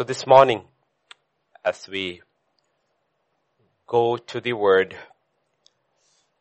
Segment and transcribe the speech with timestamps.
[0.00, 0.62] So this morning,
[1.62, 2.22] as we
[3.86, 4.96] go to the word,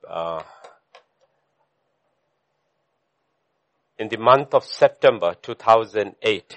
[0.07, 0.43] uh,
[3.97, 6.55] in the month of September 2008,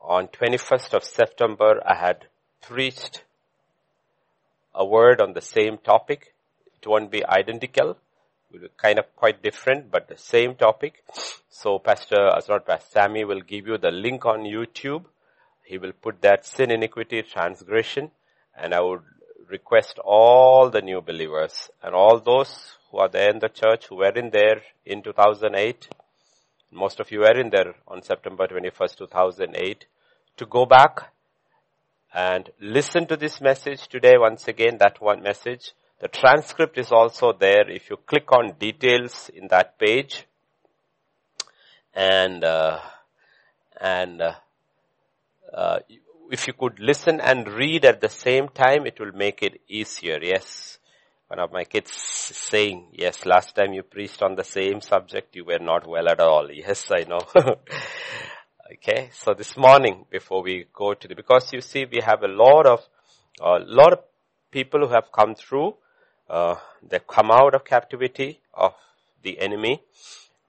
[0.00, 2.24] on 21st of September, I had
[2.62, 3.24] preached
[4.74, 6.32] a word on the same topic.
[6.80, 7.90] It won't be identical.
[7.90, 7.96] It
[8.50, 11.04] will be kind of quite different, but the same topic.
[11.50, 15.04] So Pastor, as not Pastor Sammy will give you the link on YouTube.
[15.66, 18.12] He will put that sin, iniquity, transgression,
[18.56, 19.02] and I would
[19.48, 23.96] request all the new believers and all those who are there in the church who
[23.96, 25.88] were in there in 2008.
[26.70, 29.86] Most of you were in there on September 21st, 2008
[30.36, 31.12] to go back
[32.14, 35.72] and listen to this message today once again, that one message.
[36.00, 40.26] The transcript is also there if you click on details in that page
[41.92, 42.78] and uh,
[43.80, 44.34] and uh,
[45.52, 45.78] uh,
[46.30, 50.18] if you could listen and read at the same time, it will make it easier.
[50.20, 50.78] Yes.
[51.28, 55.44] One of my kids saying, yes, last time you preached on the same subject, you
[55.44, 56.48] were not well at all.
[56.52, 57.20] Yes, I know.
[58.74, 59.10] okay.
[59.12, 62.66] So this morning, before we go to the, because you see, we have a lot
[62.66, 62.80] of,
[63.40, 63.98] a lot of
[64.50, 65.74] people who have come through,
[66.30, 66.56] uh,
[66.88, 68.74] they come out of captivity of
[69.22, 69.82] the enemy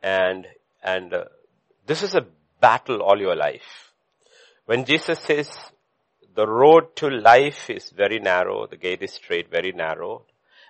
[0.04, 0.45] and,
[0.84, 1.26] and uh,
[1.86, 2.26] this is a
[2.61, 3.87] battle all your life
[4.68, 5.50] when Jesus says
[6.36, 10.23] the road to life is very narrow, the gate is straight, very narrow,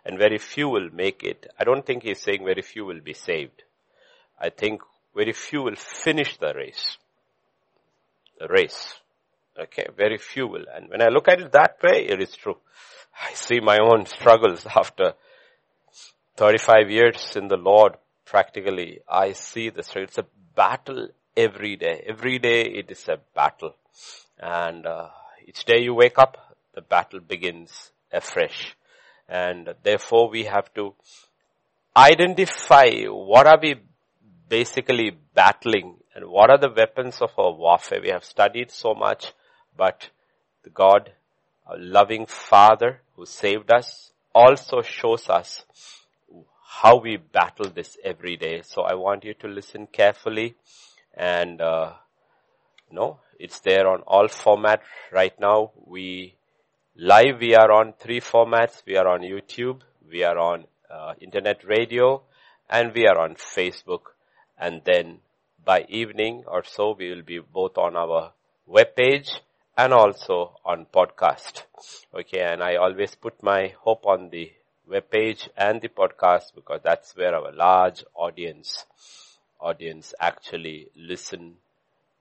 [0.06, 3.14] and very few will make it, I don't think he's saying very few will be
[3.14, 3.64] saved.
[4.40, 4.81] I think
[5.16, 6.98] very few will finish the race.
[8.40, 9.00] The race.
[9.59, 10.66] Okay, very few will.
[10.72, 12.58] And when I look at it that way, it is true.
[13.20, 15.14] I see my own struggles after
[16.36, 17.94] 35 years in the Lord,
[18.25, 19.00] practically.
[19.09, 20.03] I see the struggle.
[20.03, 22.03] It's a battle every day.
[22.08, 23.75] Every day it is a battle.
[24.40, 25.09] And uh,
[25.45, 28.76] each day you wake up, the battle begins afresh.
[29.28, 30.94] And therefore we have to
[31.95, 33.75] identify what are we
[34.47, 38.02] basically battling and what are the weapons of our warfare.
[38.02, 39.34] We have studied so much,
[39.75, 40.09] but
[40.64, 41.12] the God,
[41.66, 45.66] a loving Father who saved us also shows us
[46.69, 48.62] how we battle this every day.
[48.64, 50.56] So I want you to listen carefully
[51.14, 51.94] and uh,
[52.91, 55.72] no, it's there on all formats right now.
[55.86, 56.36] We
[56.96, 58.81] live, we are on three formats.
[58.86, 62.24] We are on YouTube, we are on uh, internet radio,
[62.70, 64.14] and we are on Facebook.
[64.58, 65.20] And then
[65.64, 68.31] by evening or so, we will be both on our
[68.66, 69.42] web page
[69.78, 71.64] and also on podcast.
[72.14, 74.52] Okay, and I always put my hope on the
[74.88, 78.86] web page and the podcast because that's where our large audience
[79.59, 81.56] audience actually listen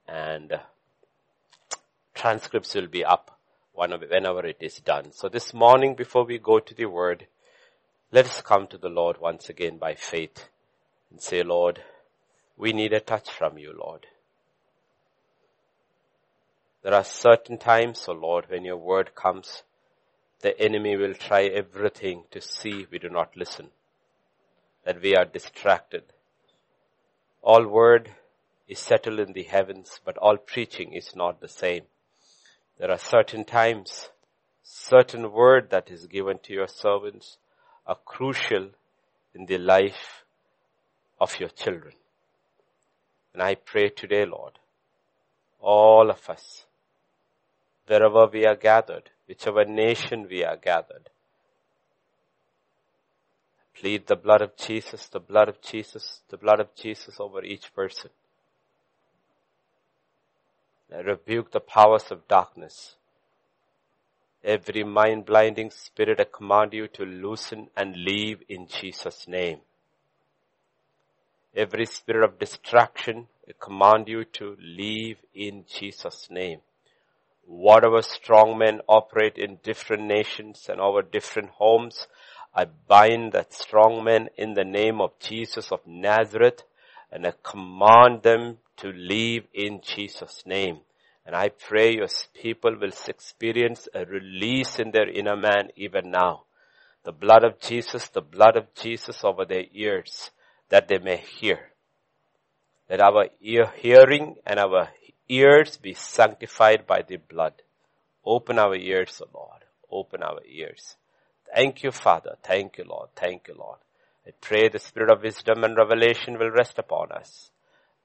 [0.07, 0.59] and
[2.17, 3.39] transcripts will be up
[3.73, 5.11] whenever it is done.
[5.11, 7.27] So this morning before we go to the word,
[8.11, 10.49] let us come to the Lord once again by faith
[11.11, 11.81] and say, Lord,
[12.57, 14.07] we need a touch from you, Lord.
[16.83, 19.63] There are certain times, oh Lord, when your word comes,
[20.41, 23.67] the enemy will try everything to see we do not listen,
[24.85, 26.03] that we are distracted.
[27.41, 28.11] All word
[28.67, 31.83] is settled in the heavens, but all preaching is not the same.
[32.79, 34.09] There are certain times,
[34.63, 37.37] certain word that is given to your servants
[37.87, 38.69] are crucial
[39.33, 40.23] in the life
[41.19, 41.93] of your children.
[43.33, 44.59] And I pray today, Lord,
[45.59, 46.65] all of us,
[47.87, 51.09] wherever we are gathered, whichever nation we are gathered,
[53.73, 57.73] plead the blood of Jesus, the blood of Jesus, the blood of Jesus over each
[57.73, 58.11] person.
[60.93, 62.95] I rebuke the powers of darkness.
[64.43, 69.59] Every mind blinding spirit, I command you to loosen and leave in Jesus name.
[71.55, 76.61] Every spirit of distraction, I command you to leave in Jesus name.
[77.45, 82.07] Whatever strong men operate in different nations and over different homes,
[82.53, 86.63] I bind that strong men in the name of Jesus of Nazareth
[87.11, 90.79] and I command them to leave in Jesus name.
[91.25, 96.43] And I pray your people will experience a release in their inner man even now.
[97.03, 100.31] The blood of Jesus, the blood of Jesus over their ears
[100.69, 101.71] that they may hear.
[102.89, 104.89] Let our ear hearing and our
[105.27, 107.53] ears be sanctified by the blood.
[108.25, 109.65] Open our ears, O Lord.
[109.91, 110.95] Open our ears.
[111.53, 112.35] Thank you, Father.
[112.43, 113.09] Thank you, Lord.
[113.15, 113.79] Thank you, Lord.
[114.25, 117.51] I pray the spirit of wisdom and revelation will rest upon us,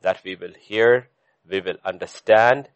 [0.02, 1.08] that we will hear,
[1.48, 2.68] we will understand,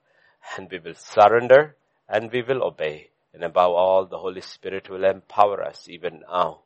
[0.56, 1.76] and we will surrender
[2.08, 3.10] and we will obey.
[3.34, 6.60] And above all, the Holy Spirit will empower us even now,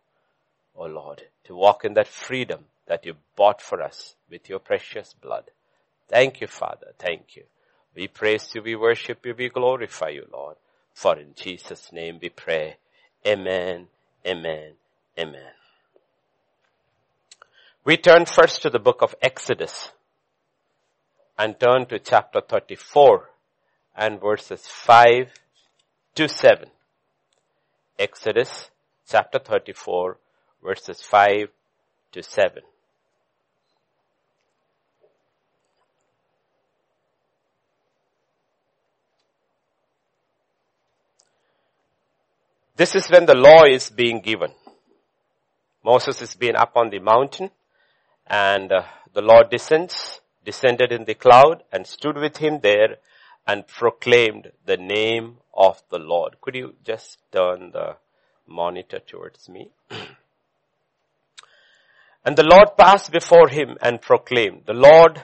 [0.76, 5.14] O Lord, to walk in that freedom that you bought for us with your precious
[5.14, 5.50] blood.
[6.08, 6.92] Thank you, Father.
[6.98, 7.44] Thank you.
[7.94, 10.56] We praise you, we worship you, we glorify you, Lord.
[10.94, 12.76] For in Jesus' name we pray.
[13.26, 13.88] Amen,
[14.26, 14.72] amen,
[15.18, 15.52] amen.
[17.84, 19.90] We turn first to the book of Exodus
[21.40, 23.30] and turn to chapter 34
[23.96, 25.32] and verses 5
[26.14, 26.68] to 7.
[27.98, 28.68] Exodus
[29.08, 30.18] chapter 34
[30.62, 31.48] verses 5
[32.12, 32.62] to 7.
[42.76, 44.52] This is when the law is being given.
[45.82, 47.50] Moses is being up on the mountain
[48.26, 48.82] and uh,
[49.14, 52.96] the Lord descends, descended in the cloud and stood with him there
[53.46, 56.40] and proclaimed the name of the Lord.
[56.40, 57.96] Could you just turn the
[58.46, 59.70] monitor towards me?
[62.24, 65.22] and the Lord passed before him and proclaimed, the Lord,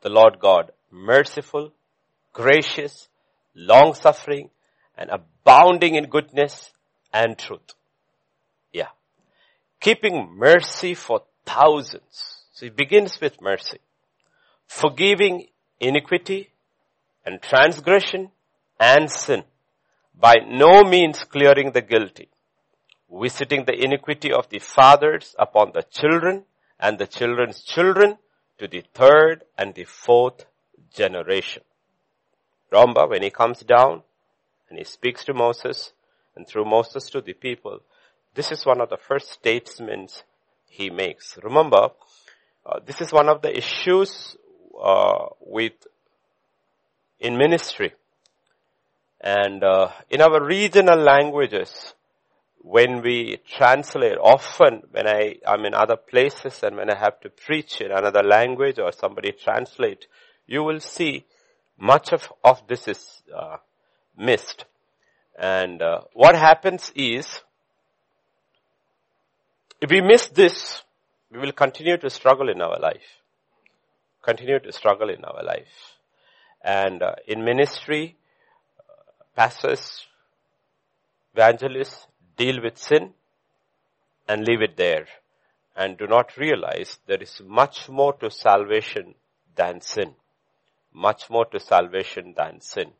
[0.00, 1.72] the Lord God, merciful,
[2.32, 3.08] gracious,
[3.54, 4.50] long suffering,
[4.96, 6.72] and abounding in goodness
[7.12, 7.74] and truth.
[8.72, 8.88] Yeah.
[9.80, 12.37] Keeping mercy for thousands.
[12.58, 13.78] So it begins with mercy.
[14.66, 15.46] Forgiving
[15.78, 16.50] iniquity
[17.24, 18.32] and transgression
[18.80, 19.44] and sin.
[20.12, 22.30] By no means clearing the guilty.
[23.08, 26.46] Visiting the iniquity of the fathers upon the children
[26.80, 28.18] and the children's children
[28.58, 30.44] to the third and the fourth
[30.92, 31.62] generation.
[32.72, 34.02] Remember, when he comes down,
[34.68, 35.92] and he speaks to Moses
[36.34, 37.82] and through Moses to the people.
[38.34, 40.24] This is one of the first statements
[40.66, 41.38] he makes.
[41.40, 41.90] Remember,
[42.68, 44.36] uh, this is one of the issues
[44.80, 45.72] uh, with
[47.18, 47.92] in ministry
[49.20, 51.94] and uh, in our regional languages
[52.58, 57.30] when we translate often when I I'm in other places and when I have to
[57.30, 60.06] preach in another language or somebody translate
[60.46, 61.24] you will see
[61.78, 63.58] much of, of this is uh,
[64.16, 64.64] missed.
[65.38, 67.40] And uh, what happens is,
[69.80, 70.82] if we miss this,
[71.30, 73.22] we will continue to struggle in our life.
[74.22, 75.96] Continue to struggle in our life.
[76.62, 78.16] And uh, in ministry,
[78.78, 80.06] uh, pastors,
[81.34, 83.12] evangelists deal with sin
[84.26, 85.06] and leave it there
[85.76, 89.14] and do not realize there is much more to salvation
[89.54, 90.14] than sin.
[90.92, 92.90] Much more to salvation than sin.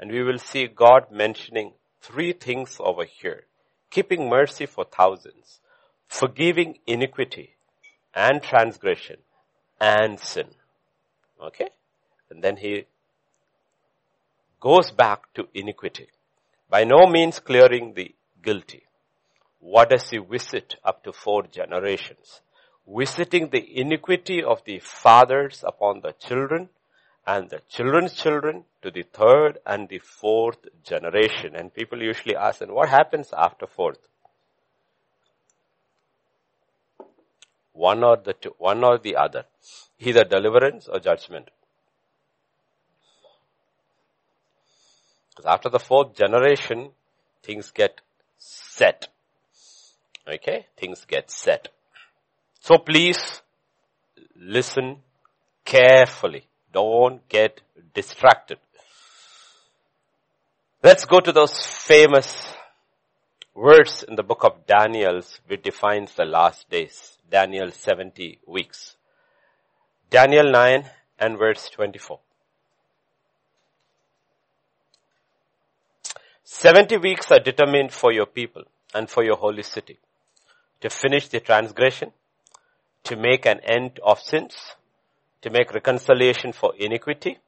[0.00, 3.44] And we will see God mentioning three things over here.
[3.90, 5.60] Keeping mercy for thousands,
[6.08, 7.53] forgiving iniquity
[8.14, 9.16] and transgression
[9.80, 10.46] and sin.
[11.42, 11.68] Okay?
[12.30, 12.86] And then he
[14.60, 16.08] goes back to iniquity.
[16.70, 18.84] By no means clearing the guilty.
[19.60, 22.40] What does he visit up to four generations?
[22.86, 26.68] Visiting the iniquity of the fathers upon the children
[27.26, 31.56] and the children's children to the third and the fourth generation.
[31.56, 33.98] And people usually ask, and what happens after fourth?
[37.74, 39.44] One or the two, one or the other.
[39.98, 41.50] Either deliverance or judgment.
[45.30, 46.90] Because after the fourth generation,
[47.42, 48.00] things get
[48.38, 49.08] set.
[50.26, 50.66] Okay?
[50.76, 51.68] Things get set.
[52.60, 53.42] So please
[54.36, 55.02] listen
[55.64, 57.60] carefully don't get
[57.94, 58.58] distracted.
[60.82, 62.52] Let's go to those famous
[63.54, 67.13] words in the book of Daniel which defines the last days.
[67.30, 68.96] Daniel 70 weeks.
[70.10, 70.84] Daniel 9
[71.18, 72.20] and verse 24.
[76.44, 78.64] 70 weeks are determined for your people
[78.94, 79.98] and for your holy city
[80.84, 82.12] to finish the transgression,
[83.04, 84.54] to make an end of sins,
[85.40, 87.38] to make reconciliation for iniquity,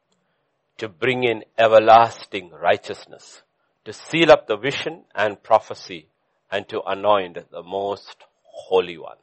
[0.78, 3.42] to bring in everlasting righteousness,
[3.84, 6.06] to seal up the vision and prophecy,
[6.50, 9.18] and to anoint the most holy one.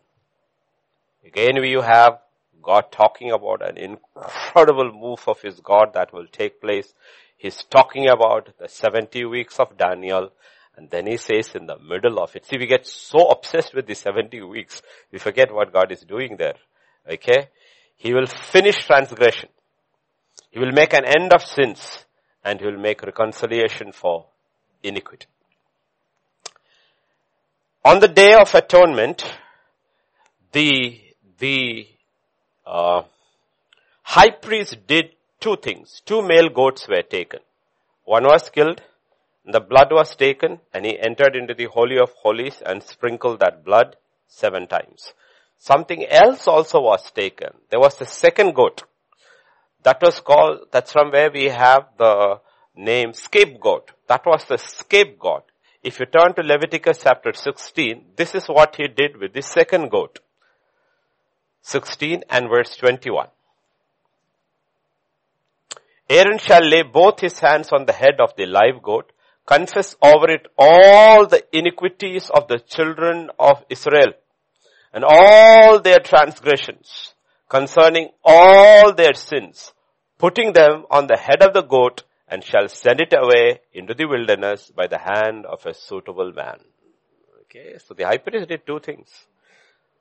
[1.25, 2.19] Again, you have
[2.61, 6.93] God talking about an incredible move of his God that will take place.
[7.37, 10.31] He's talking about the 70 weeks of Daniel,
[10.77, 13.85] and then he says in the middle of it, see we get so obsessed with
[13.85, 16.55] the 70 weeks, we forget what God is doing there.
[17.09, 17.49] Okay?
[17.95, 19.49] He will finish transgression.
[20.51, 22.05] He will make an end of sins
[22.43, 24.25] and he will make reconciliation for
[24.83, 25.27] iniquity.
[27.85, 29.25] On the day of atonement,
[30.53, 31.01] the,
[31.39, 31.87] the,
[32.65, 33.03] uh,
[34.03, 36.01] high priest did two things.
[36.05, 37.39] Two male goats were taken.
[38.05, 38.81] One was killed,
[39.45, 43.65] the blood was taken, and he entered into the Holy of Holies and sprinkled that
[43.65, 43.97] blood
[44.27, 45.13] seven times.
[45.57, 47.49] Something else also was taken.
[47.69, 48.83] There was the second goat.
[49.83, 52.39] That was called, that's from where we have the
[52.75, 53.91] name scapegoat.
[54.07, 55.43] That was the scapegoat.
[55.83, 59.89] If you turn to Leviticus chapter 16, this is what he did with the second
[59.89, 60.19] goat.
[61.63, 63.27] 16 and verse 21.
[66.09, 69.11] Aaron shall lay both his hands on the head of the live goat,
[69.45, 74.13] confess over it all the iniquities of the children of Israel
[74.93, 77.13] and all their transgressions
[77.47, 79.73] concerning all their sins,
[80.17, 84.05] putting them on the head of the goat and shall send it away into the
[84.05, 86.59] wilderness by the hand of a suitable man.
[87.43, 89.09] Okay, so the high priest did two things.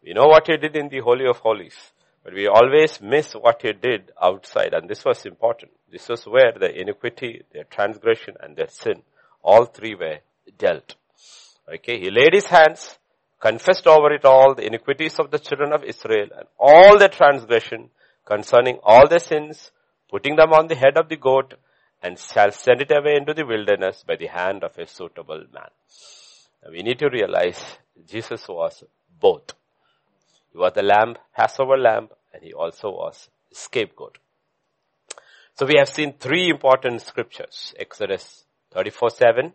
[0.04, 1.76] We know what he did in the Holy of Holies,
[2.24, 5.72] but we always miss what he did outside, and this was important.
[5.90, 9.02] This was where the iniquity, their transgression, and their sin,
[9.42, 10.18] all three were
[10.58, 10.96] dealt.
[11.72, 12.98] Okay, he laid his hands,
[13.38, 17.90] confessed over it all the iniquities of the children of Israel and all their transgression
[18.24, 19.70] concerning all their sins,
[20.10, 21.54] putting them on the head of the goat
[22.02, 25.70] and shall send it away into the wilderness by the hand of a suitable man.
[26.62, 27.60] Now we need to realize
[28.06, 28.82] Jesus was
[29.20, 29.52] both.
[30.52, 34.18] He was the lamb, Passover lamb, and he also was scapegoat.
[35.54, 37.74] So we have seen three important scriptures.
[37.78, 39.52] Exodus 34 7,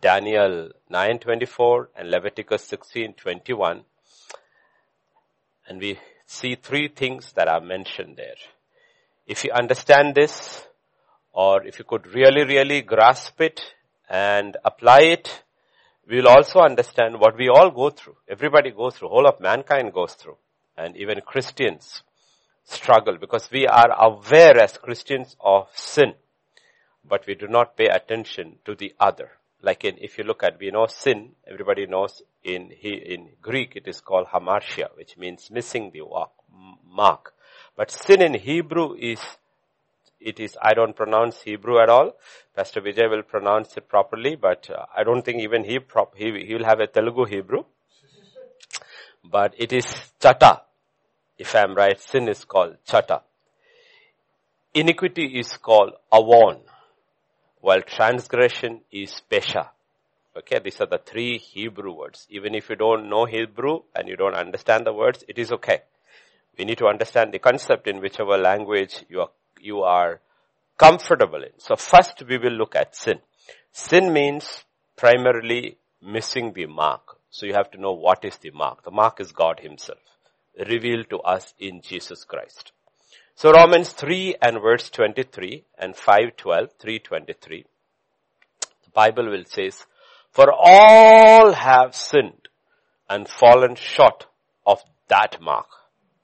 [0.00, 3.82] Daniel 9 24, and Leviticus 16 21.
[5.68, 8.36] And we see three things that are mentioned there.
[9.26, 10.64] If you understand this,
[11.32, 13.60] or if you could really, really grasp it
[14.08, 15.42] and apply it,
[16.08, 18.16] we will also understand what we all go through.
[18.28, 19.08] Everybody goes through.
[19.08, 20.36] Whole of mankind goes through.
[20.76, 22.02] And even Christians
[22.64, 26.14] struggle because we are aware as Christians of sin,
[27.08, 29.30] but we do not pay attention to the other.
[29.62, 33.74] Like in, if you look at, we know sin, everybody knows in, he, in Greek
[33.74, 36.02] it is called hamartia, which means missing the
[36.84, 37.32] mark.
[37.76, 39.20] But sin in Hebrew is
[40.26, 42.16] it is, I don't pronounce Hebrew at all.
[42.56, 46.44] Pastor Vijay will pronounce it properly, but uh, I don't think even he, prop, he,
[46.44, 47.62] he will have a Telugu Hebrew.
[49.24, 49.86] But it is
[50.20, 50.62] chata.
[51.38, 53.20] If I am right, sin is called chata.
[54.74, 56.58] Iniquity is called avon,
[57.60, 59.68] while transgression is pesha.
[60.36, 62.26] Okay, these are the three Hebrew words.
[62.30, 65.82] Even if you don't know Hebrew and you don't understand the words, it is okay.
[66.58, 69.30] We need to understand the concept in whichever language you are
[69.66, 70.20] you are
[70.78, 71.54] comfortable in.
[71.58, 73.18] So first we will look at sin.
[73.72, 74.64] Sin means
[74.96, 77.18] primarily missing the mark.
[77.30, 78.84] So you have to know what is the mark.
[78.84, 79.98] The mark is God himself
[80.68, 82.72] revealed to us in Jesus Christ.
[83.34, 87.64] So Romans 3 and verse 23 and 512, 323,
[88.84, 89.84] the Bible will says,
[90.30, 92.48] for all have sinned
[93.10, 94.26] and fallen short
[94.66, 95.68] of that mark,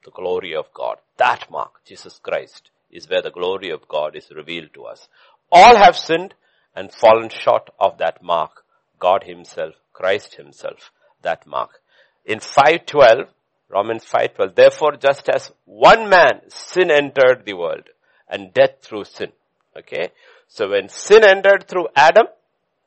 [0.03, 0.97] the glory of God.
[1.17, 5.07] That mark, Jesus Christ is where the glory of God is revealed to us.
[5.51, 6.35] All have sinned
[6.75, 8.63] and fallen short of that mark.
[8.99, 11.81] God himself, Christ himself, that mark.
[12.25, 13.27] In 512,
[13.69, 17.89] Romans 5:12, therefore just as one man sin entered the world
[18.27, 19.31] and death through sin.
[19.75, 20.11] Okay?
[20.47, 22.27] So when sin entered through Adam,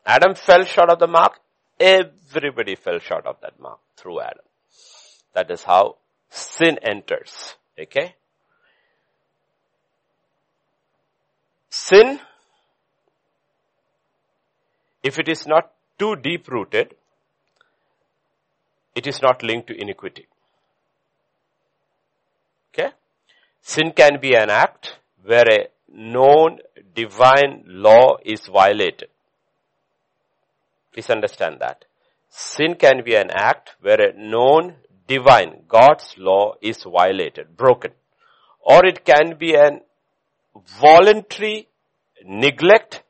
[0.07, 1.41] Adam fell short of the mark,
[1.81, 4.45] everybody fell short of that mark through Adam.
[5.35, 5.97] That is how
[6.31, 7.57] sin enters.
[7.79, 8.15] Okay?
[11.77, 12.19] Sin,
[15.03, 16.95] if it is not too deep rooted,
[18.95, 20.27] it is not linked to iniquity.
[22.71, 22.91] Okay?
[23.61, 26.61] Sin can be an act where a known
[26.95, 29.11] divine law is violated.
[30.93, 31.85] Please understand that.
[32.31, 37.93] Sin can be an act where a known divine, God's law is violated, broken.
[38.63, 39.83] Or it can be an
[40.81, 41.69] voluntary
[42.25, 43.03] neglect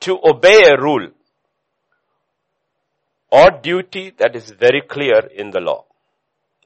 [0.00, 1.08] to obey a rule
[3.30, 5.84] or duty that is very clear in the law.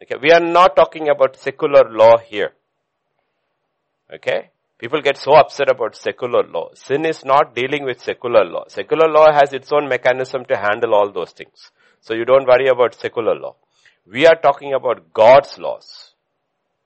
[0.03, 2.53] Okay, we are not talking about secular law here.
[4.13, 6.69] Okay, people get so upset about secular law.
[6.75, 8.65] Sin is not dealing with secular law.
[8.69, 11.71] Secular law has its own mechanism to handle all those things.
[12.01, 13.57] So you don't worry about secular law.
[14.07, 16.15] We are talking about God's laws.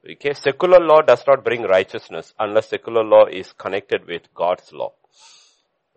[0.09, 4.93] Okay, secular law does not bring righteousness unless secular law is connected with God's law.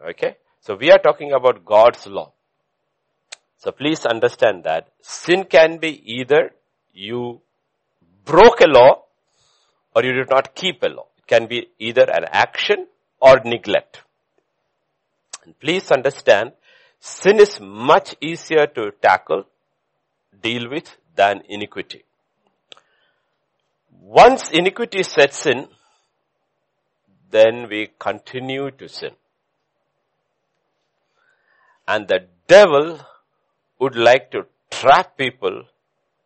[0.10, 2.33] Okay, so we are talking about God's law.
[3.57, 6.51] So please understand that sin can be either
[6.91, 7.39] you
[8.25, 9.03] broke a law
[9.95, 11.07] or you did not keep a law.
[11.17, 12.88] It can be either an action
[13.22, 14.01] or neglect.
[15.45, 16.51] And please understand,
[17.00, 19.45] sin is much easier to tackle,
[20.41, 22.03] deal with than iniquity.
[24.01, 25.67] Once iniquity sets in,
[27.31, 29.12] then we continue to sin.
[31.88, 33.00] And the devil
[33.79, 35.63] would like to trap people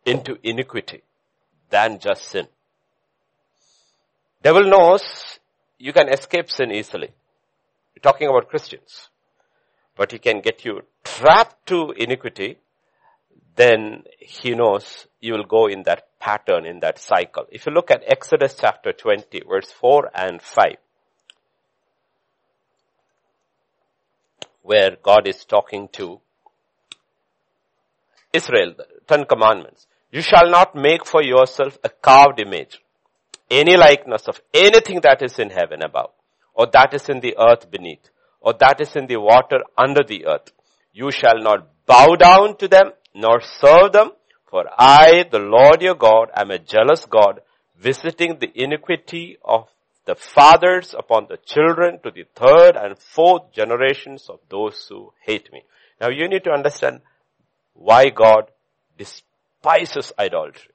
[0.04, 1.02] into iniquity
[1.70, 2.46] than just sin.
[4.42, 5.38] Devil knows
[5.78, 7.08] you can escape sin easily.
[7.94, 9.08] We're talking about Christians.
[9.96, 12.58] But he can get you trapped to iniquity,
[13.56, 17.46] then he knows you will go in that pattern, in that cycle.
[17.50, 20.76] If you look at Exodus chapter 20, verse 4 and 5,
[24.62, 26.20] where God is talking to
[28.32, 28.74] Israel,
[29.06, 29.86] Ten Commandments.
[30.10, 32.80] You shall not make for yourself a carved image,
[33.50, 36.10] any likeness of anything that is in heaven above,
[36.54, 38.10] or that is in the earth beneath,
[38.40, 40.52] or that is in the water under the earth.
[40.92, 44.12] You shall not bow down to them, nor serve them,
[44.50, 47.40] for I, the Lord your God, am a jealous God,
[47.78, 49.68] visiting the iniquity of
[50.06, 55.52] the fathers upon the children to the third and fourth generations of those who hate
[55.52, 55.62] me.
[56.00, 57.00] Now you need to understand
[57.74, 58.50] why God
[58.96, 60.72] despises idolatry.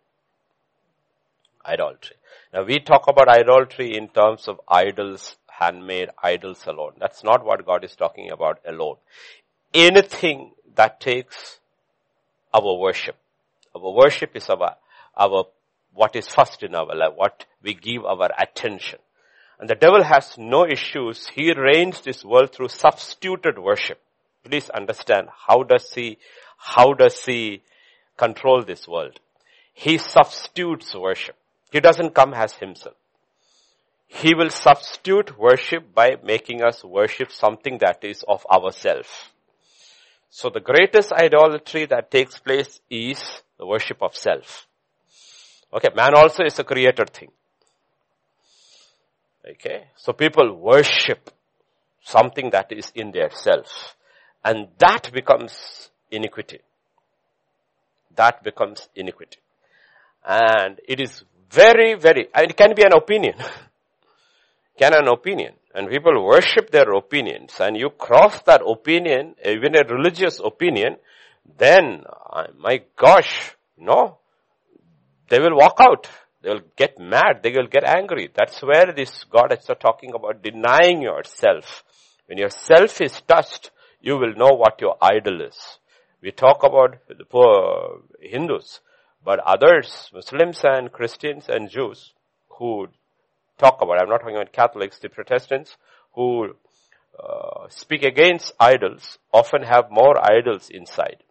[1.66, 2.16] Idolatry.
[2.54, 6.94] Now we talk about idolatry in terms of idols, handmade idols alone.
[7.00, 8.98] That's not what God is talking about alone.
[9.74, 11.60] Anything that takes
[12.54, 13.16] our worship.
[13.76, 14.76] Our worship is our,
[15.18, 15.46] our,
[15.94, 19.00] what is first in our life, what we give our attention.
[19.60, 21.28] And the devil has no issues.
[21.28, 24.00] He reigns this world through substituted worship.
[24.44, 26.18] Please understand how does he,
[26.58, 27.62] how does he
[28.18, 29.20] control this world?
[29.74, 31.36] He substitutes worship.
[31.72, 32.96] He doesn't come as himself.
[34.08, 39.32] He will substitute worship by making us worship something that is of ourself.
[40.30, 43.24] So the greatest idolatry that takes place is
[43.64, 44.68] the worship of self.
[45.72, 47.32] Okay, man also is a created thing.
[49.52, 49.88] Okay.
[49.96, 51.30] So people worship
[52.04, 53.96] something that is in their self.
[54.44, 56.60] And that becomes iniquity.
[58.16, 59.40] That becomes iniquity.
[60.26, 63.36] And it is very, very, it can be an opinion.
[64.78, 65.54] can an opinion.
[65.74, 70.98] And people worship their opinions and you cross that opinion, even a religious opinion,
[71.58, 72.04] then,
[72.58, 74.20] my gosh, no,
[75.30, 76.08] they will walk out.
[76.42, 77.40] They will get mad.
[77.42, 78.30] They will get angry.
[78.36, 81.84] That's where this God is talking about denying yourself.
[82.26, 85.58] When your self is touched, you will know what your idol is.
[86.22, 88.80] We talk about the poor Hindus,
[89.24, 92.14] but others, Muslims and Christians and Jews
[92.60, 92.88] who
[93.58, 95.78] talk about, I'm not talking about Catholics, the Protestants
[96.14, 96.56] who
[97.18, 101.24] uh, speak against idols often have more idols inside.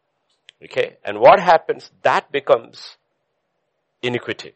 [0.65, 0.97] Okay?
[1.05, 1.91] And what happens?
[2.03, 2.97] That becomes
[4.03, 4.53] iniquity.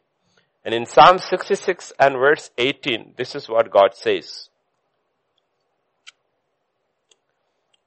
[0.64, 4.48] And in Psalm 66 and verse 18, this is what God says.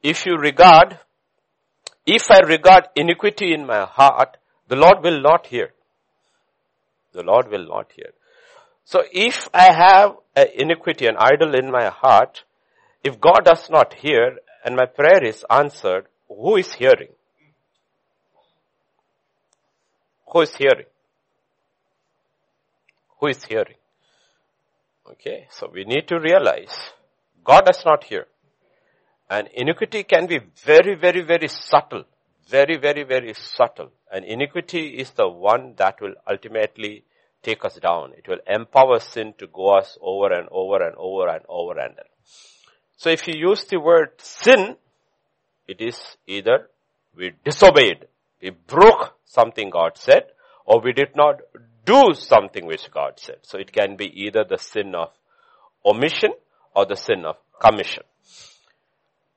[0.02, 1.00] If you regard,
[2.06, 4.38] if I regard iniquity in my heart,
[4.70, 5.74] the Lord will not hear.
[7.12, 8.12] The Lord will not hear.
[8.86, 12.44] So if I have an iniquity, an idol in my heart,
[13.04, 17.10] if God does not hear and my prayer is answered, who is hearing?
[20.32, 20.86] Who is hearing?
[23.20, 23.76] who is hearing.
[25.12, 26.74] Okay, so we need to realize
[27.44, 28.28] God does not hear.
[29.30, 32.04] And iniquity can be very, very, very subtle.
[32.48, 33.92] Very, very, very subtle.
[34.12, 37.04] And iniquity is the one that will ultimately
[37.44, 38.14] take us down.
[38.18, 41.92] It will empower sin to go us over and over and over and over and
[41.92, 42.10] over.
[42.98, 44.76] So if you use the word sin,
[45.68, 46.70] it is either
[47.16, 48.08] we disobeyed,
[48.42, 50.24] we broke something God said,
[50.66, 51.42] or we did not
[51.86, 53.38] do something which God said.
[53.42, 55.10] So it can be either the sin of
[55.86, 56.32] omission
[56.76, 58.04] or the sin of commission.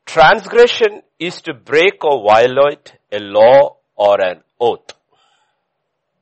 [0.05, 4.93] Transgression is to break or violate a law or an oath.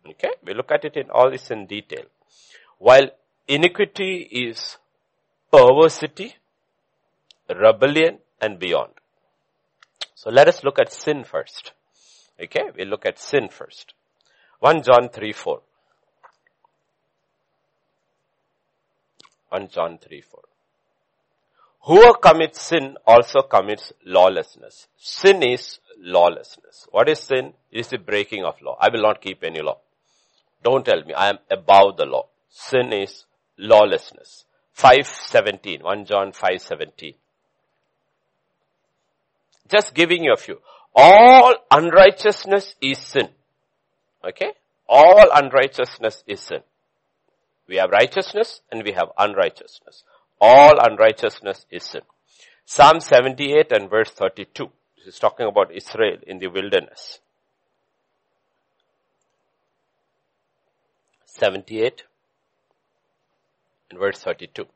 [0.08, 2.04] Okay, we look at it in all this in detail.
[2.78, 3.10] While
[3.48, 4.78] iniquity is
[5.52, 6.36] perversity,
[7.48, 8.92] rebellion and beyond.
[10.14, 11.72] So let us look at sin first.
[12.42, 13.94] Okay, we'll look at sin first.
[14.60, 15.60] 1 John 3 4.
[19.50, 20.40] 1 John 3 4.
[21.82, 24.88] Whoever commits sin also commits lawlessness.
[24.96, 26.86] Sin is lawlessness.
[26.90, 27.54] What is sin?
[27.70, 28.76] It is the breaking of law.
[28.80, 29.78] I will not keep any law.
[30.62, 32.26] Don't tell me I am above the law.
[32.50, 33.24] Sin is
[33.56, 34.44] lawlessness.
[34.76, 35.82] 5.17.
[35.82, 37.14] 1 John 5.17.
[39.70, 40.58] Just giving you a few.
[40.94, 43.28] All unrighteousness is sin.
[44.24, 44.52] Okay?
[44.88, 46.60] All unrighteousness is sin.
[47.68, 50.02] We have righteousness and we have unrighteousness.
[50.40, 52.02] All unrighteousness is sin.
[52.64, 54.70] Psalm 78 and verse 32.
[54.96, 57.20] This is talking about Israel in the wilderness.
[61.26, 62.02] 78
[63.90, 64.66] and verse 32.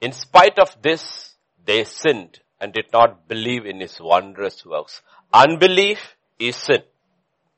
[0.00, 5.02] In spite of this, they sinned and did not believe in his wondrous works.
[5.32, 6.82] Unbelief is sin.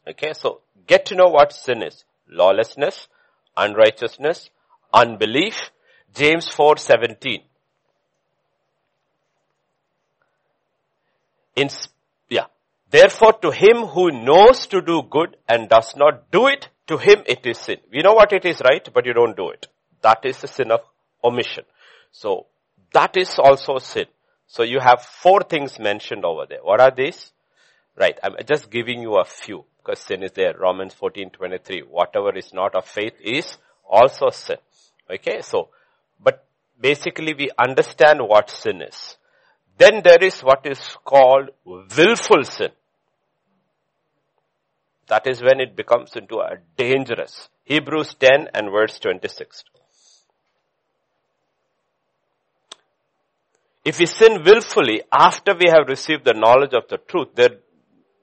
[0.08, 2.04] Okay, so get to know what sin is.
[2.28, 3.08] Lawlessness,
[3.56, 4.50] unrighteousness,
[4.92, 5.70] unbelief.
[6.14, 7.42] James 4:17.
[11.56, 11.68] In
[12.28, 12.46] yeah.
[12.90, 17.22] Therefore to him who knows to do good and does not do it, to him
[17.26, 17.78] it is sin.
[17.92, 19.68] We know what it is right, but you don't do it.
[20.02, 20.80] That is the sin of
[21.22, 21.64] omission.
[22.10, 22.46] So
[22.92, 24.06] that is also sin.
[24.48, 26.62] So you have four things mentioned over there.
[26.62, 27.32] What are these?
[28.00, 28.18] Right.
[28.22, 30.54] I'm just giving you a few because sin is there.
[30.58, 31.82] Romans 14, 23.
[31.82, 34.56] Whatever is not of faith is also sin.
[35.10, 35.42] Okay.
[35.42, 35.68] So,
[36.18, 36.46] but
[36.80, 39.18] basically we understand what sin is.
[39.76, 42.70] Then there is what is called willful sin.
[45.08, 47.50] That is when it becomes into a dangerous.
[47.64, 49.64] Hebrews 10 and verse 26.
[53.84, 57.58] If we sin willfully after we have received the knowledge of the truth, there,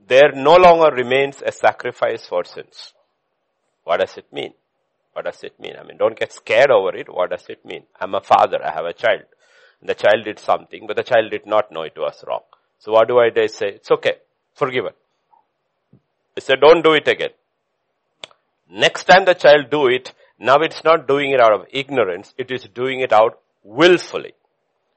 [0.08, 2.94] there no longer remains a sacrifice for sins.
[3.84, 4.54] What does it mean?
[5.14, 5.74] What does it mean?
[5.80, 7.08] I mean, don't get scared over it.
[7.14, 7.84] What does it mean?
[8.00, 8.64] I'm a father.
[8.64, 9.24] I have a child.
[9.82, 12.42] The child did something, but the child did not know it was wrong.
[12.80, 13.70] So what do I say?
[13.70, 14.16] It's okay.
[14.54, 14.94] Forgiven.
[16.36, 17.32] I said, don't do it again.
[18.70, 22.34] Next time the child do it, now it's not doing it out of ignorance.
[22.38, 24.34] It is doing it out willfully.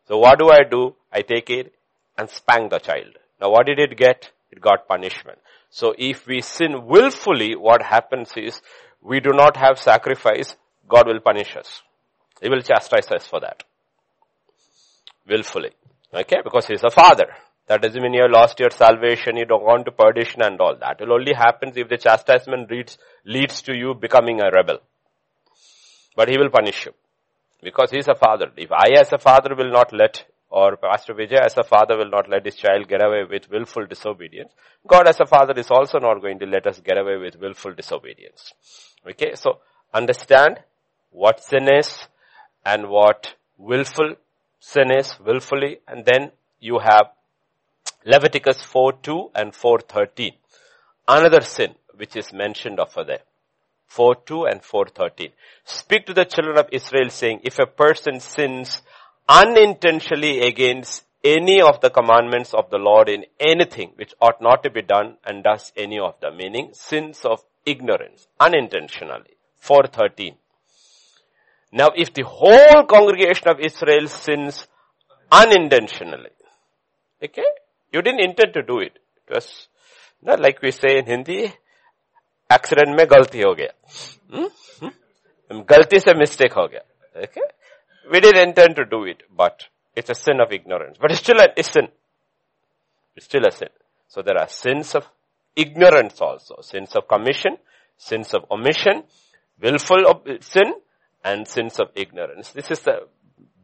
[0.06, 0.96] So what do I do?
[1.12, 1.72] I take it
[2.18, 3.16] and spank the child.
[3.40, 4.30] Now what did it get?
[4.50, 5.38] It got punishment.
[5.70, 8.60] So if we sin willfully, what happens is
[9.00, 10.56] we do not have sacrifice,
[10.88, 11.82] God will punish us.
[12.42, 13.62] He will chastise us for that.
[15.28, 15.70] Willfully.
[16.12, 16.38] Okay?
[16.42, 17.26] Because He's a Father.
[17.68, 20.76] That doesn't mean you have lost your salvation, you don't want to perdition and all
[20.80, 21.00] that.
[21.00, 24.78] It only happens if the chastisement leads, leads to you becoming a rebel.
[26.16, 26.92] But He will punish you.
[27.62, 28.50] Because he's a father.
[28.56, 32.10] If I as a father will not let, or Pastor Vijay as a father will
[32.10, 34.52] not let his child get away with willful disobedience,
[34.86, 37.72] God as a father is also not going to let us get away with willful
[37.74, 38.52] disobedience.
[39.08, 39.58] Okay, so
[39.94, 40.58] understand
[41.10, 42.08] what sin is
[42.64, 44.16] and what willful
[44.58, 47.10] sin is, willfully, and then you have
[48.04, 50.32] Leviticus 4.2 and 4.13.
[51.08, 53.22] Another sin which is mentioned over there.
[53.90, 55.32] 4.2 and 4.13.
[55.64, 58.82] Speak to the children of Israel saying, if a person sins
[59.30, 64.70] unintentionally against any of the commandments of the Lord in anything which ought not to
[64.70, 69.36] be done and does any of them, meaning sins of ignorance, unintentionally.
[69.58, 70.34] 413.
[71.72, 74.66] Now if the whole congregation of Israel sins
[75.30, 76.30] unintentionally,
[77.22, 77.44] okay,
[77.92, 78.98] you didn't intend to do it.
[79.28, 79.68] It was,
[80.22, 81.52] not like we say in Hindi,
[82.48, 83.74] accident mein galti ho gaya.
[84.32, 84.46] Hmm?
[84.80, 85.60] Hmm?
[85.60, 86.82] Galti se mistake ho gaya.
[87.14, 87.42] Okay?
[88.10, 90.98] We didn't intend to do it but it's a sin of ignorance.
[91.00, 91.88] But it's still a sin.
[93.16, 93.68] It's still a sin.
[94.08, 95.08] So there are sins of
[95.56, 96.60] ignorance also.
[96.62, 97.56] Sins of commission
[98.00, 99.04] sins of omission
[99.60, 100.72] willful sin
[101.22, 102.50] and sins of ignorance.
[102.52, 103.06] This is the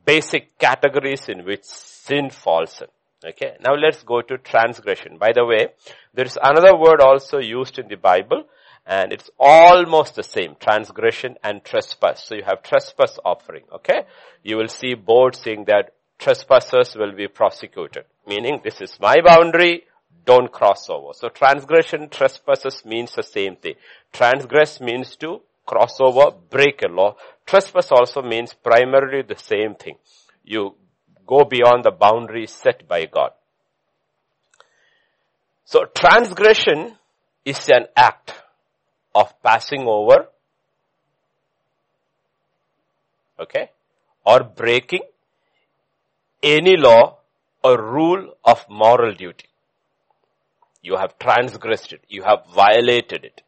[0.04, 3.30] basic categories in which sin falls in.
[3.30, 3.56] Okay?
[3.60, 5.16] Now let's go to transgression.
[5.16, 5.68] By the way
[6.14, 8.44] there is another word also used in the bible
[8.86, 12.24] and it's almost the same, transgression and trespass.
[12.24, 14.06] So you have trespass offering, okay?
[14.44, 19.82] You will see boards saying that trespassers will be prosecuted, meaning this is my boundary,
[20.24, 21.12] don't cross over.
[21.14, 23.74] So transgression, trespasses means the same thing.
[24.12, 27.16] Transgress means to cross over, break a law.
[27.44, 29.96] Trespass also means primarily the same thing.
[30.44, 30.74] You
[31.26, 33.32] go beyond the boundaries set by God.
[35.64, 36.96] So transgression
[37.44, 38.32] is an act
[39.16, 40.28] of passing over,
[43.40, 43.70] okay,
[44.24, 45.04] or breaking
[46.42, 47.18] any law
[47.64, 49.48] or rule of moral duty.
[50.82, 52.02] You have transgressed it.
[52.08, 53.40] You have violated it.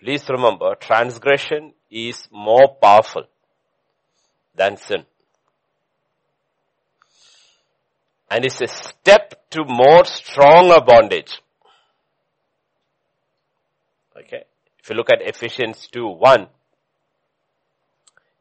[0.00, 3.24] Please remember, transgression is more powerful
[4.54, 5.04] than sin.
[8.30, 11.42] And it's a step to more stronger bondage.
[14.16, 14.44] Okay.
[14.90, 16.48] You look at Ephesians 2, 1,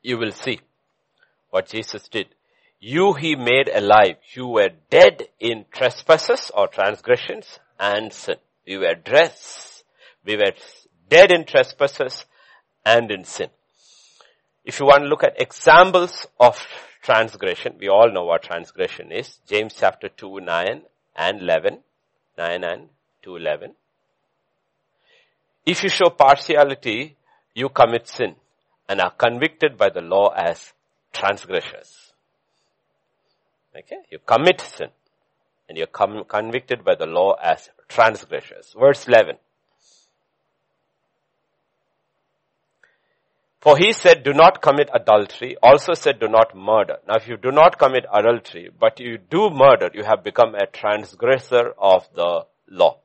[0.02, 0.60] you will see
[1.52, 2.30] what Jesus did.
[2.80, 4.16] You he made alive.
[4.34, 8.38] You were dead in trespasses or transgressions and sin.
[8.66, 9.84] We were dressed.
[10.26, 10.54] We were
[11.08, 12.26] dead in trespasses
[12.84, 13.50] and in sin.
[14.66, 16.60] If you want to look at examples of
[17.04, 19.38] transgression, we all know what transgression is.
[19.48, 20.82] James chapter 2, 9
[21.16, 21.78] and 11.
[22.40, 22.90] 9 and
[23.22, 23.76] 2, 11.
[25.66, 27.16] If you show partiality,
[27.54, 28.36] you commit sin
[28.88, 30.74] and are convicted by the law as
[31.14, 32.14] transgressors.
[33.76, 33.98] Okay?
[34.10, 34.90] You commit sin
[35.68, 38.76] and you're com- convicted by the law as transgressors.
[38.78, 39.38] Verse 11.
[43.62, 46.98] For he said, do not commit adultery, also said, do not murder.
[47.08, 50.66] Now if you do not commit adultery, but you do murder, you have become a
[50.66, 53.00] transgressor of the law.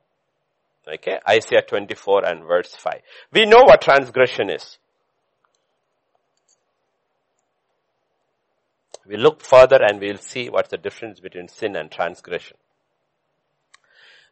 [0.87, 2.93] Okay, Isaiah 24 and verse 5.
[3.33, 4.77] We know what transgression is.
[9.07, 12.57] We look further and we'll see what's the difference between sin and transgression.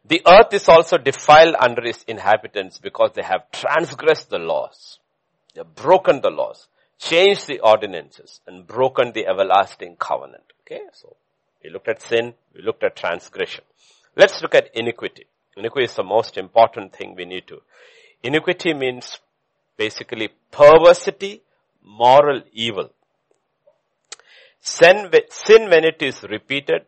[0.04, 4.98] The earth is also defiled under its inhabitants because they have transgressed the laws.
[5.54, 10.44] They have broken the laws, changed the ordinances, and broken the everlasting covenant.
[10.62, 11.16] Okay, so
[11.62, 13.64] we looked at sin, we looked at transgression.
[14.16, 15.26] Let's look at iniquity.
[15.56, 17.60] Iniquity is the most important thing we need to.
[18.22, 19.18] Iniquity means
[19.76, 21.42] basically perversity,
[21.82, 22.90] moral evil.
[24.60, 26.86] Sin, sin when it is repeated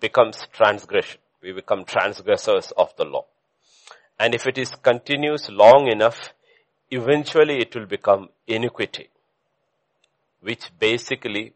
[0.00, 1.20] becomes transgression.
[1.42, 3.26] We become transgressors of the law.
[4.18, 6.32] And if it is continues long enough,
[6.90, 9.08] eventually it will become iniquity,
[10.40, 11.52] which basically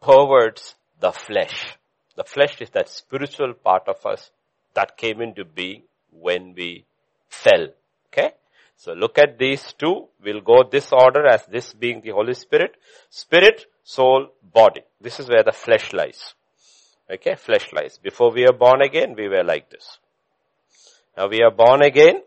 [0.00, 1.76] perverts the flesh.
[2.14, 4.30] The flesh is that spiritual part of us
[4.76, 6.86] that came into being when we
[7.28, 7.68] fell.
[8.08, 8.30] Okay?
[8.76, 10.06] So look at these two.
[10.22, 12.76] We'll go this order as this being the Holy Spirit.
[13.10, 14.82] Spirit, soul, body.
[15.00, 16.34] This is where the flesh lies.
[17.10, 17.98] Okay, flesh lies.
[17.98, 19.98] Before we are born again, we were like this.
[21.16, 22.22] Now we are born again,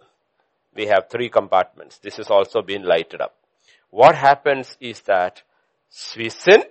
[0.74, 2.00] we have three compartments.
[2.00, 3.36] This has also been lighted up.
[3.92, 5.44] What happens is that
[6.18, 6.64] we sin,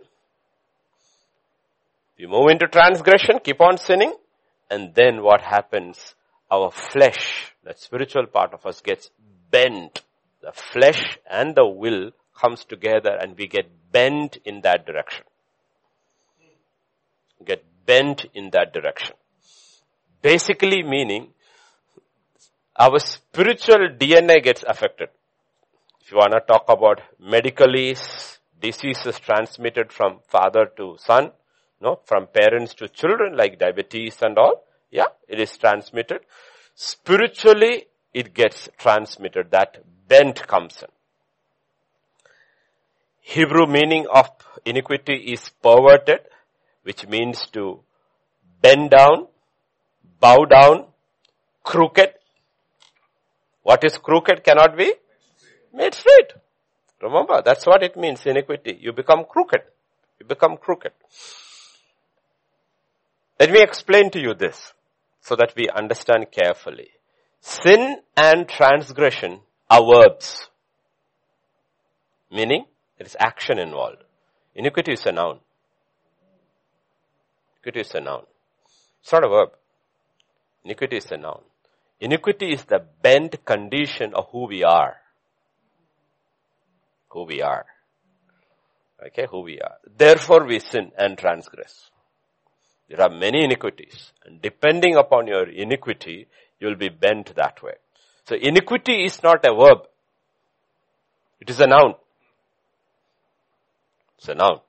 [2.19, 4.15] we move into transgression, keep on sinning,
[4.71, 6.15] and then what happens?
[6.51, 9.11] Our flesh, the spiritual part of us gets
[9.51, 10.03] bent.
[10.43, 15.25] The flesh and the will comes together and we get bent in that direction.
[17.45, 19.15] Get bent in that direction.
[20.23, 21.29] Basically meaning
[22.77, 25.09] our spiritual DNA gets affected.
[26.01, 27.97] If you want to talk about medically
[28.61, 31.33] diseases transmitted from father to son,
[31.81, 36.21] no, from parents to children like diabetes and all, yeah, it is transmitted.
[36.75, 39.51] Spiritually, it gets transmitted.
[39.51, 40.89] That bent comes in.
[43.21, 44.31] Hebrew meaning of
[44.65, 46.21] iniquity is perverted,
[46.83, 47.81] which means to
[48.63, 49.27] bend down,
[50.19, 50.87] bow down,
[51.63, 52.15] crooked.
[53.63, 54.95] What is crooked cannot be
[55.73, 56.33] made straight.
[57.03, 58.79] Remember, that's what it means, iniquity.
[58.81, 59.61] You become crooked.
[60.19, 60.93] You become crooked.
[63.39, 64.73] Let me explain to you this
[65.21, 66.89] so that we understand carefully.
[67.41, 70.49] Sin and transgression are verbs.
[72.31, 72.65] Meaning,
[72.99, 74.03] there is action involved.
[74.55, 75.39] Iniquity is a noun.
[77.63, 78.25] Iniquity is a noun.
[79.01, 79.51] It's not a verb.
[80.65, 81.43] Iniquity is a noun.
[82.01, 84.97] Iniquity is the bent condition of who we are.
[87.11, 87.67] Who we are.
[89.07, 89.77] Okay, who we are.
[89.97, 91.91] Therefore we sin and transgress.
[92.89, 94.13] There are many iniquities.
[94.25, 96.27] And depending upon your iniquity,
[96.59, 97.75] you'll be bent that way.
[98.25, 99.87] So iniquity is not a verb.
[101.41, 101.95] It is a noun.
[104.19, 104.61] It's a noun.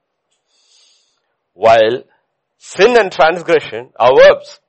[1.53, 2.03] While
[2.58, 4.60] sin and transgression are verbs.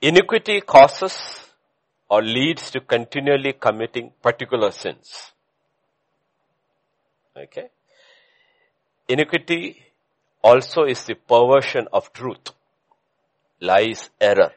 [0.00, 1.16] Iniquity causes
[2.08, 5.32] or leads to continually committing particular sins.
[7.36, 7.68] Okay.
[9.08, 9.82] Iniquity
[10.42, 12.50] also is the perversion of truth.
[13.60, 14.52] Lies, error.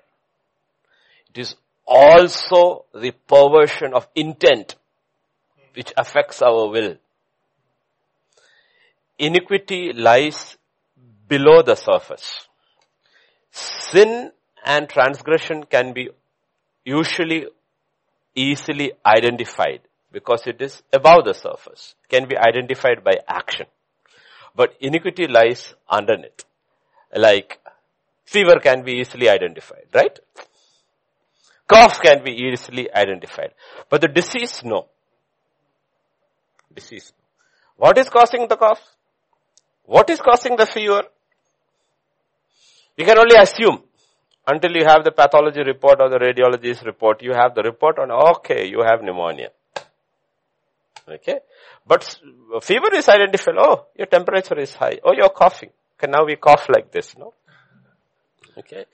[1.30, 4.76] It is also the perversion of intent
[5.76, 6.96] which affects our will.
[9.18, 10.58] Iniquity lies
[11.28, 12.48] below the surface.
[13.52, 14.32] Sin
[14.66, 16.10] and transgression can be
[16.84, 17.46] usually
[18.36, 19.82] easily identified
[20.12, 23.68] because it is above the surface, can be identified by action.
[24.60, 26.43] But iniquity lies underneath.
[27.15, 27.62] Like
[28.26, 30.19] fever can be easily identified, right?
[31.65, 33.54] Cough can be easily identified.
[33.89, 34.88] But the disease, no.
[36.76, 37.13] Disease.
[37.78, 38.82] What is causing the cough?
[39.86, 41.04] What is causing the fever?
[42.98, 43.82] You can only assume
[44.45, 47.22] until you have the pathology report or the radiologist report.
[47.22, 49.52] You have the report on, okay, you have pneumonia.
[51.10, 51.39] Okay.
[51.86, 52.19] But
[52.62, 53.56] fever is identified.
[53.58, 55.00] Oh, your temperature is high.
[55.04, 55.72] Oh, you're coughing.
[55.98, 57.34] Okay, now we cough like this, no?
[58.58, 58.86] Okay.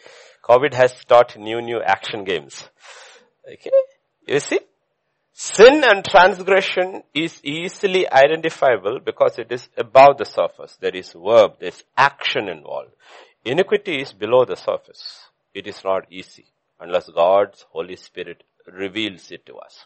[0.44, 2.68] COVID has taught new, new action games.
[3.52, 3.72] Okay.
[4.28, 4.60] You see?
[5.34, 10.78] Sin and transgression is easily identifiable because it is above the surface.
[10.80, 12.92] There is verb, there is action involved.
[13.44, 15.20] Iniquity is below the surface.
[15.54, 16.46] It is not easy
[16.80, 19.86] unless God's Holy Spirit reveals it to us.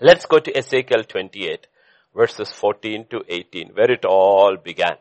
[0.00, 1.66] Let's go to Ezekiel 28
[2.14, 4.96] verses 14 to 18 where it all began.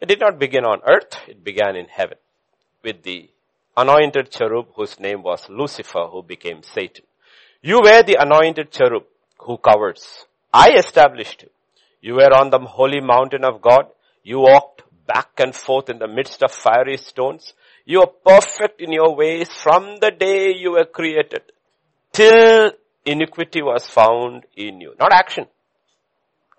[0.00, 2.18] It did not begin on earth, it began in heaven
[2.82, 3.30] with the
[3.76, 7.04] anointed cherub whose name was Lucifer who became Satan.
[7.62, 9.04] You were the anointed cherub
[9.38, 10.26] who covers.
[10.52, 11.50] I established you.
[12.00, 13.86] You were on the holy mountain of God.
[14.22, 17.54] You walked back and forth in the midst of fiery stones.
[17.86, 21.42] You are perfect in your ways from the day you were created
[22.12, 22.72] till
[23.04, 24.94] iniquity was found in you.
[24.98, 25.46] Not action.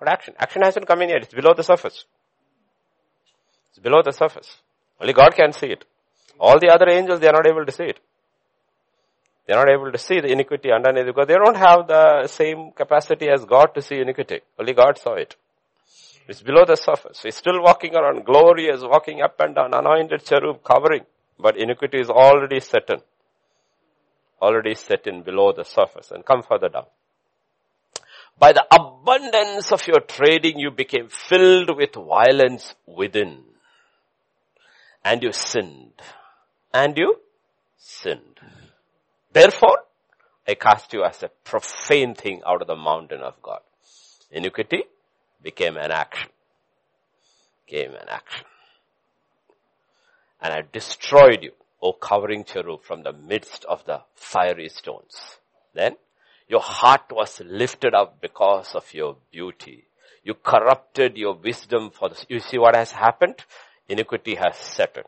[0.02, 0.34] Not action.
[0.38, 1.24] Action hasn't come in yet.
[1.24, 2.06] It's below the surface.
[3.70, 4.58] It's below the surface.
[5.00, 5.86] Only God can see it.
[6.40, 8.00] All the other angels, they are not able to see it.
[9.48, 12.72] They are not able to see the iniquity underneath because they don't have the same
[12.72, 14.42] capacity as God to see iniquity.
[14.60, 15.36] Only God saw it.
[16.28, 17.22] It's below the surface.
[17.22, 21.06] He's still walking around, glorious, walking up and down, anointed cherub covering.
[21.40, 23.02] But iniquity is already set in.
[24.42, 26.86] Already set in below the surface and come further down.
[28.38, 33.44] By the abundance of your trading, you became filled with violence within.
[35.04, 36.02] And you sinned.
[36.74, 37.22] And you
[37.78, 38.40] sinned.
[39.32, 39.80] Therefore,
[40.48, 43.62] I cast you as a profane thing out of the mountain of God.
[44.32, 44.84] Iniquity
[45.42, 46.30] became an action.
[47.68, 48.46] Came an action.
[50.42, 51.54] And I destroyed you,
[51.86, 55.38] O covering cherub, from the midst of the fiery stones.
[55.76, 55.98] Then
[56.48, 59.86] your heart was lifted up because of your beauty.
[60.24, 62.26] You corrupted your wisdom for this.
[62.28, 63.36] You see what has happened?
[63.88, 65.04] Iniquity has set in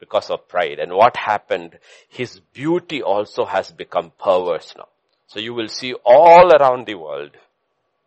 [0.00, 0.80] because of pride.
[0.80, 1.78] And what happened?
[2.08, 4.88] His beauty also has become perverse now.
[5.28, 7.36] So you will see all around the world,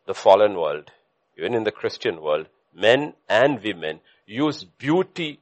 [0.08, 0.92] the fallen world,
[1.38, 5.40] even in the Christian world, men and women use beauty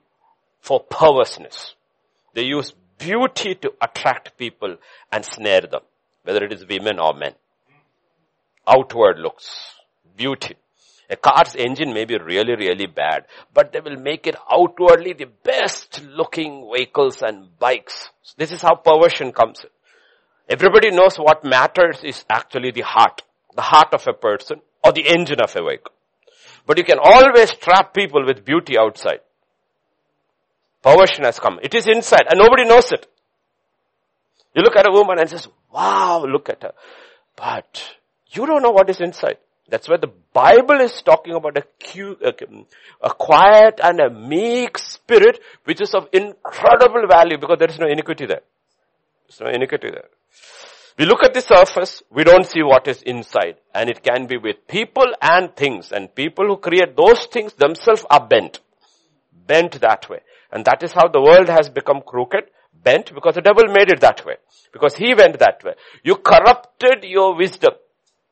[0.61, 1.73] for perverseness.
[2.33, 4.77] They use beauty to attract people
[5.11, 5.81] and snare them,
[6.23, 7.33] whether it is women or men.
[8.67, 9.73] Outward looks,
[10.15, 10.55] beauty.
[11.09, 15.25] A car's engine may be really, really bad, but they will make it outwardly the
[15.43, 18.09] best looking vehicles and bikes.
[18.37, 19.69] This is how perversion comes in.
[20.47, 23.23] Everybody knows what matters is actually the heart,
[23.55, 25.93] the heart of a person or the engine of a vehicle.
[26.67, 29.21] But you can always trap people with beauty outside.
[30.81, 31.59] Perversion has come.
[31.61, 33.05] It is inside and nobody knows it.
[34.55, 36.73] You look at a woman and says, wow, look at her.
[37.35, 37.83] But
[38.31, 39.37] you don't know what is inside.
[39.69, 41.63] That's where the Bible is talking about a,
[43.01, 47.87] a quiet and a meek spirit which is of incredible value because there is no
[47.87, 48.41] iniquity there.
[49.27, 50.09] There's no iniquity there.
[50.97, 53.55] We look at the surface, we don't see what is inside.
[53.73, 55.91] And it can be with people and things.
[55.91, 58.59] And people who create those things themselves are bent.
[59.47, 60.19] Bent that way.
[60.51, 64.01] And that is how the world has become crooked, bent, because the devil made it
[64.01, 64.35] that way.
[64.71, 65.73] Because he went that way.
[66.03, 67.73] You corrupted your wisdom.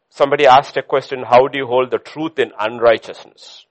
[0.09, 3.65] Somebody asked a question, how do you hold the truth in unrighteousness?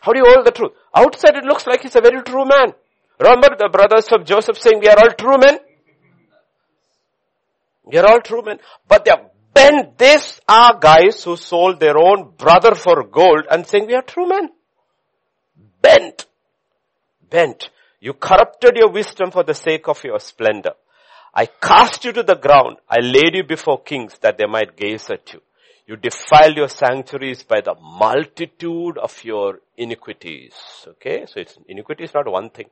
[0.00, 0.72] How do you hold the truth?
[0.94, 2.74] Outside it looks like he's a very true man.
[3.20, 5.58] Remember the brothers of Joseph saying we are all true men?
[7.84, 8.58] We are all true men.
[8.88, 9.98] But they are bent.
[9.98, 14.02] These are ah, guys who sold their own brother for gold and saying we are
[14.02, 14.50] true men.
[15.80, 16.26] Bent.
[17.32, 17.70] Bent.
[17.98, 20.74] You corrupted your wisdom for the sake of your splendor.
[21.34, 22.76] I cast you to the ground.
[22.88, 25.40] I laid you before kings that they might gaze at you.
[25.86, 30.52] You defiled your sanctuaries by the multitude of your iniquities.
[30.86, 32.70] Okay, so it's iniquity is not one thing.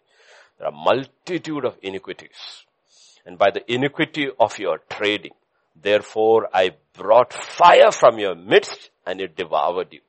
[0.58, 2.64] There are multitude of iniquities.
[3.24, 5.32] And by the iniquity of your trading,
[5.80, 10.00] therefore I brought fire from your midst and it devoured you.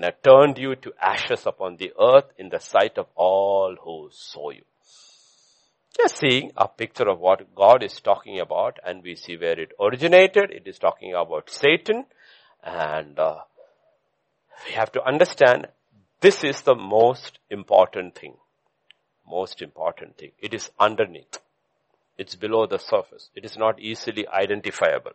[0.00, 4.08] And I turned you to ashes upon the earth in the sight of all who
[4.10, 4.62] saw you.
[5.94, 9.72] Just seeing a picture of what God is talking about and we see where it
[9.78, 10.52] originated.
[10.52, 12.06] It is talking about Satan
[12.64, 13.40] and uh,
[14.66, 15.66] we have to understand
[16.22, 18.36] this is the most important thing.
[19.28, 20.32] Most important thing.
[20.38, 21.40] It is underneath.
[22.16, 23.28] It's below the surface.
[23.34, 25.12] It is not easily identifiable.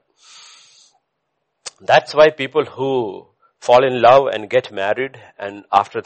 [1.81, 3.29] That's why people who
[3.65, 6.01] fall in love and get married and after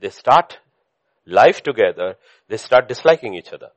[0.00, 0.58] they start
[1.26, 2.16] life together,
[2.48, 3.70] they start disliking each other.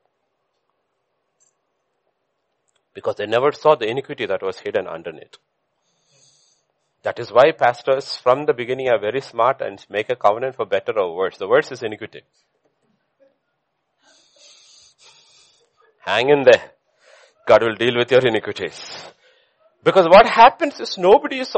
[2.94, 5.38] Because they never saw the iniquity that was hidden underneath.
[7.04, 10.66] That is why pastors from the beginning are very smart and make a covenant for
[10.66, 11.38] better or worse.
[11.38, 12.22] The worst is iniquity.
[16.00, 16.72] Hang in there.
[17.48, 18.80] God will deal with your iniquities.
[19.84, 21.56] Because what happens is nobody is,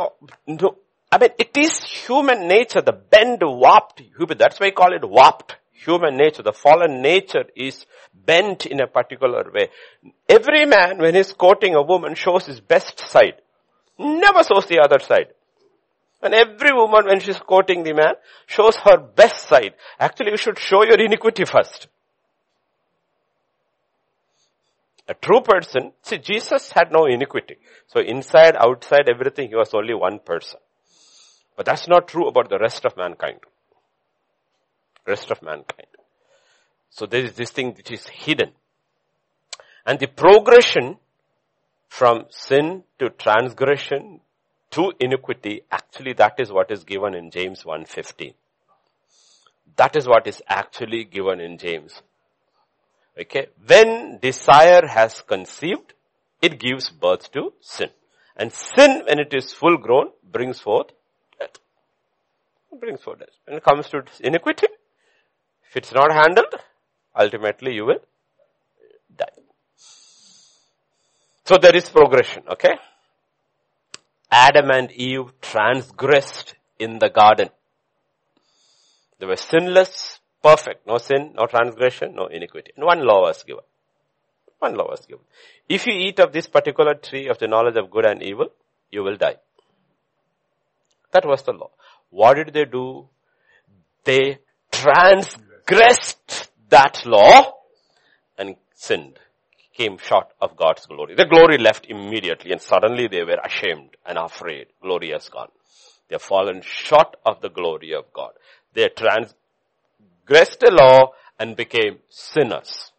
[0.47, 0.78] no,
[1.12, 5.03] I mean, it is human nature, the bend, warped, human, that's why I call it
[5.03, 6.43] warped human nature.
[6.43, 9.70] The fallen nature is bent in a particular way.
[10.30, 13.41] Every man, when he's courting a woman, shows his best side.
[13.97, 15.34] Never shows the other side.
[16.22, 18.14] And every woman, when she's courting the man,
[18.45, 19.74] shows her best side.
[19.99, 21.88] Actually, you should show your iniquity first.
[25.07, 27.57] A true person, see, Jesus had no iniquity.
[27.88, 30.59] So inside, outside, everything, he was only one person.
[31.62, 33.38] But that's not true about the rest of mankind.
[35.05, 35.89] Rest of mankind.
[36.89, 38.53] So there is this thing which is hidden.
[39.86, 40.97] And the progression
[41.88, 44.22] from sin to transgression
[44.72, 48.34] to iniquity, actually that is what is given in James 1.15.
[49.76, 52.01] That is what is actually given in James.
[53.22, 53.49] Okay.
[53.68, 55.93] When desire has conceived,
[56.41, 57.91] it gives birth to sin.
[58.36, 60.88] And sin, when it is full grown, brings forth
[62.80, 63.30] brings death.
[63.46, 64.68] When it comes to iniquity,
[65.70, 66.54] if it's not handled,
[67.18, 68.00] ultimately you will
[69.16, 69.26] die.
[71.46, 72.76] So there is progression, okay?
[74.32, 77.50] Adam and Eve transgressed in the garden.
[79.20, 82.72] They were sinless, perfect, no sin, no transgression, no iniquity.
[82.76, 83.64] And one law was given.
[84.60, 85.24] One law was given.
[85.68, 88.48] If you eat of this particular tree of the knowledge of good and evil,
[88.90, 89.36] you will die.
[91.12, 91.72] That was the law.
[92.12, 93.07] What did they do?
[94.03, 94.39] They
[94.72, 97.53] transgressed that law
[98.38, 99.18] and sinned
[99.74, 101.16] came short of God's glory.
[101.16, 104.68] The glory left immediately and suddenly they were ashamed and afraid.
[104.82, 105.49] Glory has gone.
[106.07, 108.32] They have fallen short of the glory of God.
[108.74, 112.91] They transgressed the law and became sinners.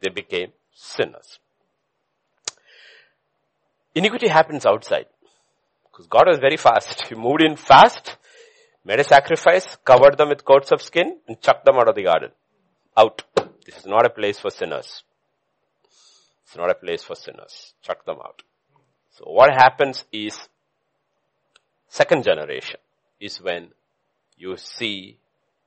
[0.00, 1.38] They became sinners.
[3.94, 5.06] Iniquity happens outside.
[6.00, 7.08] Because God was very fast.
[7.08, 8.16] He moved in fast,
[8.86, 12.04] made a sacrifice, covered them with coats of skin, and chucked them out of the
[12.04, 12.30] garden.
[12.96, 13.22] Out.
[13.66, 15.02] This is not a place for sinners.
[16.44, 17.74] It's not a place for sinners.
[17.82, 18.42] Chuck them out.
[19.10, 20.38] So what happens is,
[21.88, 22.80] second generation
[23.20, 23.68] is when
[24.38, 25.18] you see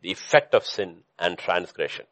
[0.01, 2.05] the effect of sin and transgression.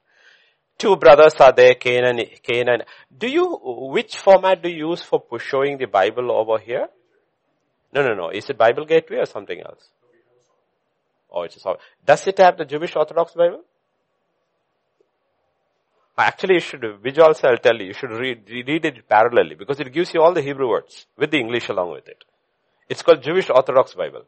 [0.77, 2.83] Two brothers are there, Cain and, Cain and,
[3.17, 6.87] do you, which format do you use for showing the Bible over here?
[7.93, 8.29] No, no, no.
[8.29, 9.89] Is it Bible Gateway or something else?
[11.31, 11.75] Oh, it's a,
[12.05, 13.63] does it have the Jewish Orthodox Bible?
[16.17, 19.79] Actually, you should, which also I'll tell you, you should read, read it parallelly because
[19.79, 22.23] it gives you all the Hebrew words with the English along with it.
[22.89, 24.23] It's called Jewish Orthodox Bible.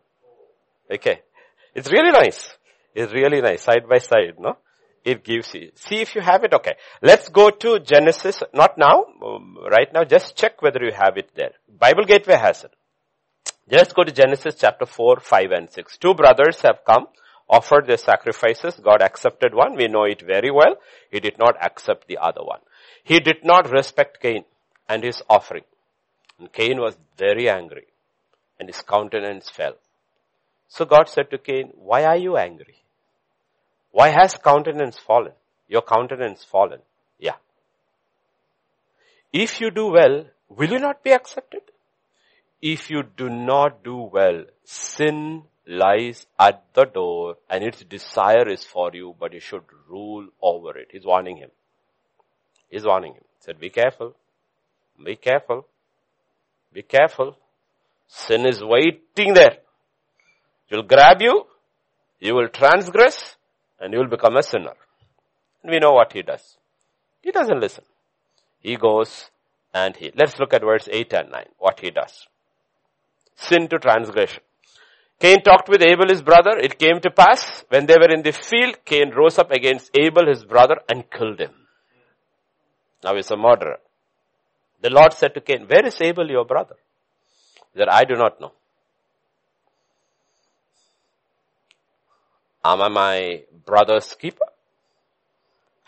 [0.90, 1.22] Okay.
[1.76, 2.56] It's really nice.
[2.96, 3.64] It's really nice.
[3.64, 4.58] Side by side, no?
[5.04, 5.72] It gives you.
[5.76, 6.54] See if you have it.
[6.54, 6.76] Okay.
[7.02, 8.42] Let's go to Genesis.
[8.54, 9.06] Not now.
[9.22, 10.06] Um, right now.
[10.06, 11.52] Just check whether you have it there.
[11.68, 12.74] Bible Gateway has it.
[13.72, 15.98] Let's go to Genesis chapter 4, 5 and 6.
[15.98, 17.08] Two brothers have come
[17.50, 18.80] offered their sacrifices.
[18.84, 19.76] God accepted one.
[19.76, 20.76] We know it very well.
[21.10, 22.60] He did not accept the other one.
[23.04, 24.44] He did not respect Cain
[24.90, 25.64] and his offering.
[26.40, 27.88] And Cain was very angry
[28.60, 29.76] and his countenance fell.
[30.68, 32.78] So God said to Cain, why are you angry?
[33.92, 35.34] Why has countenance fallen?
[35.68, 36.80] Your countenance fallen.
[37.20, 37.36] Yeah.
[39.32, 41.62] If you do well, will you not be accepted?
[42.66, 48.64] If you do not do well, sin lies at the door and its desire is
[48.64, 50.88] for you, but you should rule over it.
[50.94, 51.50] He's warning him.
[52.70, 53.24] He's warning him.
[53.38, 54.16] He said, be careful.
[55.04, 55.68] Be careful.
[56.72, 57.36] Be careful.
[58.08, 59.58] Sin is waiting there.
[60.70, 61.44] It will grab you.
[62.22, 63.36] You will transgress
[63.78, 64.76] and you will become a sinner.
[65.64, 66.56] And we know what he does.
[67.22, 67.84] He doesn't listen.
[68.62, 69.32] He goes
[69.74, 72.26] and he, let's look at verse 8 and 9, what he does.
[73.36, 74.42] Sin to transgression.
[75.20, 76.58] Cain talked with Abel his brother.
[76.58, 80.28] It came to pass when they were in the field, Cain rose up against Abel
[80.28, 81.52] his brother and killed him.
[83.04, 83.80] Now he's a murderer.
[84.82, 86.76] The Lord said to Cain, where is Abel your brother?
[87.74, 88.52] He said, I do not know.
[92.66, 94.46] Am I my brother's keeper?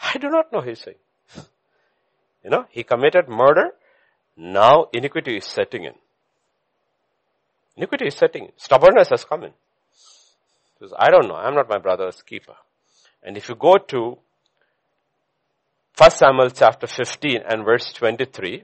[0.01, 0.97] I do not know, he's saying.
[2.43, 3.71] You know, he committed murder.
[4.37, 5.95] Now iniquity is setting in.
[7.77, 8.51] Iniquity is setting.
[8.57, 9.51] Stubbornness has come in.
[10.79, 11.35] Says, I don't know.
[11.35, 12.55] I'm not my brother's keeper.
[13.23, 14.17] And if you go to
[15.97, 18.63] 1 Samuel chapter 15 and verse 23,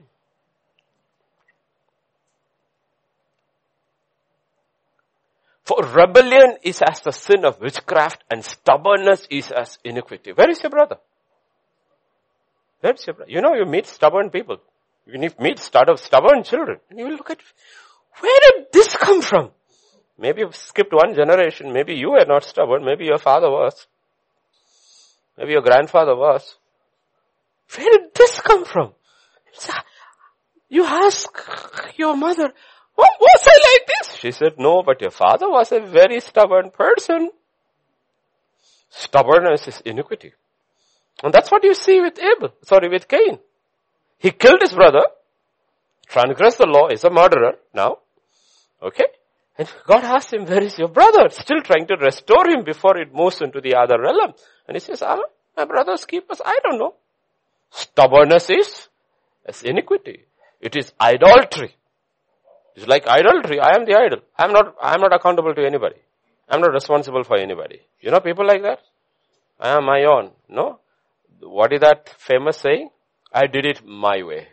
[5.64, 10.32] For rebellion is as the sin of witchcraft and stubbornness is as iniquity.
[10.32, 10.96] Where is your brother?
[12.80, 13.30] Where is your brother?
[13.30, 14.58] You know, you meet stubborn people.
[15.06, 17.38] You meet stubborn children and you will look at,
[18.20, 19.50] where did this come from?
[20.18, 21.72] Maybe you've skipped one generation.
[21.72, 22.84] Maybe you were not stubborn.
[22.84, 23.86] Maybe your father was.
[25.36, 26.56] Maybe your grandfather was.
[27.76, 28.92] Where did this come from?
[30.68, 31.28] You ask
[31.96, 32.52] your mother,
[32.94, 34.16] what was I like this?
[34.16, 37.30] She said, no, but your father was a very stubborn person.
[38.90, 40.34] Stubbornness is iniquity.
[41.22, 43.38] And that's what you see with Abel, sorry, with Cain.
[44.18, 45.04] He killed his brother,
[46.06, 47.98] transgressed the law, is a murderer now.
[48.82, 49.06] Okay?
[49.58, 51.28] And God asks him, where is your brother?
[51.30, 54.32] Still trying to restore him before it moves into the other realm.
[54.66, 55.18] And he says, ah,
[55.56, 56.94] my brother's keepers, I don't know.
[57.70, 58.88] Stubbornness is,
[59.46, 60.24] is iniquity.
[60.60, 61.76] It is idolatry.
[62.74, 63.60] It's like idolatry.
[63.60, 64.20] I am the idol.
[64.36, 65.96] I am not, I am not accountable to anybody.
[66.48, 67.80] I am not responsible for anybody.
[68.00, 68.80] You know people like that?
[69.60, 70.30] I am my own.
[70.48, 70.80] No?
[71.40, 72.90] What is that famous saying?
[73.32, 74.48] I did it my way.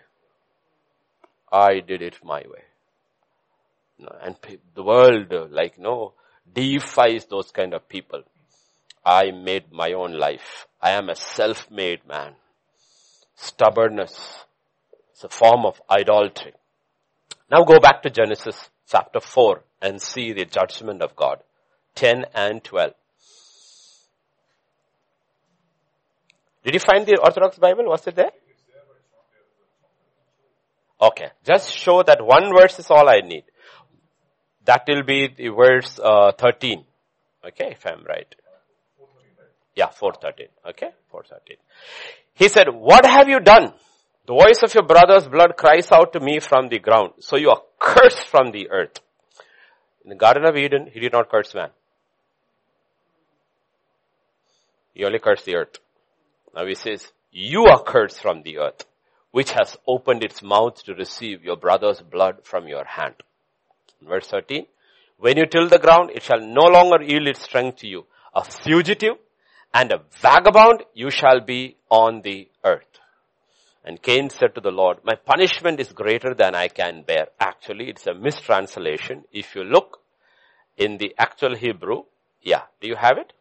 [1.52, 2.64] I did it my way.
[4.22, 4.36] And
[4.76, 6.14] the world, like, no,
[6.52, 8.24] deifies those kind of people.
[9.06, 10.68] I made my own life.
[10.82, 12.34] I am a self-made man.
[13.36, 14.44] Stubbornness
[15.16, 16.54] is a form of idolatry.
[17.52, 21.40] Now go back to Genesis chapter 4 and see the judgment of God.
[21.96, 22.94] 10 and 12.
[26.64, 27.86] Did you find the Orthodox Bible?
[27.86, 28.32] Was it there?
[31.02, 31.30] Okay.
[31.44, 33.44] Just show that one verse is all I need.
[34.70, 36.86] That will be the verse uh, 13.
[37.44, 38.36] Okay, if I'm right.
[39.76, 40.46] Yeah, 413.
[40.70, 41.58] Okay, 413.
[42.36, 43.74] He said, what have you done?
[44.28, 47.14] The voice of your brother's blood cries out to me from the ground.
[47.20, 49.00] So you are cursed from the earth.
[50.04, 51.72] In the Garden of Eden, he did not curse man.
[54.94, 55.80] He only cursed the earth.
[56.54, 58.86] Now he says, you are cursed from the earth,
[59.32, 63.16] which has opened its mouth to receive your brother's blood from your hand.
[64.02, 64.66] Verse 13,
[65.18, 68.06] when you till the ground, it shall no longer yield its strength to you.
[68.34, 69.16] A fugitive
[69.74, 73.00] and a vagabond you shall be on the earth.
[73.84, 77.28] And Cain said to the Lord, my punishment is greater than I can bear.
[77.40, 79.26] Actually, it's a mistranslation.
[79.32, 80.00] If you look
[80.78, 82.04] in the actual Hebrew,
[82.42, 83.34] yeah, do you have it?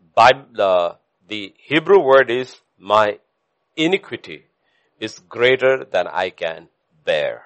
[0.00, 0.96] Bible, the,
[1.28, 3.18] the Hebrew word is my
[3.76, 4.44] iniquity
[4.98, 6.68] is greater than I can
[7.04, 7.42] bear.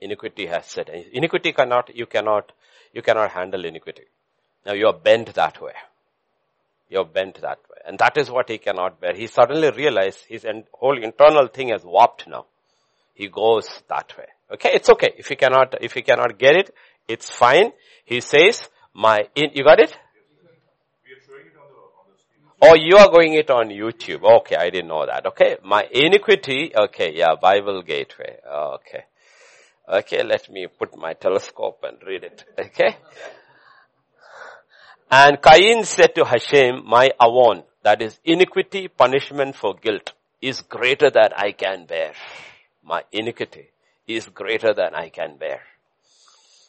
[0.00, 0.88] Iniquity has said.
[1.12, 2.52] Iniquity cannot, you cannot,
[2.92, 4.04] you cannot handle iniquity.
[4.64, 5.72] Now you are bent that way.
[6.88, 7.78] You're bent that way.
[7.86, 9.14] And that is what he cannot bear.
[9.14, 12.46] He suddenly realized his whole internal thing has warped now.
[13.14, 14.26] He goes that way.
[14.54, 15.12] Okay, it's okay.
[15.18, 16.74] If he cannot, if he cannot get it,
[17.06, 17.72] it's fine.
[18.04, 19.96] He says, my, in, you got it?
[22.60, 24.24] Oh, you are going it on YouTube.
[24.40, 25.26] Okay, I didn't know that.
[25.26, 26.72] Okay, my iniquity.
[26.74, 28.36] Okay, yeah, Bible Gateway.
[28.46, 29.04] Okay.
[29.88, 32.44] Okay, let me put my telescope and read it.
[32.58, 32.96] Okay.
[35.10, 41.10] And Cain said to Hashem, my avon, that is iniquity, punishment for guilt, is greater
[41.10, 42.12] than I can bear.
[42.84, 43.70] My iniquity
[44.06, 45.60] is greater than I can bear.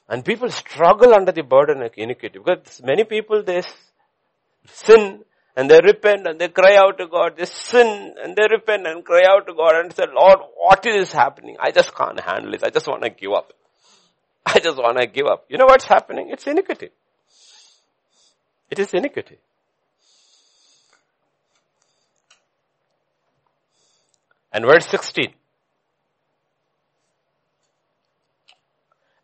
[0.08, 3.64] And people struggle under the burden of iniquity because many people they
[4.66, 5.26] sin
[5.60, 7.36] and they repent and they cry out to God.
[7.36, 11.12] They sin and they repent and cry out to God and say, Lord, what is
[11.12, 11.58] happening?
[11.60, 12.64] I just can't handle it.
[12.64, 13.52] I just want to give up.
[14.46, 15.48] I just want to give up.
[15.50, 16.30] You know what's happening?
[16.30, 16.92] It's iniquity.
[18.72, 19.38] It is iniquity.
[24.54, 25.34] And verse 16.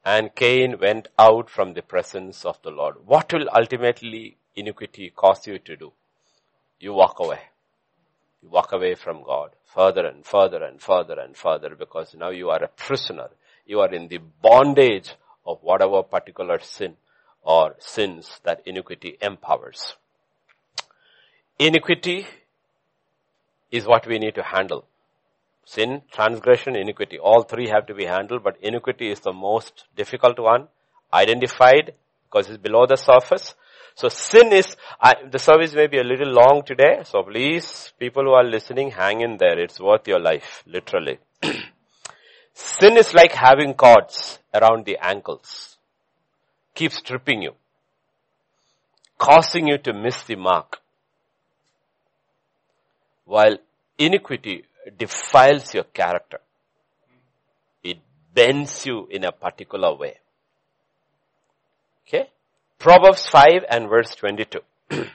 [0.04, 2.96] And Cain went out from the presence of the Lord.
[3.06, 5.94] What will ultimately iniquity cause you to do?
[6.80, 7.40] You walk away.
[8.42, 12.50] You walk away from God further and further and further and further because now you
[12.50, 13.30] are a prisoner.
[13.66, 15.12] You are in the bondage
[15.46, 16.96] of whatever particular sin
[17.42, 19.96] or sins that iniquity empowers.
[21.60, 22.26] Iniquity
[23.72, 24.86] is what we need to handle.
[25.66, 30.40] Sin, transgression, iniquity, all three have to be handled, but iniquity is the most difficult
[30.40, 30.68] one,
[31.12, 31.94] identified
[32.26, 33.56] because it's below the surface.
[33.96, 38.24] So sin is, I, the service may be a little long today, so please, people
[38.24, 39.58] who are listening, hang in there.
[39.58, 41.20] It's worth your life, literally.
[42.54, 45.78] sin is like having cords around the ankles.
[46.74, 47.54] Keeps tripping you.
[49.18, 50.82] Causing you to miss the mark.
[53.24, 53.58] While
[53.98, 54.66] iniquity
[54.98, 56.40] defiles your character.
[57.82, 58.00] It
[58.34, 60.18] bends you in a particular way.
[62.06, 62.30] Okay?
[62.80, 64.60] Proverbs 5 and verse 22.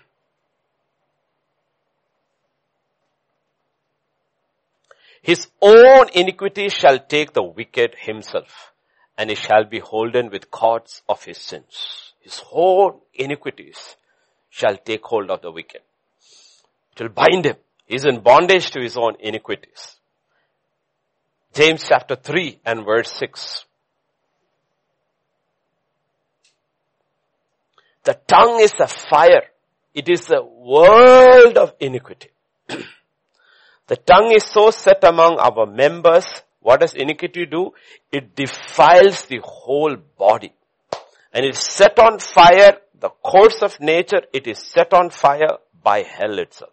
[5.22, 8.72] His own iniquity shall take the wicked himself,
[9.18, 12.12] and he shall be holden with cords of his sins.
[12.20, 13.96] His own iniquities
[14.48, 15.82] shall take hold of the wicked.
[16.92, 17.56] It will bind him.
[17.86, 19.96] He is in bondage to his own iniquities.
[21.52, 23.64] James chapter 3 and verse 6.
[28.10, 29.44] The tongue is a fire.
[29.94, 32.30] It is a world of iniquity.
[33.86, 36.26] the tongue is so set among our members.
[36.58, 37.70] What does iniquity do?
[38.10, 40.52] It defiles the whole body.
[41.32, 46.02] And it's set on fire, the course of nature, it is set on fire by
[46.02, 46.72] hell itself.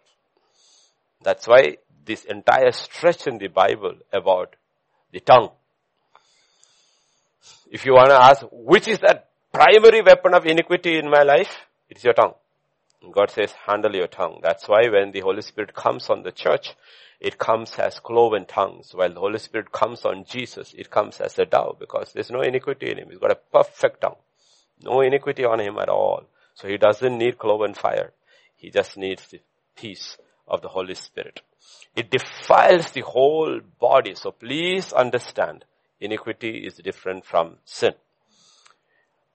[1.22, 4.56] That's why this entire stretch in the Bible about
[5.12, 5.50] the tongue.
[7.70, 11.66] If you want to ask, which is that primary weapon of iniquity in my life,
[11.88, 12.34] it's your tongue.
[13.12, 14.40] God says, handle your tongue.
[14.42, 16.74] That's why when the Holy Spirit comes on the church,
[17.20, 18.90] it comes as cloven tongues.
[18.92, 22.40] While the Holy Spirit comes on Jesus, it comes as a dove because there's no
[22.42, 23.08] iniquity in him.
[23.10, 24.16] He's got a perfect tongue.
[24.82, 26.24] No iniquity on him at all.
[26.54, 28.12] So he doesn't need cloven fire.
[28.56, 29.40] He just needs the
[29.76, 31.40] peace of the Holy Spirit.
[31.96, 34.14] It defiles the whole body.
[34.14, 35.64] So please understand,
[36.00, 37.94] iniquity is different from sin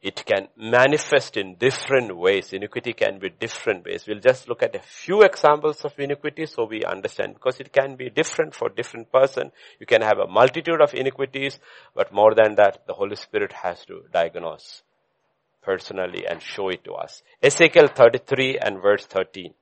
[0.03, 2.51] it can manifest in different ways.
[2.51, 4.03] Iniquity can be different ways.
[4.05, 7.95] We'll just look at a few examples of iniquity so we understand because it can
[7.95, 9.53] be different for different person.
[9.79, 11.57] You can have a multitude of iniquities,
[11.95, 14.83] but more than that, the Holy Spirit has to diagnose
[15.61, 17.23] personally and show it to us.
[17.41, 19.53] Ezekiel 33 and verse 13.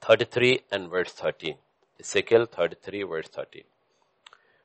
[0.00, 1.54] 33 and verse 13.
[2.00, 3.62] Ezekiel 33 verse 13.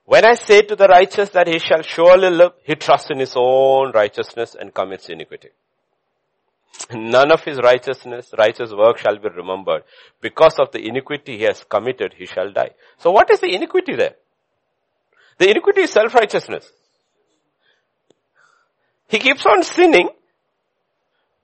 [0.07, 3.33] When I say to the righteous that he shall surely live, he trusts in his
[3.35, 5.49] own righteousness and commits iniquity.
[6.93, 9.83] None of his righteousness, righteous work shall be remembered.
[10.21, 12.69] Because of the iniquity he has committed, he shall die.
[12.99, 14.15] So what is the iniquity there?
[15.39, 16.71] The iniquity is self-righteousness.
[19.09, 20.07] He keeps on sinning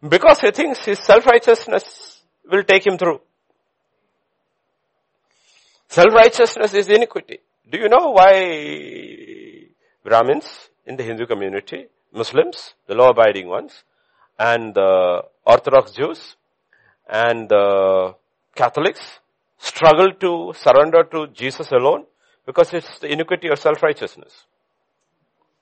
[0.07, 3.19] because he thinks his self-righteousness will take him through.
[5.89, 7.39] Self-righteousness is iniquity.
[7.69, 9.67] Do you know why
[10.03, 13.83] Brahmins in the Hindu community, Muslims, the law abiding ones,
[14.37, 16.35] and the Orthodox Jews,
[17.09, 18.15] and the
[18.55, 19.19] Catholics
[19.57, 22.05] struggle to surrender to Jesus alone?
[22.45, 24.45] Because it's the iniquity of self-righteousness.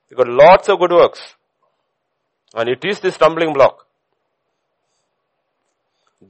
[0.10, 1.36] They got lots of good works.
[2.56, 3.86] And it is the stumbling block.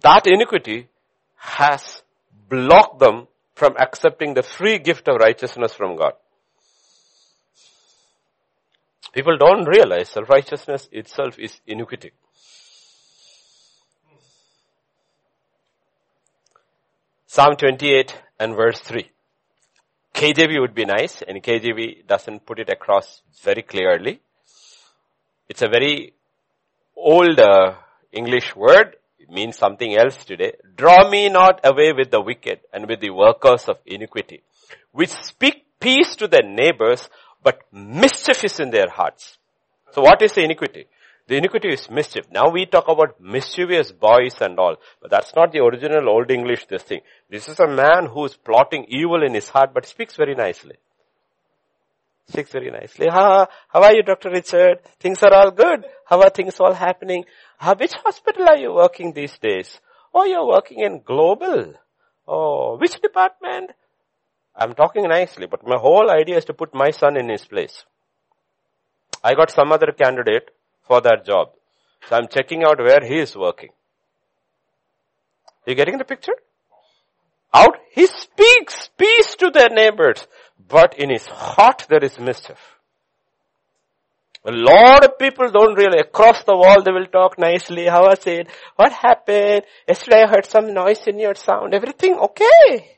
[0.02, 0.90] That iniquity
[1.38, 2.04] has
[2.50, 3.28] blocked them
[3.62, 6.14] from accepting the free gift of righteousness from God.
[9.14, 12.12] People don't realize self-righteousness itself is iniquity.
[17.28, 19.12] Psalm 28 and verse 3.
[20.16, 24.22] KJV would be nice and KJV doesn't put it across very clearly.
[25.48, 26.14] It's a very
[26.96, 27.76] old uh,
[28.12, 28.96] English word
[29.32, 30.54] means something else today.
[30.76, 34.44] Draw me not away with the wicked and with the workers of iniquity,
[34.92, 37.10] which speak peace to their neighbors,
[37.44, 39.38] but mischief is in their hearts.
[39.94, 40.86] So what is the iniquity?
[41.28, 42.26] The iniquity is mischief.
[42.32, 46.66] Now we talk about mischievous boys and all, but that's not the original old English
[46.66, 47.02] this thing.
[47.30, 50.76] This is a man who is plotting evil in his heart, but speaks very nicely.
[52.28, 53.08] Speaks very nicely.
[53.08, 54.30] Ha, how are you, Dr.
[54.30, 54.80] Richard?
[55.00, 55.86] Things are all good.
[56.06, 57.26] How are things all happening?
[57.78, 59.80] Which hospital are you working these days?
[60.14, 61.74] Oh, you're working in global.
[62.28, 63.72] Oh, which department?
[64.56, 67.86] I'm talking nicely, but my whole idea is to put my son in his place.
[69.24, 70.50] I got some other candidate
[70.88, 71.52] for that job.
[72.10, 73.70] So I'm checking out where he is working.
[75.66, 76.36] You getting the picture?
[77.54, 80.26] Out, he speaks peace to their neighbors,
[80.68, 82.58] but in his heart there is mischief.
[84.44, 87.86] A lot of people don't really, across the wall they will talk nicely.
[87.86, 88.48] How was it?
[88.76, 89.64] What happened?
[89.88, 91.76] Yesterday I heard some noise in your sound.
[91.76, 92.98] Everything okay?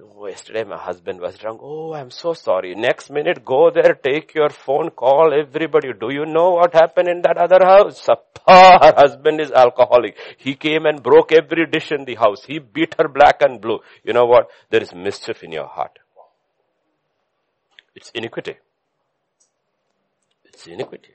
[0.00, 1.60] Oh, yesterday my husband was drunk.
[1.62, 2.74] Oh, I'm so sorry.
[2.74, 5.92] Next minute, go there, take your phone, call everybody.
[5.92, 8.06] Do you know what happened in that other house?
[8.06, 10.16] Her husband is alcoholic.
[10.36, 12.44] He came and broke every dish in the house.
[12.44, 13.80] He beat her black and blue.
[14.04, 14.50] You know what?
[14.70, 15.98] There is mischief in your heart.
[17.94, 18.56] It's iniquity.
[20.54, 21.14] It's iniquity.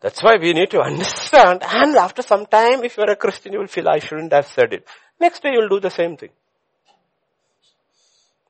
[0.00, 3.60] That's why we need to understand and after some time if you're a Christian you
[3.60, 4.86] will feel I shouldn't have said it.
[5.20, 6.30] Next day you'll do the same thing.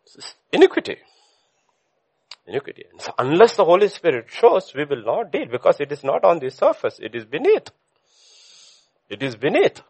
[0.04, 0.96] It's iniquity.
[2.46, 2.84] Iniquity.
[2.98, 6.38] So unless the Holy Spirit shows, we will not deal because it is not on
[6.38, 6.98] the surface.
[7.00, 7.68] It is beneath.
[9.10, 9.82] It is beneath.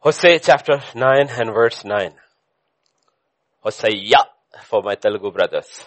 [0.00, 2.12] Hosea chapter 9 and verse 9.
[3.60, 4.18] Hosea
[4.64, 5.84] for my Telugu brothers.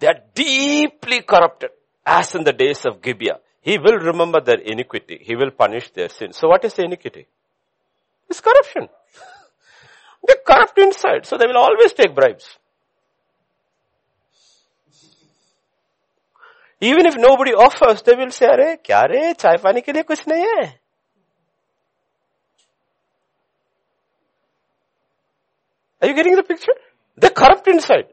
[0.00, 1.70] They are deeply corrupted
[2.04, 3.38] as in the days of Gibeah.
[3.60, 5.18] He will remember their iniquity.
[5.22, 6.32] He will punish their sin.
[6.32, 7.26] So what is the iniquity?
[8.28, 8.88] It's corruption.
[10.26, 12.58] They're corrupt inside, so they will always take bribes.
[16.80, 20.26] Even if nobody offers, they will say, अरे क्या रे चाय पानी के लिए कुछ
[20.28, 20.72] नहीं है
[26.02, 26.74] Are you getting the picture?
[27.16, 28.04] They're corrupt inside.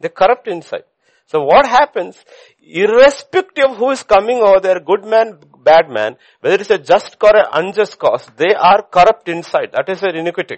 [0.00, 0.84] They're corrupt inside.
[1.26, 2.24] So what happens,
[2.62, 7.16] irrespective of who is coming over there, good man, bad man, whether it's a just
[7.22, 9.72] or an unjust cause, they are corrupt inside.
[9.72, 10.56] That is an iniquity.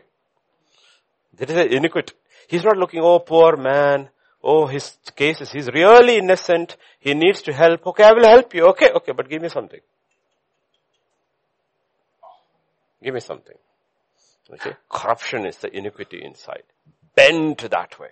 [1.37, 2.15] That is an iniquity.
[2.47, 4.11] He's not looking, oh poor man,
[4.45, 8.67] oh his cases, he's really innocent, he needs to help, okay I will help you,
[8.69, 9.81] okay, okay, but give me something.
[13.03, 13.57] Give me something.
[14.53, 16.65] Okay, corruption is the iniquity inside.
[17.17, 18.11] Bent that way.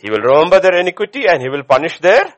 [0.00, 2.34] He will remember their iniquity and he will punish their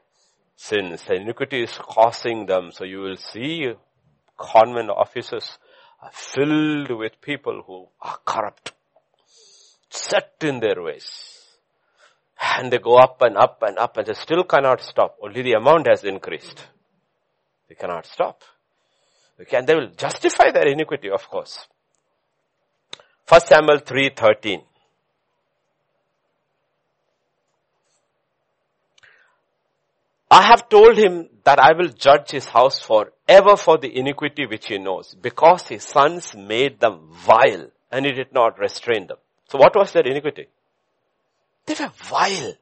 [0.56, 1.02] sins.
[1.06, 2.70] The iniquity is causing them.
[2.72, 3.72] So you will see
[4.38, 5.58] convent offices
[6.00, 8.72] are filled with people who are corrupt,
[9.90, 11.36] set in their ways.
[12.56, 15.16] And they go up and up and up and they still cannot stop.
[15.22, 16.64] Only the amount has increased.
[17.68, 18.42] They cannot stop.
[19.52, 21.66] And they will justify their iniquity, of course.
[23.26, 24.62] First Samuel 3.13.
[30.30, 34.68] I have told him that I will judge his house forever for the iniquity which
[34.68, 39.16] he knows, because his sons made them vile, and he did not restrain them.
[39.48, 40.46] So what was their iniquity?
[41.66, 42.52] They were vile.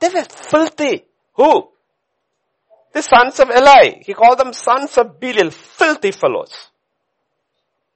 [0.00, 1.04] They were filthy.
[1.34, 1.68] Who?
[2.92, 4.02] The sons of Eli.
[4.04, 6.70] He called them sons of Belial, filthy fellows.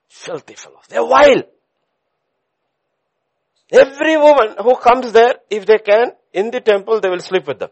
[0.09, 0.85] Filthy fellows.
[0.89, 1.43] They're vile.
[3.72, 7.59] Every woman who comes there, if they can, in the temple, they will sleep with
[7.59, 7.70] them.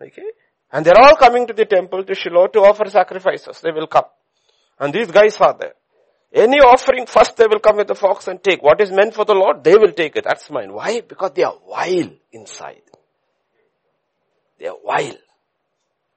[0.00, 0.30] Okay?
[0.72, 3.60] And they're all coming to the temple to Shiloh to offer sacrifices.
[3.60, 4.04] They will come.
[4.78, 5.74] And these guys are there.
[6.32, 8.62] Any offering, first they will come with the fox and take.
[8.62, 10.24] What is meant for the Lord, they will take it.
[10.24, 10.72] That's mine.
[10.72, 11.00] Why?
[11.00, 12.82] Because they are vile inside.
[14.58, 15.16] They are vile.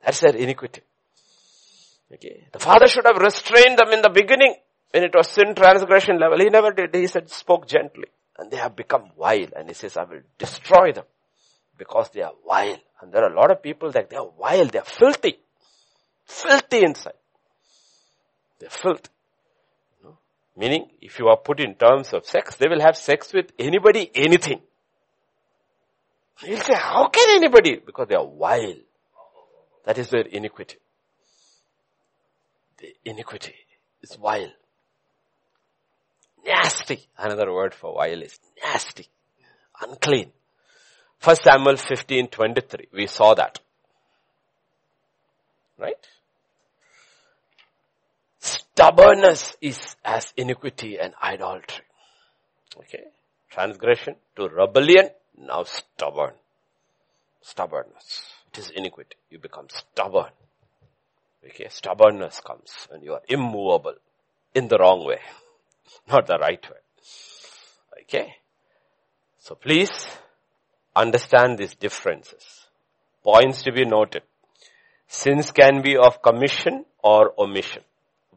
[0.06, 0.82] That's their iniquity.
[2.14, 2.48] Okay.
[2.52, 4.56] The father should have restrained them in the beginning
[4.92, 6.38] when it was sin transgression level.
[6.38, 6.94] He never did.
[6.94, 8.06] He said, spoke gently.
[8.38, 9.48] And they have become vile.
[9.56, 11.06] And he says, I will destroy them
[11.78, 12.78] because they are vile.
[13.04, 15.38] And there are a lot of people that they are vile, they are filthy.
[16.26, 17.20] Filthy inside.
[18.60, 19.10] They're filth.
[20.56, 24.10] Meaning, if you are put in terms of sex, they will have sex with anybody,
[24.16, 24.62] anything.
[26.44, 27.82] You'll say, how can anybody?
[27.86, 28.78] Because they are vile.
[29.84, 30.78] That is their iniquity.
[32.78, 33.56] The iniquity
[34.02, 34.54] is vile.
[36.46, 37.06] Nasty.
[37.18, 39.08] Another word for vile is nasty.
[39.82, 40.32] Unclean.
[41.24, 42.88] First Samuel 15, 23.
[42.92, 43.62] We saw that.
[45.78, 46.06] Right?
[48.40, 51.86] Stubbornness is as iniquity and idolatry.
[52.78, 53.06] Okay.
[53.50, 56.34] Transgression to rebellion, now stubborn.
[57.42, 58.24] Stubbornness.
[58.52, 59.16] It is iniquity.
[59.30, 60.32] You become stubborn.
[61.46, 61.68] Okay.
[61.70, 63.96] Stubbornness comes and you are immovable
[64.54, 65.22] in the wrong way,
[66.10, 66.82] not the right way.
[68.02, 68.36] Okay.
[69.40, 69.90] So please
[70.96, 72.68] understand these differences.
[73.24, 74.24] Points to be noted.
[75.08, 77.84] Sins can be of commission or omission.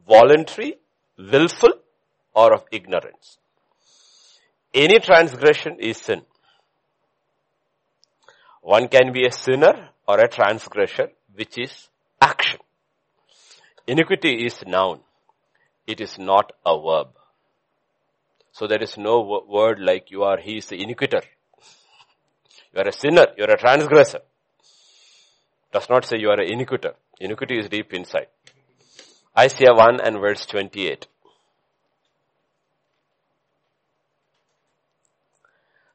[0.09, 0.78] Voluntary,
[1.18, 1.72] willful,
[2.34, 3.38] or of ignorance.
[4.74, 6.22] Any transgression is sin.
[8.61, 11.88] One can be a sinner or a transgressor, which is
[12.20, 12.61] action.
[13.86, 15.00] Iniquity is noun.
[15.86, 17.09] It is not a verb.
[18.52, 21.22] So there is no word like you are, he is the iniquitor.
[22.77, 23.27] You are a sinner.
[23.39, 24.20] You are a transgressor.
[25.72, 26.93] Does not say you are an iniquitor.
[27.18, 28.27] Iniquity is deep inside.
[29.37, 31.07] Isaiah 1 and verse 28.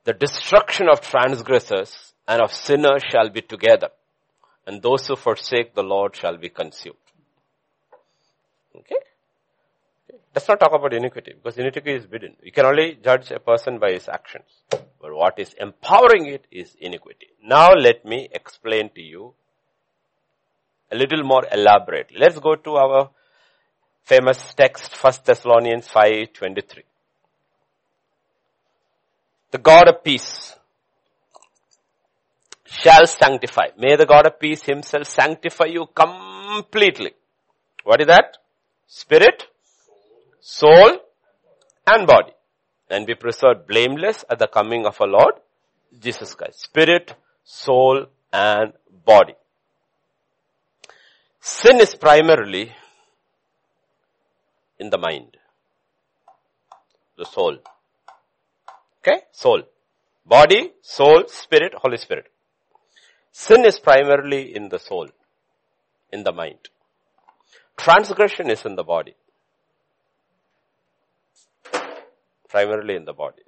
[0.06, 3.90] The destruction of transgressors and of sinners shall be together,
[4.66, 6.96] and those who forsake the Lord shall be consumed.
[8.76, 8.96] Okay?
[10.34, 12.38] Let's not talk about iniquity, because iniquity is hidden.
[12.42, 14.46] You can only judge a person by his actions.
[14.70, 17.28] But what is empowering it is iniquity.
[17.44, 19.34] Now let me explain to you
[20.90, 22.18] a little more elaborately.
[22.18, 23.10] Let's go to our
[24.04, 26.84] famous text, 1 Thessalonians 5.23.
[29.52, 30.56] The God of peace
[32.66, 33.68] shall sanctify.
[33.78, 37.12] May the God of peace himself sanctify you completely.
[37.84, 38.38] What is that?
[38.88, 39.48] Spirit,
[40.42, 41.00] soul,
[41.88, 42.34] and body.
[42.89, 45.36] And be preserved blameless at the coming of our Lord
[45.98, 46.62] Jesus Christ.
[46.62, 48.74] Spirit, soul, and
[49.06, 49.36] body.
[51.39, 52.72] Sin is primarily
[54.80, 55.38] in the mind.
[57.18, 57.58] The soul.
[59.00, 59.22] Okay?
[59.32, 59.64] Soul.
[60.26, 62.28] Body, soul, spirit, Holy Spirit.
[63.32, 65.08] Sin is primarily in the soul,
[66.12, 66.70] in the mind.
[67.78, 69.16] Transgression is in the body.
[72.52, 73.43] Primarily in the body.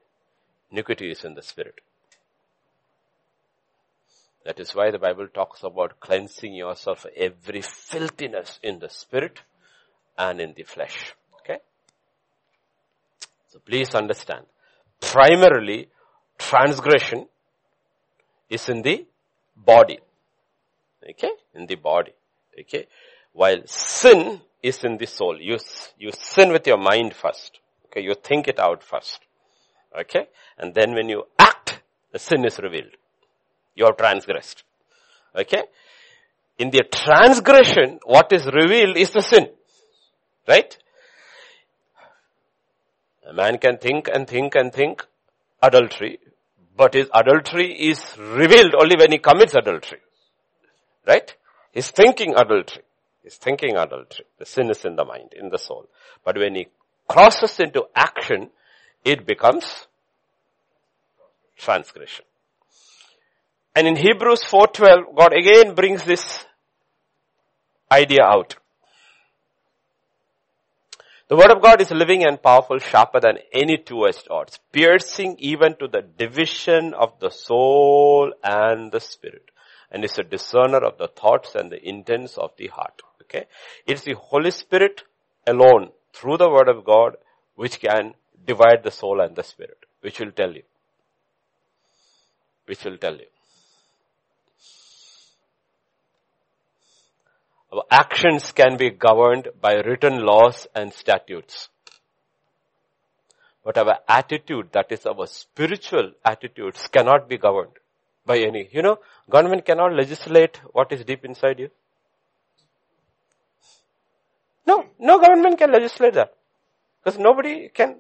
[0.72, 1.82] Iniquity is in the spirit.
[4.46, 9.42] That is why the Bible talks about cleansing yourself of every filthiness in the spirit
[10.18, 11.14] and in the flesh.
[11.40, 11.60] Okay?
[13.52, 14.46] So please understand.
[15.00, 15.90] Primarily,
[16.38, 17.28] transgression
[18.50, 19.06] is in the
[19.56, 20.00] body.
[21.10, 21.32] Okay?
[21.54, 22.14] In the body.
[22.60, 22.88] Okay?
[23.34, 25.38] While sin is in the soul.
[25.40, 25.58] You,
[26.00, 27.60] you sin with your mind first.
[27.94, 28.06] Okay?
[28.06, 29.20] You think it out first.
[29.98, 30.28] Okay?
[30.58, 31.82] And then when you act,
[32.12, 32.96] the sin is revealed.
[33.76, 34.64] You have transgressed.
[35.36, 35.64] Okay?
[36.58, 39.50] In the transgression, what is revealed is the sin.
[40.48, 40.78] Right?
[43.30, 45.06] A man can think and think and think
[45.62, 46.20] adultery,
[46.76, 50.00] but his adultery is revealed only when he commits adultery.
[51.08, 51.36] Right?
[51.72, 52.84] He's thinking adultery.
[53.24, 54.26] He's thinking adultery.
[54.38, 55.88] The sin is in the mind, in the soul.
[56.26, 56.68] But when he
[57.08, 58.50] crosses into action,
[59.04, 59.88] it becomes
[61.58, 62.26] transgression.
[63.76, 66.46] And in Hebrews 4.12, God again brings this
[67.92, 68.56] idea out.
[71.30, 75.76] The word of God is living and powerful, sharper than any two-edged sword, piercing even
[75.78, 79.50] to the division of the soul and the spirit,
[79.90, 83.02] and is a discerner of the thoughts and the intents of the heart.
[83.24, 83.46] Okay?
[83.88, 85.04] It's the Holy Spirit
[85.48, 87.18] alone, through the word of God,
[87.56, 88.14] which can
[88.46, 90.64] divide the soul and the spirit, which will tell you.
[92.66, 93.26] Which will tell you.
[97.74, 101.70] Our actions can be governed by written laws and statutes.
[103.64, 107.72] But our attitude, that is our spiritual attitudes, cannot be governed
[108.26, 108.70] by any.
[108.72, 109.00] You know,
[109.30, 111.70] government cannot legislate what is deep inside you.
[114.66, 116.34] No, no government can legislate that.
[117.04, 117.98] Because nobody can,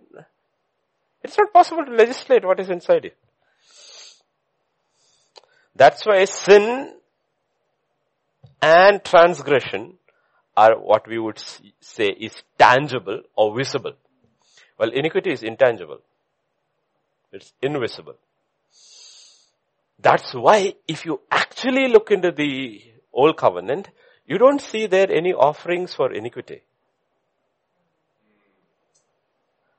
[1.24, 3.11] it's not possible to legislate what is inside you.
[5.76, 6.93] That's why sin
[8.61, 9.95] and transgression
[10.55, 11.43] are what we would
[11.82, 13.93] say is tangible or visible.
[14.78, 15.99] Well, iniquity is intangible.
[17.32, 18.16] It's invisible.
[19.99, 23.89] That's why if you actually look into the old covenant,
[24.26, 26.61] you don't see there any offerings for iniquity.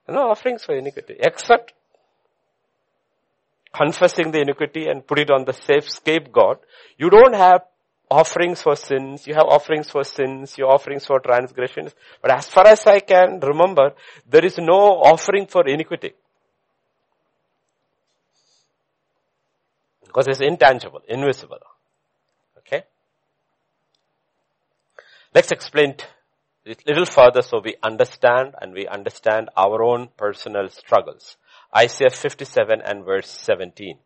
[0.09, 1.73] No offerings for iniquity, except
[3.75, 6.63] confessing the iniquity and put it on the safe scapegoat.
[6.99, 7.63] You don't have
[8.11, 11.95] offerings for sins, you have offerings for sins, you have offerings for transgressions.
[12.23, 13.95] But as far as I can remember,
[14.29, 16.13] there is no offering for iniquity.
[20.05, 21.59] Because it's intangible, invisible.
[22.59, 22.85] Okay?
[25.35, 25.97] Let's explain
[26.65, 31.37] it a little further so we understand and we understand our own personal struggles.
[31.77, 33.99] Isaiah 57 and verse 17.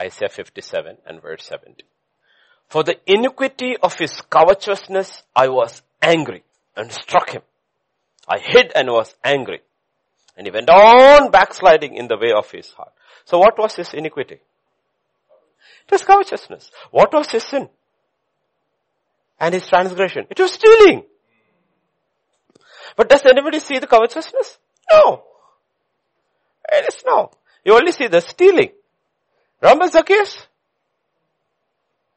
[0.00, 1.84] Isaiah 57 and verse 17.
[2.68, 6.42] For the iniquity of his covetousness, I was angry
[6.74, 7.42] and struck him.
[8.26, 9.60] I hid and was angry.
[10.36, 12.92] And he went on backsliding in the way of his heart.
[13.26, 14.40] So what was his iniquity?
[15.84, 16.70] It was covetousness.
[16.90, 17.68] What was his sin?
[19.40, 20.26] And his transgression?
[20.30, 21.04] It was stealing.
[22.96, 24.58] But does anybody see the covetousness?
[24.92, 25.24] No.
[26.70, 27.30] It is no.
[27.64, 28.70] You only see the stealing.
[29.62, 30.46] Remember Zacchaeus?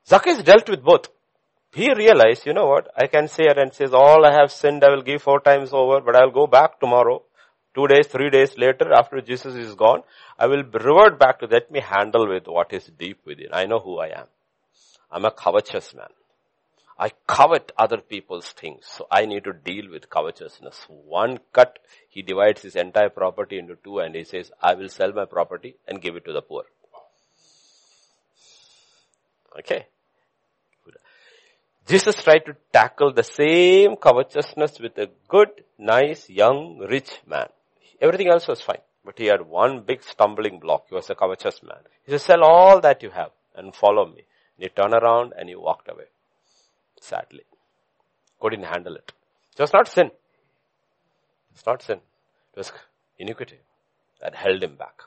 [0.08, 1.08] Zacchaeus dealt with both.
[1.74, 4.84] he realized, you know what, I can say it and says, all I have sinned
[4.84, 7.24] I will give four times over, but I'll go back tomorrow,
[7.74, 10.04] two days, three days later after Jesus is gone,
[10.38, 13.48] I will revert back to let me handle with what is deep within.
[13.52, 14.28] I know who I am.
[15.12, 16.10] I'm a covetous man.
[16.98, 18.86] I covet other people's things.
[18.86, 20.86] So I need to deal with covetousness.
[20.88, 25.12] One cut, he divides his entire property into two and he says, I will sell
[25.12, 26.64] my property and give it to the poor.
[29.60, 29.88] Okay.
[31.86, 37.48] Jesus tried to tackle the same covetousness with a good, nice, young, rich man.
[38.00, 38.82] Everything else was fine.
[39.04, 40.86] But he had one big stumbling block.
[40.88, 41.80] He was a covetous man.
[42.06, 44.24] He said, sell all that you have and follow me.
[44.56, 46.06] And he turned around and he walked away.
[47.04, 47.44] Sadly.
[48.40, 49.12] Couldn't handle it.
[49.56, 50.10] It was not sin.
[51.54, 52.00] It's not sin.
[52.54, 52.72] It was
[53.18, 53.60] iniquity
[54.22, 55.02] that held him back.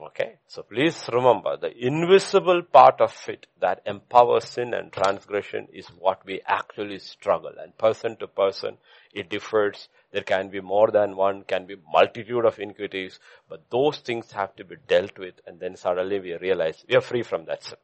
[0.00, 0.34] Okay.
[0.46, 6.24] So please remember the invisible part of it that empowers sin and transgression is what
[6.24, 7.52] we actually struggle.
[7.60, 8.78] And person to person,
[9.12, 9.88] it differs.
[10.12, 13.18] There can be more than one, can be multitude of iniquities,
[13.48, 17.08] but those things have to be dealt with and then suddenly we realize we are
[17.10, 17.78] free from that sin.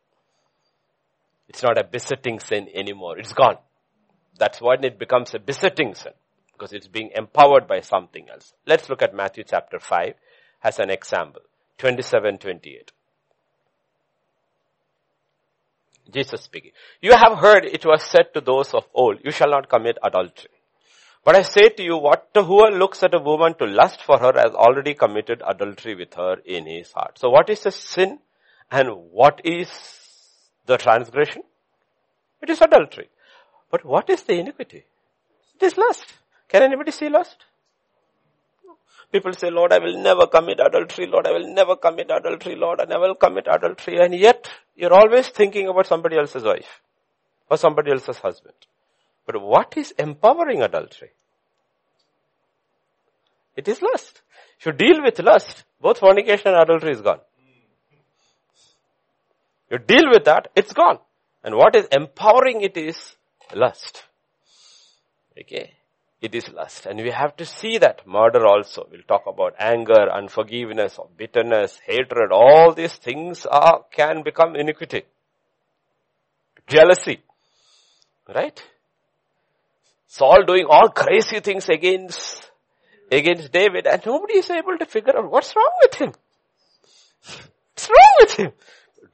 [1.48, 3.18] It's not a besetting sin anymore.
[3.18, 3.58] It's gone.
[4.38, 6.12] That's when it becomes a besetting sin
[6.52, 8.52] because it's being empowered by something else.
[8.66, 10.14] Let's look at Matthew chapter 5
[10.62, 11.42] as an example.
[11.78, 12.92] 27, 28.
[16.12, 16.72] Jesus speaking.
[17.00, 20.50] You have heard it was said to those of old, you shall not commit adultery.
[21.24, 24.32] But I say to you, what whoever looks at a woman to lust for her
[24.36, 27.18] has already committed adultery with her in his heart.
[27.18, 28.18] So what is a sin
[28.70, 29.70] and what is
[30.66, 31.42] the transgression?
[32.42, 33.08] It is adultery.
[33.70, 34.84] But what is the iniquity?
[35.56, 36.12] It is lust.
[36.48, 37.44] Can anybody see lust?
[39.10, 41.06] People say, Lord, I will never commit adultery.
[41.06, 42.56] Lord, I will never commit adultery.
[42.56, 43.98] Lord, I never will commit adultery.
[43.98, 46.80] And yet, you're always thinking about somebody else's wife
[47.48, 48.56] or somebody else's husband.
[49.26, 51.10] But what is empowering adultery?
[53.56, 54.22] It is lust.
[54.58, 57.20] If you deal with lust, both fornication and adultery is gone.
[59.70, 60.98] You deal with that, it's gone.
[61.42, 63.16] And what is empowering it is
[63.54, 64.04] lust.
[65.38, 65.74] Okay.
[66.20, 66.86] It is lust.
[66.86, 68.88] And we have to see that murder also.
[68.90, 72.32] We'll talk about anger, unforgiveness, bitterness, hatred.
[72.32, 75.02] All these things are, can become iniquity.
[76.66, 77.22] Jealousy.
[78.34, 78.58] Right?
[80.06, 82.50] Saul doing all crazy things against,
[83.12, 86.12] against David and nobody is able to figure out what's wrong with him.
[87.74, 88.52] What's wrong with him?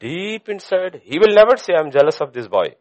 [0.01, 2.75] Deep inside, he will never say, I'm jealous of this boy.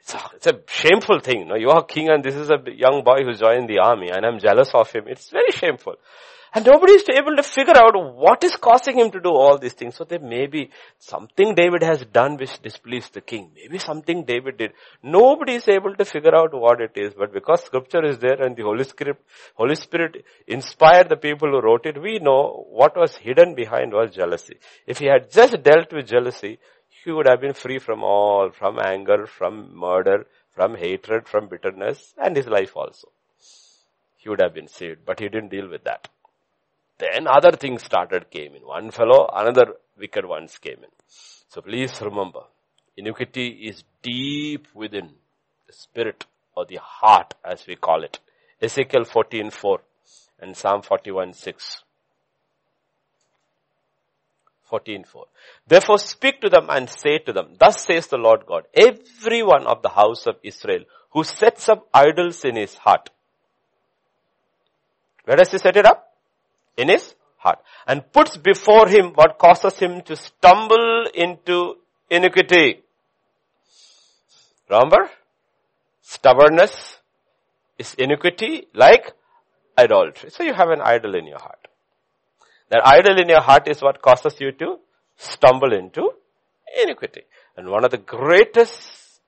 [0.00, 1.48] It's a, it's a shameful thing.
[1.48, 4.24] No, you are king and this is a young boy who joined the army and
[4.24, 5.04] I'm jealous of him.
[5.08, 5.96] It's very shameful.
[6.52, 9.72] And nobody is able to figure out what is causing him to do all these
[9.72, 9.94] things.
[9.94, 13.52] So there may be something David has done which displeased the king.
[13.54, 14.72] Maybe something David did.
[15.02, 17.14] Nobody is able to figure out what it is.
[17.14, 19.18] But because scripture is there and the Holy Spirit,
[19.54, 24.12] Holy Spirit inspired the people who wrote it, we know what was hidden behind was
[24.12, 24.56] jealousy.
[24.88, 26.58] If he had just dealt with jealousy,
[27.04, 32.12] he would have been free from all, from anger, from murder, from hatred, from bitterness,
[32.18, 33.08] and his life also.
[34.16, 36.08] He would have been saved, but he didn't deal with that.
[37.00, 38.62] Then other things started came in.
[38.62, 40.90] One fellow, another wicked ones came in.
[41.08, 42.42] So please remember,
[42.96, 45.10] iniquity is deep within
[45.66, 48.18] the spirit or the heart as we call it.
[48.60, 49.78] Ezekiel 14:4
[50.40, 51.82] and Psalm 41:6.
[54.70, 55.24] 14:4.
[55.66, 59.66] Therefore speak to them and say to them, thus says the Lord God, every one
[59.66, 63.10] of the house of Israel who sets up idols in his heart.
[65.24, 66.09] Where does he set it up?
[66.76, 71.76] In his heart and puts before him what causes him to stumble into
[72.10, 72.82] iniquity.
[74.68, 75.10] Remember?
[76.02, 76.98] Stubbornness
[77.78, 79.12] is iniquity like
[79.78, 80.30] idolatry.
[80.30, 81.68] So you have an idol in your heart.
[82.68, 84.78] That idol in your heart is what causes you to
[85.16, 86.10] stumble into
[86.82, 87.22] iniquity.
[87.56, 89.20] And one of the greatest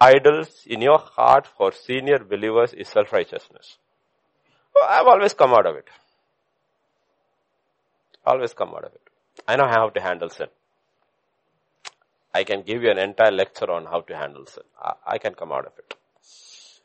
[0.00, 3.78] idols in your heart for senior believers is self-righteousness.
[4.74, 5.88] Well, I've always come out of it.
[8.26, 9.02] Always come out of it.
[9.46, 10.48] I know how to handle sin.
[12.34, 14.64] I can give you an entire lecture on how to handle sin.
[14.82, 15.94] I, I can come out of it.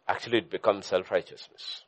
[0.07, 1.83] Actually, it becomes self-righteousness.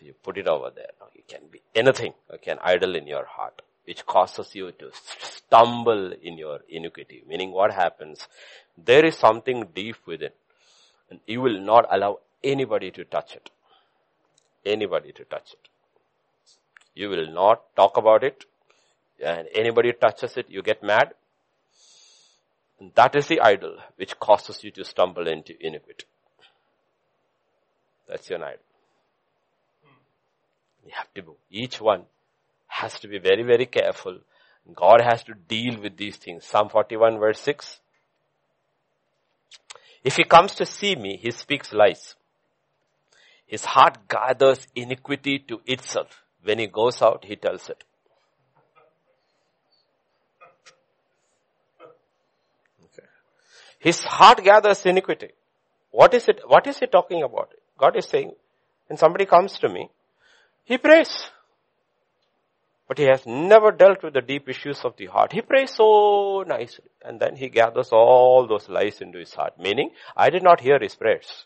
[0.00, 0.90] You put it over there.
[1.00, 2.14] Now, it can be anything.
[2.32, 7.24] Okay, an idol in your heart, which causes you to stumble in your iniquity.
[7.26, 8.28] Meaning what happens?
[8.76, 10.30] There is something deep within.
[11.10, 13.50] And you will not allow anybody to touch it.
[14.64, 15.67] Anybody to touch it.
[16.98, 18.44] You will not talk about it.
[19.24, 21.14] And anybody touches it, you get mad.
[22.80, 26.06] And that is the idol which causes you to stumble into iniquity.
[28.08, 28.58] That's your idol.
[30.84, 32.02] You have to, each one
[32.66, 34.18] has to be very, very careful.
[34.74, 36.46] God has to deal with these things.
[36.46, 37.78] Psalm 41 verse 6.
[40.02, 42.16] If he comes to see me, he speaks lies.
[43.46, 46.24] His heart gathers iniquity to itself.
[46.42, 47.82] When he goes out, he tells it.
[52.84, 53.06] Okay.
[53.78, 55.30] His heart gathers iniquity.
[55.90, 56.40] What is it?
[56.46, 57.52] What is he talking about?
[57.78, 58.32] God is saying,
[58.86, 59.90] when somebody comes to me,
[60.64, 61.30] he prays.
[62.86, 65.32] But he has never dealt with the deep issues of the heart.
[65.32, 66.86] He prays so nicely.
[67.04, 69.58] And then he gathers all those lies into his heart.
[69.58, 71.44] Meaning, I did not hear his prayers.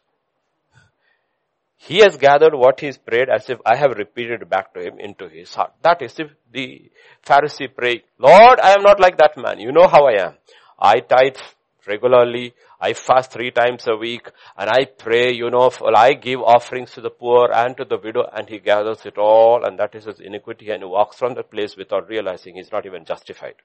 [1.84, 5.00] He has gathered what he has prayed as if I have repeated back to him
[5.00, 5.72] into his heart.
[5.82, 6.92] That is if the
[7.26, 9.58] Pharisee pray, Lord, I am not like that man.
[9.58, 10.34] You know how I am.
[10.78, 11.42] I tithe
[11.88, 12.54] regularly.
[12.80, 16.92] I fast three times a week and I pray, you know, for, I give offerings
[16.92, 20.04] to the poor and to the widow and he gathers it all and that is
[20.04, 23.56] his iniquity and he walks from the place without realizing he's not even justified.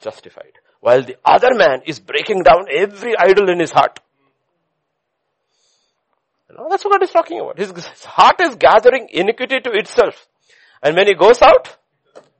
[0.00, 0.52] Justified.
[0.80, 4.00] While the other man is breaking down every idol in his heart.
[6.56, 7.58] Know, that's what God is talking about.
[7.58, 10.26] His, his heart is gathering iniquity to itself.
[10.82, 11.76] And when he goes out,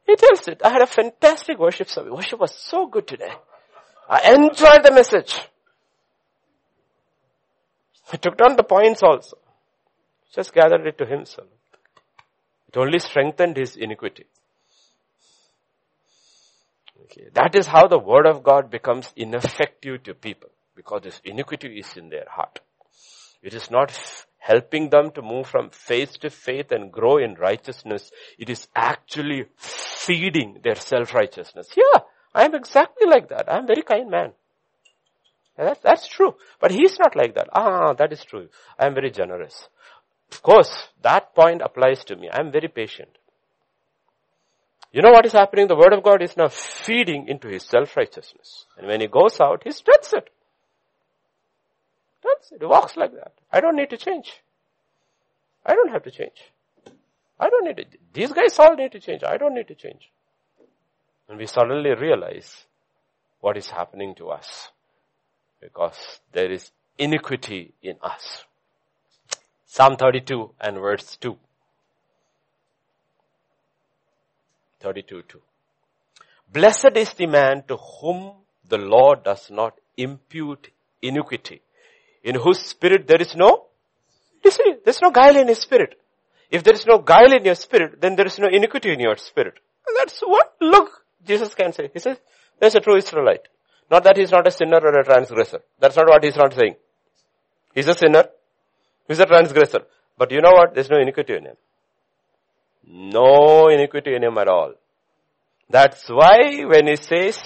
[0.06, 0.60] he tells it.
[0.64, 2.12] I had a fantastic worship service.
[2.12, 3.32] Worship was so good today.
[4.08, 5.38] I enjoyed the message.
[8.10, 9.36] He took down the points also.
[10.32, 11.48] Just gathered it to himself.
[12.68, 14.26] It only strengthened his iniquity.
[17.04, 17.28] Okay.
[17.34, 21.96] That is how the word of God becomes ineffective to people because this iniquity is
[21.96, 22.60] in their heart.
[23.46, 23.96] It is not
[24.38, 28.10] helping them to move from faith to faith and grow in righteousness.
[28.40, 31.68] It is actually feeding their self-righteousness.
[31.76, 32.00] Yeah,
[32.34, 33.48] I am exactly like that.
[33.48, 34.32] I am very kind man.
[35.56, 36.34] That's, that's true.
[36.60, 37.48] But he's not like that.
[37.52, 38.48] Ah, that is true.
[38.80, 39.68] I am very generous.
[40.32, 42.28] Of course, that point applies to me.
[42.28, 43.16] I am very patient.
[44.90, 45.68] You know what is happening?
[45.68, 48.66] The word of God is now feeding into his self-righteousness.
[48.76, 50.30] And when he goes out, he spreads it.
[52.22, 52.66] That's it.
[52.66, 53.32] Walks like that.
[53.52, 54.42] I don't need to change.
[55.64, 56.52] I don't have to change.
[57.38, 57.84] I don't need to.
[58.12, 59.22] These guys all need to change.
[59.24, 60.10] I don't need to change.
[61.28, 62.66] And we suddenly realize
[63.40, 64.70] what is happening to us.
[65.60, 68.44] Because there is iniquity in us.
[69.66, 71.36] Psalm 32 and verse 2.
[74.80, 75.40] 32 2.
[76.52, 78.32] Blessed is the man to whom
[78.68, 80.70] the Lord does not impute
[81.02, 81.60] iniquity
[82.26, 83.66] in whose spirit there is no
[84.42, 84.84] deceit.
[84.84, 85.94] There's no guile in his spirit.
[86.50, 89.16] If there is no guile in your spirit, then there is no iniquity in your
[89.16, 89.54] spirit.
[89.98, 90.90] That's what, look,
[91.24, 91.88] Jesus can say.
[91.92, 92.18] He says,
[92.58, 93.46] there's a true Israelite.
[93.90, 95.60] Not that he's not a sinner or a transgressor.
[95.78, 96.74] That's not what he's not saying.
[97.74, 98.24] He's a sinner.
[99.06, 99.82] He's a transgressor.
[100.18, 100.74] But you know what?
[100.74, 101.56] There's no iniquity in him.
[102.88, 104.74] No iniquity in him at all.
[105.70, 107.38] That's why when he says,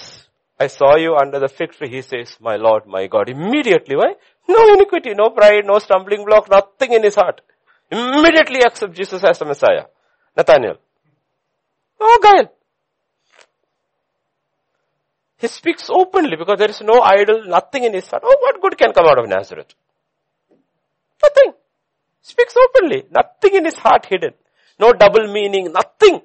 [0.59, 3.29] I saw you under the fig tree, he says, my Lord, my God.
[3.29, 4.13] Immediately, why?
[4.47, 7.41] No iniquity, no pride, no stumbling block, nothing in his heart.
[7.89, 9.85] Immediately accept Jesus as the Messiah.
[10.35, 10.77] Nathaniel.
[11.99, 12.51] No guile.
[15.37, 18.23] He speaks openly because there is no idol, nothing in his heart.
[18.25, 19.73] Oh, what good can come out of Nazareth?
[21.21, 21.53] Nothing.
[22.21, 23.05] Speaks openly.
[23.09, 24.33] Nothing in his heart hidden.
[24.79, 26.21] No double meaning, nothing.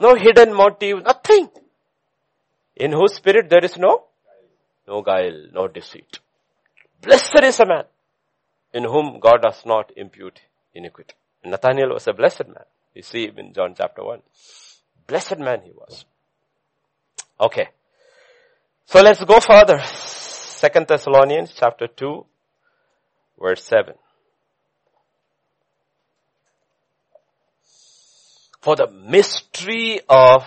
[0.00, 1.48] No hidden motive, nothing.
[2.76, 4.04] In whose spirit there is no,
[4.86, 6.20] no guile, no deceit.
[7.00, 7.84] Blessed is a man
[8.72, 10.40] in whom God does not impute
[10.74, 11.14] iniquity.
[11.44, 12.64] Nathaniel was a blessed man.
[12.94, 14.20] You see him in John chapter 1.
[15.06, 16.04] Blessed man he was.
[17.40, 17.68] Okay.
[18.86, 19.80] So let's go further.
[19.84, 22.26] Second Thessalonians chapter 2
[23.40, 23.94] verse 7.
[28.60, 30.44] For the mystery of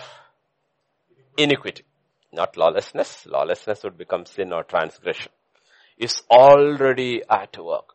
[1.38, 1.84] iniquity,
[2.30, 3.26] not lawlessness.
[3.26, 5.32] Lawlessness would become sin or transgression
[5.98, 7.94] is already at work.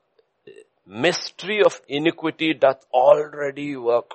[0.86, 4.12] Mystery of iniquity doth already work.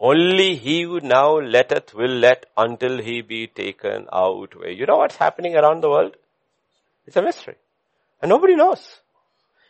[0.00, 4.54] Only he who now letteth will let until he be taken out.
[4.66, 6.16] You know what's happening around the world?
[7.06, 7.56] It's a mystery.
[8.22, 9.00] And nobody knows.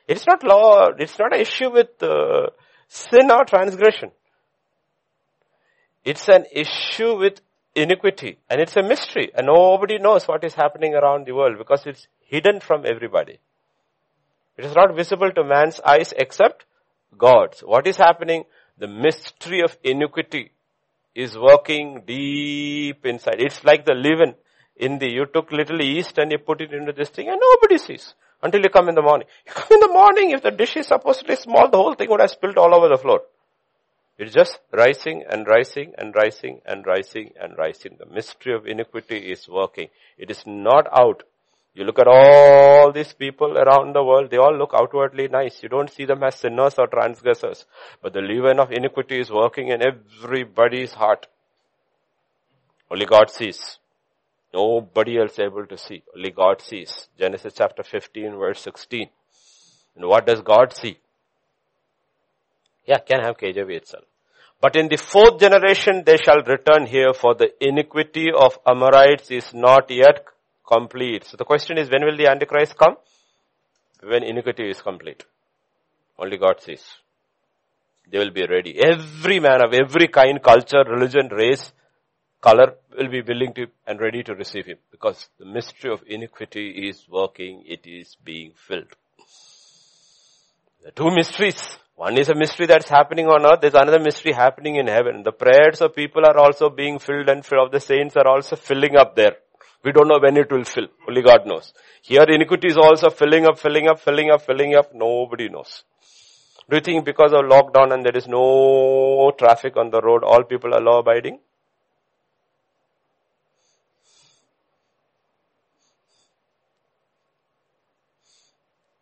[0.06, 2.50] It's not law, it's not an issue with uh,
[2.88, 4.10] sin or transgression.
[6.04, 7.40] It's an issue with
[7.74, 11.86] iniquity and it's a mystery and nobody knows what is happening around the world because
[11.86, 13.38] it's hidden from everybody.
[14.56, 16.64] It is not visible to man's eyes except
[17.18, 17.60] God's.
[17.60, 18.44] What is happening?
[18.78, 20.52] The mystery of iniquity
[21.14, 23.36] is working deep inside.
[23.38, 24.34] It's like the leaven
[24.76, 27.78] in the, you took little yeast and you put it into this thing and nobody
[27.78, 29.26] sees until you come in the morning.
[29.46, 32.20] You come in the morning, if the dish is supposedly small, the whole thing would
[32.20, 33.20] have spilled all over the floor.
[34.18, 37.96] It's just rising and rising and rising and rising and rising.
[37.98, 39.88] The mystery of iniquity is working.
[40.18, 41.22] It is not out.
[41.74, 45.62] You look at all these people around the world, they all look outwardly nice.
[45.62, 47.64] You don't see them as sinners or transgressors.
[48.02, 51.28] But the leaven of iniquity is working in everybody's heart.
[52.90, 53.78] Only God sees.
[54.52, 56.02] Nobody else able to see.
[56.16, 57.08] Only God sees.
[57.16, 59.08] Genesis chapter 15 verse 16.
[59.94, 60.98] And what does God see?
[62.84, 64.04] Yeah, can have KJV itself.
[64.60, 69.54] But in the fourth generation they shall return here for the iniquity of Amorites is
[69.54, 70.26] not yet
[70.70, 71.24] complete.
[71.24, 72.96] So the question is when will the Antichrist come?
[74.02, 75.24] When iniquity is complete.
[76.18, 76.84] Only God sees.
[78.10, 78.78] They will be ready.
[78.82, 81.72] Every man of every kind, culture, religion, race,
[82.40, 86.88] color will be willing to and ready to receive him because the mystery of iniquity
[86.88, 88.92] is working, it is being filled.
[90.84, 91.78] The two mysteries.
[91.96, 95.22] One is a mystery that's happening on earth, there's another mystery happening in heaven.
[95.22, 98.96] The prayers of people are also being filled and of the saints are also filling
[98.96, 99.36] up there.
[99.82, 100.88] We don't know when it will fill.
[101.08, 101.72] Only God knows.
[102.02, 104.94] Here iniquity is also filling up, filling up, filling up, filling up.
[104.94, 105.84] Nobody knows.
[106.68, 110.44] Do you think because of lockdown and there is no traffic on the road, all
[110.44, 111.40] people are law abiding?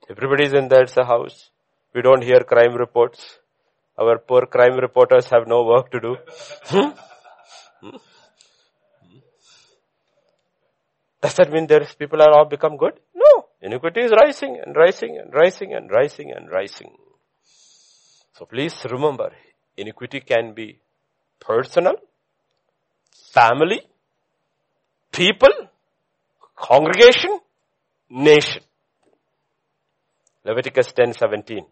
[0.08, 1.50] Everybody's in their house.
[1.94, 3.38] We don't hear crime reports.
[3.98, 6.16] Our poor crime reporters have no work to do.
[6.70, 6.90] Hmm?
[7.80, 7.96] Hmm?
[11.20, 12.94] Does that mean there is people are all become good?
[13.14, 13.46] No.
[13.60, 16.96] Iniquity is rising and rising and rising and rising and rising.
[18.34, 19.32] So please remember,
[19.76, 20.78] iniquity can be
[21.40, 21.94] personal,
[23.32, 23.80] family,
[25.10, 25.48] people,
[26.54, 27.40] congregation,
[28.08, 28.62] nation.
[30.44, 31.66] Leviticus 10, 17.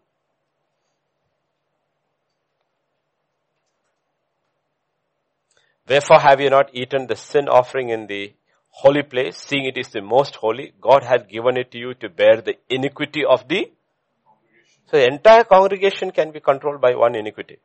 [5.87, 8.33] Wherefore have you not eaten the sin offering in the
[8.81, 12.09] holy place, seeing it is the most holy, God has given it to you to
[12.09, 13.71] bear the iniquity of the
[14.89, 17.57] so the entire congregation can be controlled by one iniquity.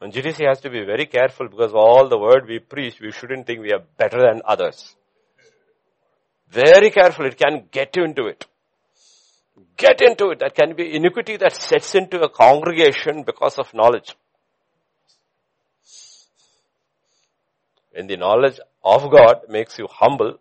[0.00, 3.46] And GTC has to be very careful because all the word we preach, we shouldn't
[3.46, 4.96] think we are better than others.
[6.50, 8.46] Very careful, it can get you into it.
[9.76, 10.40] Get into it.
[10.40, 14.16] That can be iniquity that sets into a congregation because of knowledge.
[17.92, 20.38] When the knowledge of God makes you humble.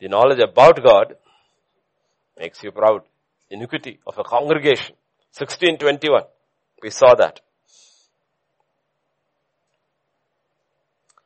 [0.00, 1.16] The knowledge about God
[2.38, 3.02] makes you proud.
[3.50, 4.94] Iniquity of a congregation.
[5.36, 6.22] 1621.
[6.82, 7.40] We saw that.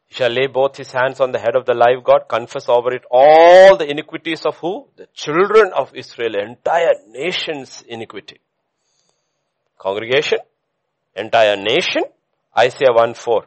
[0.06, 2.92] He shall lay both his hands on the head of the live God, confess over
[2.92, 4.88] it all the iniquities of who?
[4.96, 8.40] The children of Israel, entire nation's iniquity.
[9.78, 10.38] Congregation,
[11.14, 12.04] entire nation,
[12.56, 13.46] Isaiah 1 4.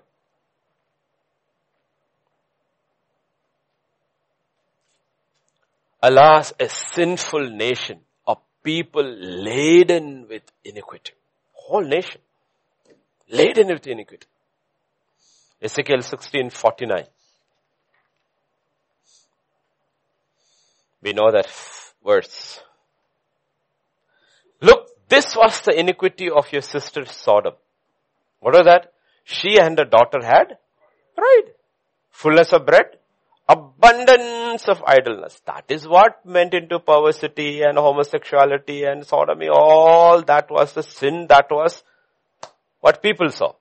[6.01, 11.13] Alas, a sinful nation, a people laden with iniquity.
[11.53, 12.21] Whole nation.
[13.29, 14.27] Laden with iniquity.
[15.61, 17.03] Ezekiel 1649.
[21.01, 21.47] We know that
[22.05, 22.61] verse.
[24.61, 27.53] Look, this was the iniquity of your sister Sodom.
[28.39, 28.93] What was that?
[29.23, 30.57] She and her daughter had
[31.15, 31.53] pride.
[32.09, 32.98] Fullness of bread,
[33.49, 35.41] abundance of idleness.
[35.47, 39.49] That is what meant into perversity and homosexuality and sodomy.
[39.49, 41.83] All that was the sin that was
[42.79, 43.53] what people saw.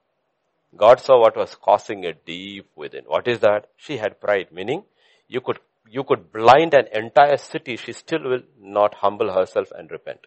[0.77, 3.05] God saw what was causing it deep within.
[3.07, 3.71] What is that?
[3.77, 4.85] She had pride, meaning
[5.27, 5.59] you could,
[5.91, 7.77] you could blind an entire city.
[7.77, 10.21] She still will not humble herself and repent.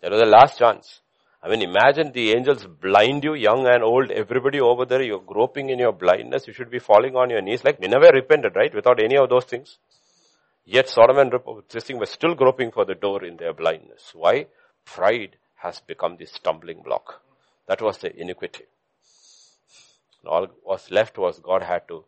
[0.00, 1.01] That was the last chance.
[1.44, 5.70] I mean, imagine the angels blind you, young and old, everybody over there, you're groping
[5.70, 9.02] in your blindness, you should be falling on your knees, like Nineveh repented, right, without
[9.02, 9.78] any of those things.
[10.64, 11.32] Yet Sodom and
[11.68, 14.12] thing were still groping for the door in their blindness.
[14.14, 14.46] Why?
[14.84, 17.20] Pride has become the stumbling block.
[17.66, 18.64] That was the iniquity.
[20.20, 22.04] And all was left was God had to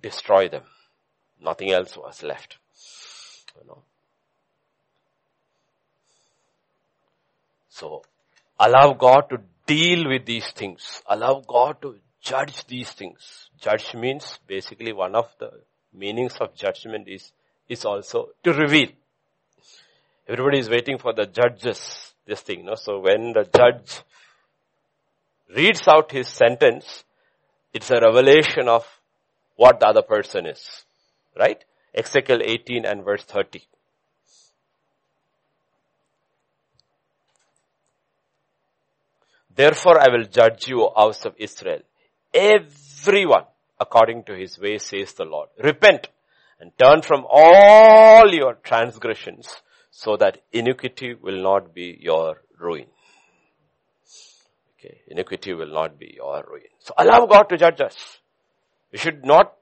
[0.00, 0.62] destroy them.
[1.42, 2.56] Nothing else was left.
[3.60, 3.82] You know.
[7.68, 8.02] So
[8.62, 11.02] Allow God to deal with these things.
[11.06, 13.48] Allow God to judge these things.
[13.58, 15.50] Judge means basically one of the
[15.94, 17.32] meanings of judgment is,
[17.68, 18.88] is also to reveal.
[20.28, 22.74] Everybody is waiting for the judges, this thing, no?
[22.74, 24.02] So when the judge
[25.56, 27.04] reads out his sentence,
[27.72, 28.84] It's a revelation of
[29.56, 30.84] what the other person is.
[31.38, 31.64] Right?
[31.94, 33.62] Ezekiel 18 and verse 30.
[39.54, 41.80] Therefore I will judge you, house of Israel.
[42.32, 43.44] Everyone
[43.80, 45.48] according to his way, says the Lord.
[45.64, 46.08] Repent
[46.60, 49.48] and turn from all your transgressions
[49.90, 52.86] so that iniquity will not be your ruin.
[54.78, 56.70] Okay, iniquity will not be your ruin.
[56.78, 58.18] So allow God to judge us.
[58.92, 59.54] We should not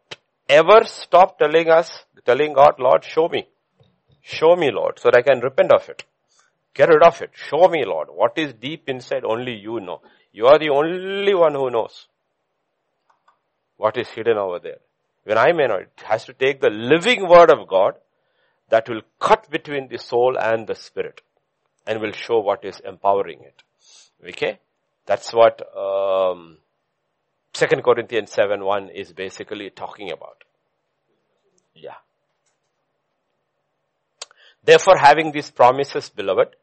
[0.48, 3.46] ever stop telling us, telling God, Lord, show me.
[4.22, 6.04] Show me, Lord, so that I can repent of it.
[6.78, 7.30] Get rid of it.
[7.34, 8.06] Show me, Lord.
[8.08, 10.00] What is deep inside, only you know.
[10.32, 12.06] You are the only one who knows
[13.76, 14.78] what is hidden over there.
[15.24, 17.94] When I may not, it has to take the living word of God
[18.68, 21.20] that will cut between the soul and the spirit
[21.84, 23.60] and will show what is empowering it.
[24.28, 24.60] Okay?
[25.04, 26.58] That's what um,
[27.54, 30.44] 2 Corinthians 7 1 is basically talking about.
[31.74, 31.98] Yeah.
[34.62, 36.54] Therefore, having these promises, beloved,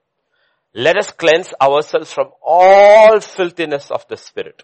[0.76, 4.64] let us cleanse ourselves from all filthiness of the spirit,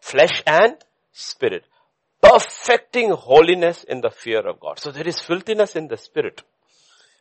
[0.00, 0.76] flesh and
[1.12, 1.64] spirit.
[2.22, 4.78] Perfecting holiness in the fear of God.
[4.78, 6.42] So there is filthiness in the spirit,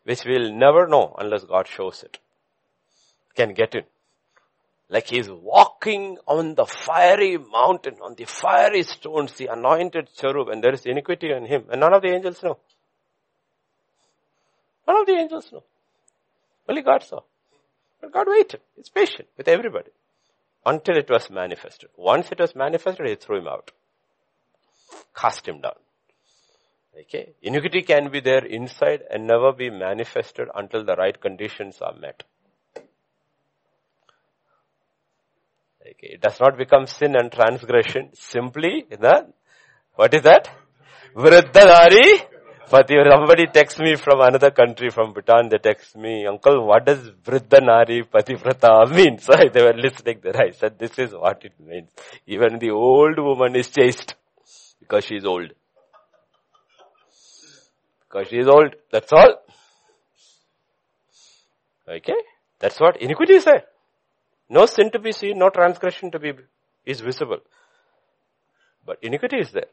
[0.03, 2.19] which we'll never know unless God shows it.
[3.35, 3.83] Can get in.
[4.89, 10.63] Like he's walking on the fiery mountain, on the fiery stones, the anointed cherub, and
[10.63, 11.63] there is iniquity in him.
[11.71, 12.59] And none of the angels know.
[14.87, 15.63] None of the angels know.
[16.69, 17.21] Only God saw.
[18.01, 18.61] But God waited.
[18.75, 19.91] He's patient with everybody.
[20.65, 21.89] Until it was manifested.
[21.95, 23.71] Once it was manifested, he threw him out.
[25.15, 25.73] Cast him down.
[26.99, 27.33] Okay.
[27.41, 32.23] Iniquity can be there inside and never be manifested until the right conditions are met.
[35.81, 36.13] Okay.
[36.13, 39.27] It does not become sin and transgression simply the,
[39.95, 40.49] what is that?
[42.71, 43.11] Vriddhanari Pati.
[43.11, 48.03] Somebody texts me from another country, from Bhutan, they text me, Uncle, what does Vriddhanari
[48.09, 49.17] Pativrata mean?
[49.21, 50.35] So they were listening there.
[50.37, 51.89] I said, this is what it means.
[52.27, 54.15] Even the old woman is chaste.
[54.79, 55.51] Because she is old.
[58.07, 58.75] Because she is old.
[58.91, 59.35] That's all.
[61.87, 62.15] Okay?
[62.59, 63.63] That's what iniquity is there.
[64.49, 66.33] No sin to be seen, no transgression to be,
[66.85, 67.39] is visible.
[68.85, 69.67] But iniquity is there.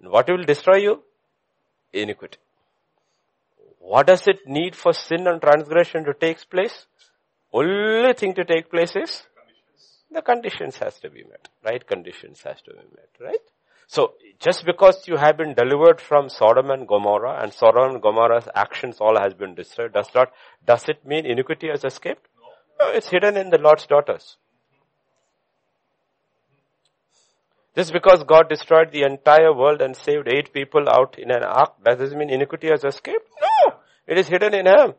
[0.00, 1.02] What will destroy you?
[1.92, 2.38] Iniquity.
[3.78, 6.86] What does it need for sin and transgression to take place?
[7.52, 9.22] Only thing to take place is
[10.10, 11.48] the conditions has to be met.
[11.64, 13.40] Right conditions has to be met, right?
[13.88, 18.48] So, just because you have been delivered from Sodom and Gomorrah and Sodom and Gomorrah's
[18.54, 20.32] actions all has been destroyed, does not,
[20.66, 22.26] does it mean iniquity has escaped?
[22.80, 24.36] No, it's hidden in the Lot's daughters.
[27.76, 31.74] Just because God destroyed the entire world and saved eight people out in an ark,
[31.84, 33.28] does this mean iniquity has escaped?
[33.40, 33.74] No!
[34.06, 34.94] It is hidden in Him.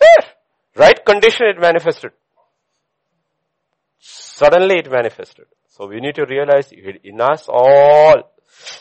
[0.00, 0.30] There.
[0.76, 2.12] Right condition it manifested.
[3.98, 5.46] Suddenly it manifested.
[5.66, 8.32] So we need to realize in us all.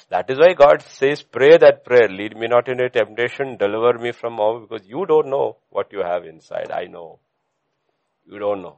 [0.09, 2.09] That is why God says, pray that prayer.
[2.09, 3.57] Lead me not into temptation.
[3.57, 4.59] Deliver me from all.
[4.59, 6.71] Because you don't know what you have inside.
[6.71, 7.19] I know.
[8.25, 8.77] You don't know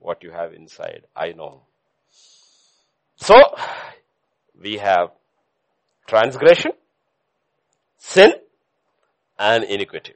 [0.00, 1.06] what you have inside.
[1.14, 1.62] I know.
[3.16, 3.36] So,
[4.60, 5.10] we have
[6.06, 6.72] transgression,
[7.98, 8.32] sin,
[9.38, 10.14] and iniquity.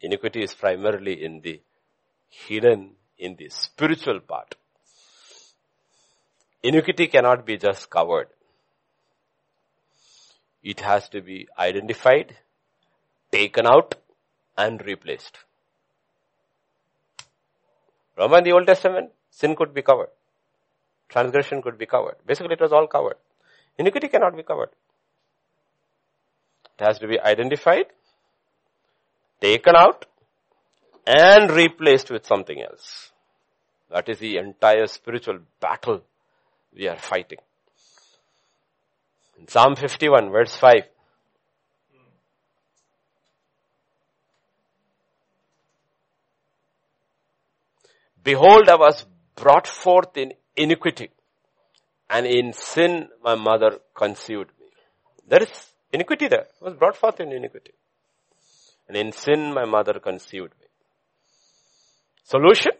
[0.00, 1.60] Iniquity is primarily in the
[2.28, 4.54] hidden in the spiritual part.
[6.62, 8.28] Iniquity cannot be just covered.
[10.62, 12.36] It has to be identified,
[13.30, 13.94] taken out,
[14.56, 15.38] and replaced.
[18.16, 20.10] Remember in the Old Testament, sin could be covered.
[21.08, 22.16] Transgression could be covered.
[22.26, 23.18] Basically it was all covered.
[23.78, 24.70] Iniquity cannot be covered.
[26.78, 27.86] It has to be identified,
[29.40, 30.06] taken out,
[31.06, 33.12] and replaced with something else.
[33.90, 36.02] That is the entire spiritual battle
[36.76, 37.38] we are fighting.
[39.38, 40.74] In Psalm 51 verse 5.
[48.24, 49.06] Behold, I was
[49.40, 51.10] brought forth in iniquity
[52.10, 54.66] and in sin my mother conceived me.
[55.28, 56.46] There is iniquity there.
[56.60, 57.72] I was brought forth in iniquity.
[58.88, 60.66] And in sin my mother conceived me.
[62.24, 62.72] Solution?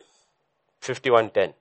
[0.81, 1.55] 5110.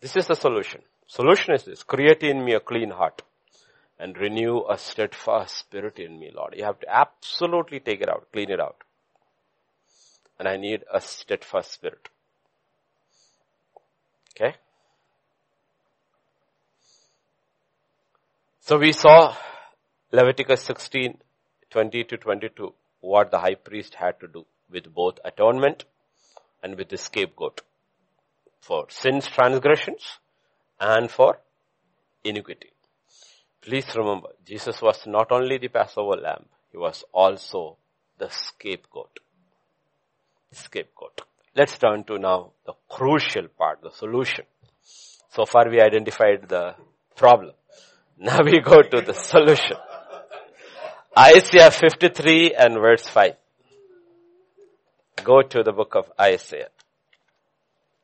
[0.00, 0.80] This is the solution.
[1.06, 1.82] Solution is this.
[1.82, 3.22] Create in me a clean heart
[3.98, 6.54] and renew a steadfast spirit in me, Lord.
[6.56, 8.82] You have to absolutely take it out, clean it out.
[10.42, 12.08] And I need a steadfast spirit.
[14.30, 14.56] Okay.
[18.58, 19.36] So we saw
[20.10, 21.18] Leviticus 16,
[21.70, 25.84] 20 to 22, what the high priest had to do with both atonement
[26.60, 27.60] and with the scapegoat
[28.60, 30.18] for sins transgressions
[30.80, 31.38] and for
[32.24, 32.72] iniquity.
[33.60, 37.76] Please remember, Jesus was not only the Passover lamb, he was also
[38.18, 39.20] the scapegoat.
[40.52, 41.22] Scapegoat.
[41.54, 44.44] Let's turn to now the crucial part, the solution.
[45.30, 46.74] So far we identified the
[47.16, 47.54] problem.
[48.18, 49.76] Now we go to the solution.
[51.18, 53.34] Isaiah 53 and verse 5.
[55.24, 56.68] Go to the book of Isaiah.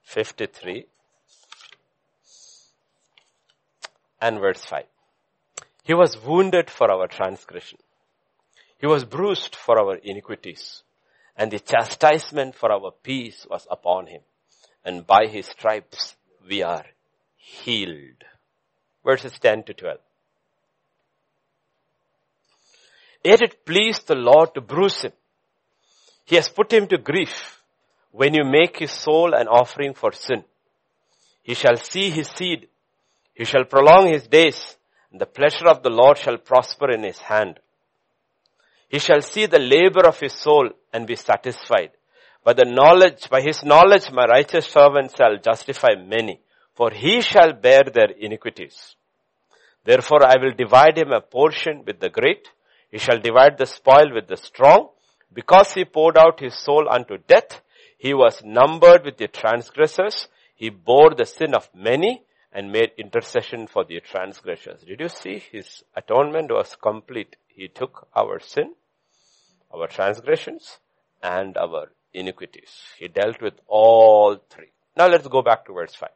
[0.02, 0.86] 53
[4.20, 4.84] and verse 5.
[5.84, 7.78] He was wounded for our transgression.
[8.78, 10.82] He was bruised for our iniquities
[11.39, 14.20] and the chastisement for our peace was upon him.
[14.85, 16.16] And by his stripes
[16.47, 16.85] we are
[17.36, 18.24] healed.
[19.05, 19.98] Verses 10 to 12.
[23.24, 25.12] Yet it pleased the Lord to bruise him.
[26.24, 27.62] He has put him to grief
[28.10, 30.44] when you make his soul an offering for sin.
[31.43, 32.69] He shall see his seed.
[33.32, 34.77] He shall prolong his days
[35.10, 37.60] and the pleasure of the Lord shall prosper in his hand.
[38.89, 41.90] He shall see the labor of his soul and be satisfied.
[42.43, 46.40] By the knowledge, by his knowledge, my righteous servant shall justify many,
[46.74, 48.97] for he shall bear their iniquities.
[49.85, 52.48] Therefore I will divide him a portion with the great.
[52.90, 54.89] He shall divide the spoil with the strong.
[55.32, 57.60] Because he poured out his soul unto death,
[57.98, 60.28] he was numbered with the transgressors.
[60.55, 64.82] He bore the sin of many and made intercession for the transgressors.
[64.82, 67.36] Did you see his atonement was complete?
[67.48, 68.74] He took our sin
[69.72, 70.78] our transgressions
[71.22, 72.70] and our iniquities.
[72.98, 74.70] He dealt with all three.
[74.96, 76.08] Now let's go back to verse 5.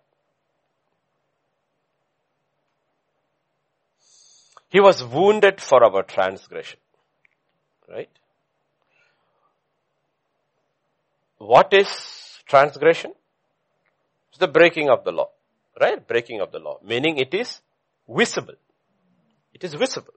[4.69, 6.81] He was wounded for our transgression.
[7.89, 8.09] Right?
[11.37, 11.89] What is
[12.47, 13.13] transgression?
[14.31, 15.29] It's the breaking of the law.
[15.81, 16.07] Right?
[16.07, 16.79] Breaking of the law.
[16.85, 17.61] Meaning it is
[18.09, 18.55] visible.
[19.55, 20.15] It is visible.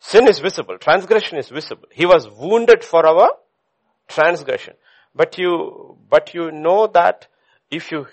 [0.00, 0.78] Sin is visible.
[0.78, 1.88] Transgression is visible.
[1.92, 3.30] He was wounded for our
[4.08, 4.74] transgression.
[5.14, 7.28] But you, but you know that
[7.70, 8.06] if you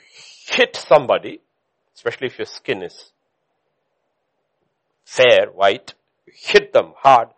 [0.48, 1.42] hit somebody,
[1.96, 3.12] especially if your skin is
[5.04, 5.94] fair, white,
[6.26, 7.30] hit them hard,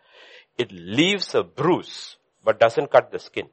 [0.58, 3.48] it leaves a bruise, but doesn't cut the skin.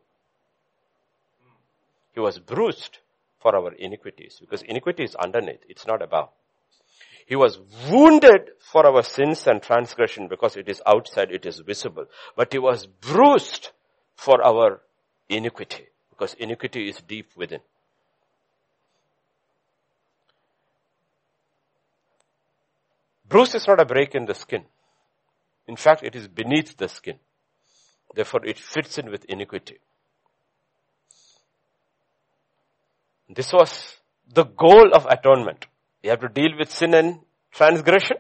[2.13, 2.99] He was bruised
[3.41, 6.31] for our iniquities, because iniquity is underneath, it's not above.
[7.27, 7.61] He was
[7.91, 12.07] wounded for our sins and transgression because it is outside, it is visible.
[12.35, 13.71] But he was bruised
[14.17, 14.81] for our
[15.29, 17.61] iniquity because iniquity is deep within.
[23.29, 24.65] Bruise is not a break in the skin.
[25.67, 27.19] In fact, it is beneath the skin.
[28.15, 29.81] Therefore, it fits in with iniquity.
[33.29, 33.97] This was
[34.33, 35.67] the goal of atonement.
[36.03, 38.19] You have to deal with sin and transgression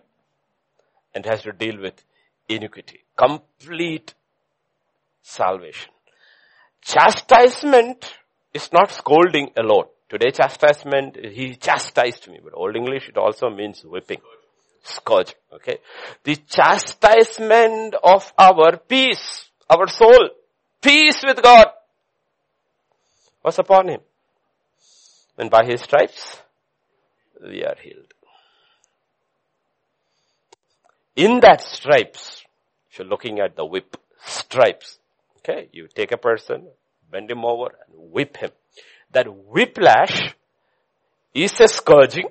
[1.14, 2.02] and has to deal with
[2.48, 3.04] iniquity.
[3.16, 4.14] Complete
[5.22, 5.90] salvation.
[6.82, 8.14] Chastisement
[8.52, 9.86] is not scolding alone.
[10.08, 14.20] Today chastisement, he chastised me, but Old English it also means whipping.
[14.82, 15.78] Scourge, okay?
[16.24, 20.30] The chastisement of our peace, our soul,
[20.80, 21.66] peace with God
[23.44, 24.00] was upon him.
[25.38, 26.42] And by his stripes,
[27.40, 28.12] we are healed.
[31.14, 32.42] In that stripes,
[32.90, 34.98] if you're looking at the whip, stripes,
[35.38, 36.66] okay, you take a person,
[37.10, 38.50] bend him over and whip him.
[39.12, 40.34] That whiplash
[41.32, 42.28] is a scourging.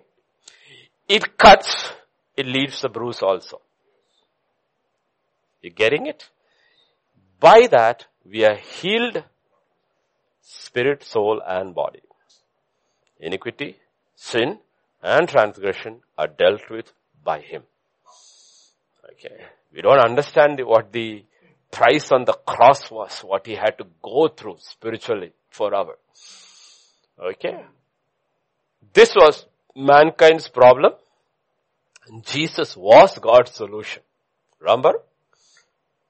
[1.08, 1.92] It cuts,
[2.36, 3.62] it leaves a bruise also.
[5.62, 6.30] You getting it?
[7.40, 9.24] By that, we are healed
[10.42, 12.02] spirit, soul and body.
[13.20, 13.78] Iniquity,
[14.16, 14.60] sin,
[15.02, 16.92] and transgression are dealt with
[17.24, 17.64] by Him.
[19.14, 19.38] Okay.
[19.74, 21.24] We don't understand what the
[21.72, 25.74] price on the cross was, what He had to go through spiritually for.
[27.20, 27.66] Okay.
[28.94, 29.46] This was
[29.76, 30.94] mankind's problem.
[32.24, 34.02] Jesus was God's solution.
[34.60, 34.94] Remember?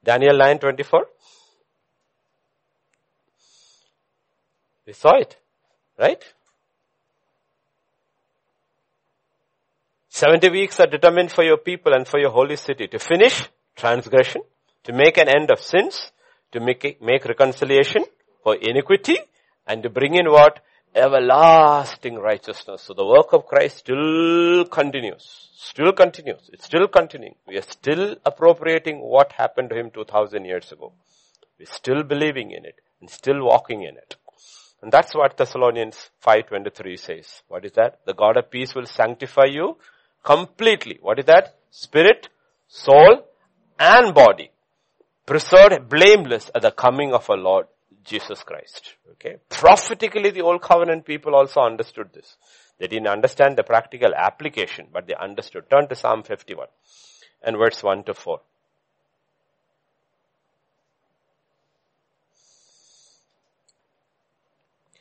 [0.04, 1.06] Daniel 9:24.
[4.86, 5.36] We saw it,
[5.98, 6.22] right?
[10.18, 14.42] 70 weeks are determined for your people and for your holy city to finish transgression,
[14.82, 16.10] to make an end of sins,
[16.50, 18.02] to make, make reconciliation
[18.42, 19.16] for iniquity,
[19.64, 20.58] and to bring in what?
[20.92, 22.82] everlasting righteousness.
[22.82, 25.50] So the work of Christ still continues.
[25.54, 26.50] Still continues.
[26.52, 27.36] It's still continuing.
[27.46, 30.94] We are still appropriating what happened to him 2000 years ago.
[31.60, 34.16] We're still believing in it and still walking in it.
[34.82, 37.42] And that's what Thessalonians 5.23 says.
[37.46, 38.00] What is that?
[38.06, 39.76] The God of peace will sanctify you
[40.22, 40.98] completely.
[41.00, 41.56] What is that?
[41.70, 42.28] Spirit,
[42.66, 43.26] soul,
[43.78, 44.50] and body.
[45.26, 47.66] Preserved blameless at the coming of our Lord
[48.04, 48.94] Jesus Christ.
[49.12, 49.36] Okay.
[49.48, 52.36] Prophetically, the old covenant people also understood this.
[52.78, 55.68] They didn't understand the practical application, but they understood.
[55.70, 56.68] Turn to Psalm 51
[57.42, 58.40] and verse 1 to 4.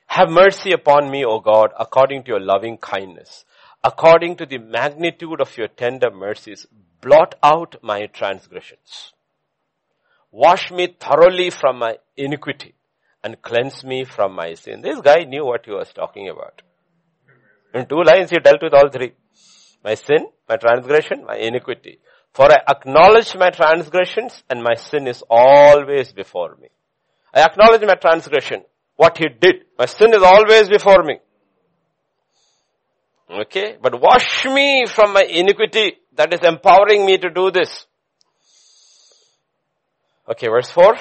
[0.07, 3.45] Have mercy upon me, O God, according to your loving kindness.
[3.89, 6.67] According to the magnitude of your tender mercies,
[7.01, 9.13] blot out my transgressions.
[10.29, 12.73] Wash me thoroughly from my iniquity
[13.23, 14.81] and cleanse me from my sin.
[14.81, 16.63] This guy knew what he was talking about.
[17.73, 19.13] In two lines he dealt with all three.
[19.85, 21.99] My sin, my transgression, my iniquity.
[22.33, 26.67] For I acknowledge my transgressions and my sin is always before me.
[27.33, 28.63] I acknowledge my transgression,
[28.97, 29.55] what he did.
[29.79, 31.19] My sin is always before me.
[33.29, 37.85] Okay, but wash me from my iniquity that is empowering me to do this.
[40.29, 40.97] Okay, verse 4.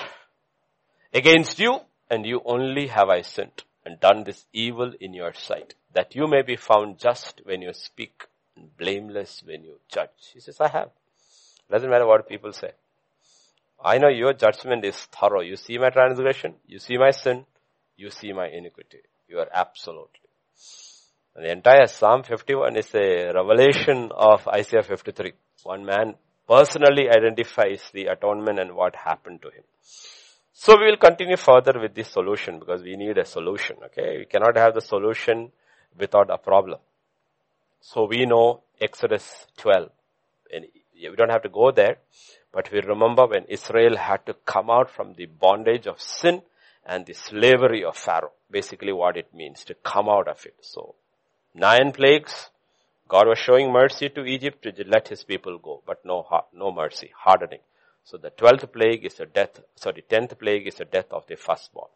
[1.14, 1.80] Against you
[2.10, 6.26] and you only have I sinned and done this evil in your sight, that you
[6.26, 8.24] may be found just when you speak
[8.56, 10.32] and blameless when you judge.
[10.34, 10.90] He says, I have.
[11.70, 12.72] Doesn't matter what people say.
[13.84, 15.42] I know your judgment is thorough.
[15.42, 17.46] You see my transgression, you see my sin,
[17.96, 18.98] you see my iniquity.
[19.28, 20.20] You are absolutely.
[21.38, 25.34] The entire Psalm 51 is a revelation of Isaiah 53.
[25.64, 26.14] One man
[26.48, 29.64] personally identifies the atonement and what happened to him.
[30.54, 34.16] So we will continue further with this solution because we need a solution, okay?
[34.16, 35.52] We cannot have the solution
[35.98, 36.78] without a problem.
[37.82, 39.90] So we know Exodus 12.
[40.54, 40.64] And
[40.94, 41.98] we don't have to go there,
[42.50, 46.40] but we remember when Israel had to come out from the bondage of sin
[46.86, 48.32] and the slavery of Pharaoh.
[48.50, 50.54] Basically what it means to come out of it.
[50.62, 50.94] So
[51.56, 52.50] nine plagues,
[53.08, 57.10] God was showing mercy to Egypt to let his people go, but no, no mercy,
[57.16, 57.60] hardening.
[58.04, 61.36] So the twelfth plague is the death, sorry, tenth plague is the death of the
[61.36, 61.88] firstborn.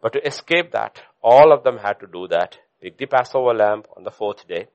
[0.00, 2.58] But to escape that, all of them had to do that.
[2.80, 4.66] Pick the Passover lamb on the fourth day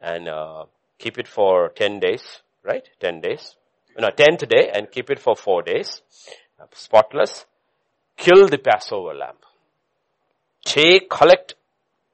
[0.00, 0.64] and uh,
[0.98, 2.88] keep it for ten days, right?
[3.00, 3.56] Ten days.
[3.98, 6.00] No, tenth day and keep it for four days.
[6.72, 7.44] Spotless.
[8.16, 9.36] Kill the Passover lamb.
[10.64, 11.54] Take, collect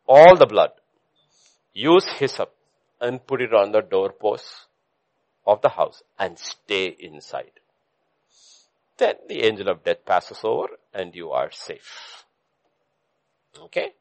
[0.08, 0.70] all the blood.
[1.78, 2.52] Use hyssop
[3.00, 4.66] and put it on the doorpost
[5.46, 7.52] of the house and stay inside.
[8.96, 12.24] Then the angel of death passes over and you are safe.
[13.66, 13.92] Okay?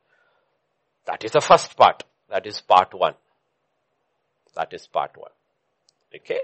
[1.06, 2.04] That is the first part.
[2.32, 3.14] That is part one.
[4.56, 5.36] That is part one.
[6.16, 6.40] Okay?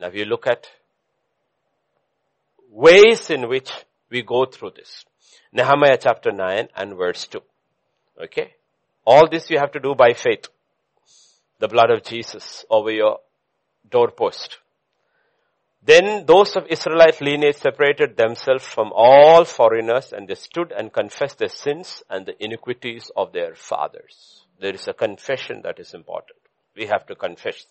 [0.00, 0.70] Now you look at
[2.70, 3.70] ways in which
[4.08, 5.04] we go through this.
[5.52, 7.42] Nehemiah chapter 9 and verse 2.
[8.22, 8.54] Okay?
[9.04, 10.46] All this you have to do by faith.
[11.62, 13.20] The blood of Jesus over your
[13.88, 14.58] doorpost.
[15.80, 21.38] Then those of Israelite lineage separated themselves from all foreigners and they stood and confessed
[21.38, 24.42] their sins and the iniquities of their fathers.
[24.58, 26.38] There is a confession that is important.
[26.74, 27.64] We have to confess.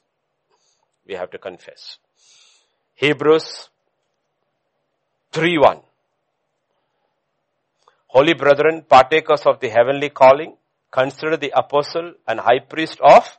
[1.06, 1.98] We have to confess.
[2.96, 3.68] Hebrews
[5.34, 5.84] 3.1
[8.08, 10.56] Holy brethren, partakers of the heavenly calling,
[10.92, 13.38] consider the apostle and high priest of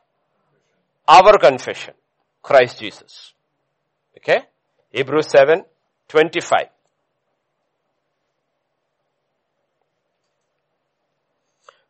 [1.07, 1.95] our confession,
[2.43, 3.33] Christ Jesus.
[4.17, 4.43] Okay?
[4.91, 5.65] Hebrews 7,
[6.09, 6.69] 25.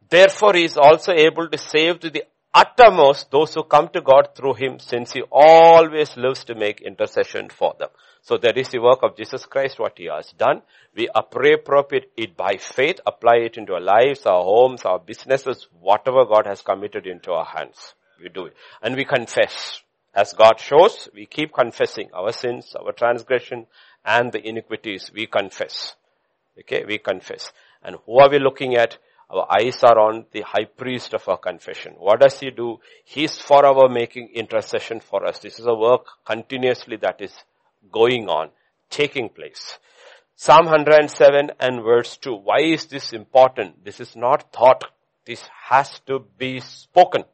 [0.08, 2.24] Therefore he is also able to save to the
[2.54, 7.48] uttermost those who come to God through him since he always lives to make intercession
[7.48, 7.88] for them.
[8.20, 10.62] So that is the work of Jesus Christ, what he has done.
[10.94, 16.24] We appropriate it by faith, apply it into our lives, our homes, our businesses, whatever
[16.26, 17.94] God has committed into our hands.
[18.22, 18.54] We do it.
[18.82, 19.82] And we confess.
[20.14, 23.66] As God shows, we keep confessing our sins, our transgression,
[24.04, 25.10] and the iniquities.
[25.14, 25.96] We confess.
[26.58, 27.52] Okay, we confess.
[27.82, 28.98] And who are we looking at?
[29.30, 31.94] Our eyes are on the high priest of our confession.
[31.96, 32.80] What does he do?
[33.04, 35.38] He's forever making intercession for us.
[35.38, 37.32] This is a work continuously that is
[37.90, 38.50] going on,
[38.90, 39.78] taking place.
[40.36, 42.34] Psalm 107 and verse 2.
[42.34, 43.84] Why is this important?
[43.84, 44.84] This is not thought.
[45.24, 47.24] This has to be spoken.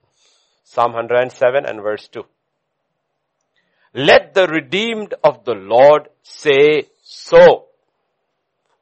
[0.70, 2.24] Psalm 107 and verse 2.
[3.94, 7.68] Let the redeemed of the Lord say so,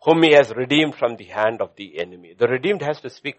[0.02, 2.34] whom he has redeemed from the hand of the enemy.
[2.36, 3.36] The redeemed has to speak.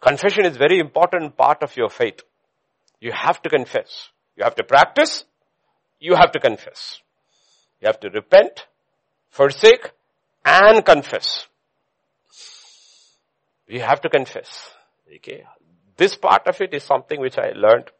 [0.00, 2.20] Confession is very important part of your faith.
[3.00, 4.10] You have to confess.
[4.36, 5.24] You have to practice.
[5.98, 7.00] You have to confess.
[7.80, 8.66] You have to repent,
[9.28, 9.90] forsake,
[10.44, 11.48] and confess.
[13.66, 14.70] You have to confess.
[15.16, 15.44] Okay.
[15.96, 17.90] This part of it is something which I learned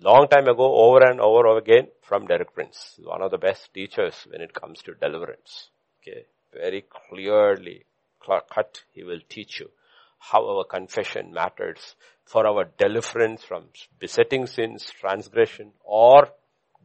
[0.00, 2.98] long time ago over and over again from Derek Prince.
[3.02, 5.68] One of the best teachers when it comes to deliverance.
[6.02, 6.26] Okay.
[6.52, 7.84] Very clearly
[8.24, 9.70] cut, he will teach you
[10.18, 13.64] how our confession matters for our deliverance from
[13.98, 16.28] besetting sins, transgression, or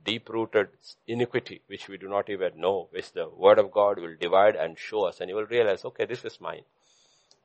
[0.04, 0.68] deep-rooted
[1.08, 4.78] iniquity, which we do not even know, which the word of God will divide and
[4.78, 6.64] show us, and you will realize, okay, this is mine.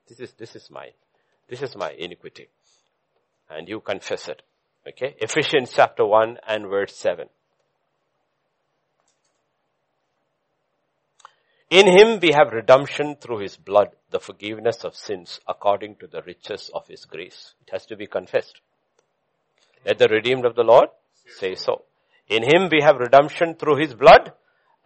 [0.09, 0.93] This is, this is mine.
[1.49, 2.49] This is my iniquity.
[3.51, 4.43] And you confess it.
[4.87, 5.17] Okay?
[5.21, 7.29] Ephesians chapter 1 and verse 7.
[11.71, 16.23] In him we have redemption through his blood, the forgiveness of sins according to the
[16.23, 17.55] riches of his grace.
[17.67, 18.61] It has to be confessed.
[19.85, 20.91] Let the redeemed of the Lord
[21.39, 21.83] say so.
[22.29, 24.33] In him we have redemption through his blood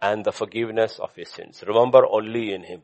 [0.01, 1.63] and the forgiveness of his sins.
[1.67, 2.81] Remember only in him.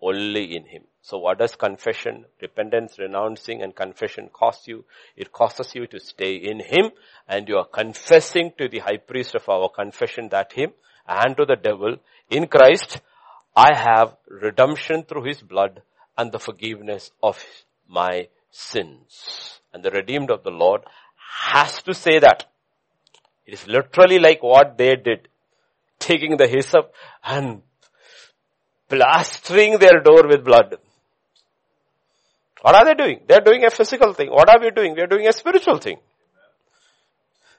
[0.00, 0.84] Only in him.
[1.02, 4.84] So what does confession, repentance, renouncing and confession cost you?
[5.16, 6.92] It costs you to stay in him
[7.28, 10.72] and you are confessing to the high priest of our confession that him
[11.08, 11.96] and to the devil
[12.30, 13.00] in Christ,
[13.56, 15.82] I have redemption through his blood
[16.16, 17.44] and the forgiveness of
[17.88, 19.60] my sins.
[19.72, 20.82] And the redeemed of the Lord
[21.50, 22.46] has to say that.
[23.44, 25.28] It is literally like what they did.
[25.98, 27.62] Taking the hyssop and
[28.88, 30.76] plastering their door with blood.
[32.62, 33.20] What are they doing?
[33.26, 34.30] They're doing a physical thing.
[34.30, 34.94] What are we doing?
[34.94, 35.98] We are doing a spiritual thing.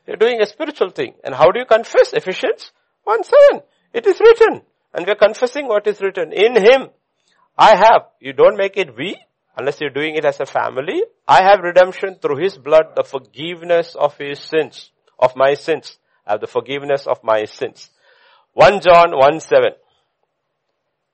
[0.06, 1.16] They're doing a spiritual thing.
[1.24, 2.14] And how do you confess?
[2.14, 2.72] Ephesians
[3.04, 3.64] 1 7.
[3.94, 4.62] It is written.
[4.94, 6.32] And we're confessing what is written.
[6.32, 6.90] In Him,
[7.58, 8.08] I have.
[8.22, 9.18] You don't make it we,
[9.58, 11.04] unless you're doing it as a family.
[11.28, 15.98] I have redemption through His blood, the forgiveness of His sins, of my sins.
[16.26, 17.90] I have the forgiveness of my sins.
[18.54, 19.72] 1 John 1 7.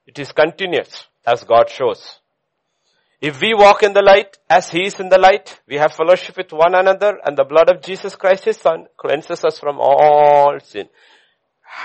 [0.06, 2.19] It is continuous, as God shows.
[3.22, 6.38] If we walk in the light as He is in the light, we have fellowship
[6.38, 10.58] with one another and the blood of Jesus Christ His Son cleanses us from all
[10.64, 10.88] sin.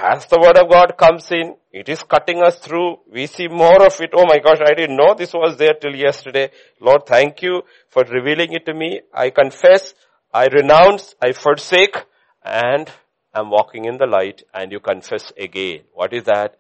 [0.01, 2.99] As the word of God comes in, it is cutting us through.
[3.13, 4.11] We see more of it.
[4.15, 6.51] Oh my gosh, I didn't know this was there till yesterday.
[6.81, 9.03] Lord, thank you for revealing it to me.
[9.13, 9.93] I confess,
[10.33, 11.97] I renounce, I forsake,
[12.45, 12.91] and
[13.35, 15.81] I'm walking in the light and you confess again.
[15.93, 16.57] What is that?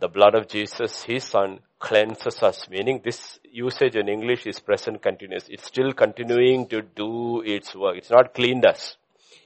[0.00, 5.02] The blood of Jesus, His Son, cleanses us, meaning this usage in English is present
[5.02, 5.46] continuous.
[5.48, 7.96] It's still continuing to do its work.
[7.96, 8.96] It's not cleaned us.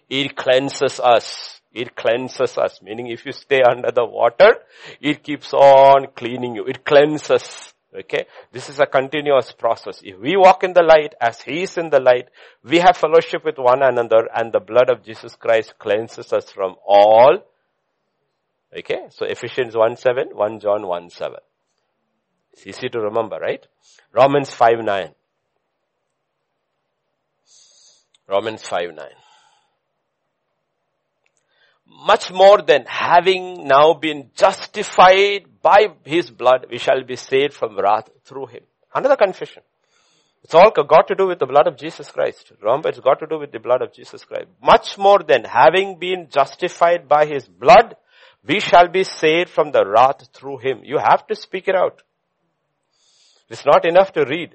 [0.09, 1.61] It cleanses us.
[1.73, 4.57] It cleanses us, meaning if you stay under the water,
[5.01, 6.65] it keeps on cleaning you.
[6.67, 7.73] It cleanses.
[7.97, 8.27] Okay.
[8.53, 10.01] This is a continuous process.
[10.03, 12.29] If we walk in the light as He is in the light,
[12.65, 16.75] we have fellowship with one another and the blood of Jesus Christ cleanses us from
[16.87, 17.39] all.
[18.77, 19.07] Okay.
[19.11, 21.37] So Ephesians 1 7, 1 John 1 7.
[22.53, 23.67] It's easy to remember, right?
[24.13, 25.15] Romans 5 9.
[28.29, 29.07] Romans 5 9
[32.07, 37.79] much more than having now been justified by his blood, we shall be saved from
[37.79, 38.63] wrath through him.
[38.95, 39.63] Another confession.
[40.43, 42.53] It's all got to do with the blood of Jesus Christ.
[42.63, 44.47] Remember, it's got to do with the blood of Jesus Christ.
[44.63, 47.97] Much more than having been justified by his blood,
[48.47, 50.81] we shall be saved from the wrath through him.
[50.83, 52.03] You have to speak it out.
[53.51, 54.55] It's not enough to read.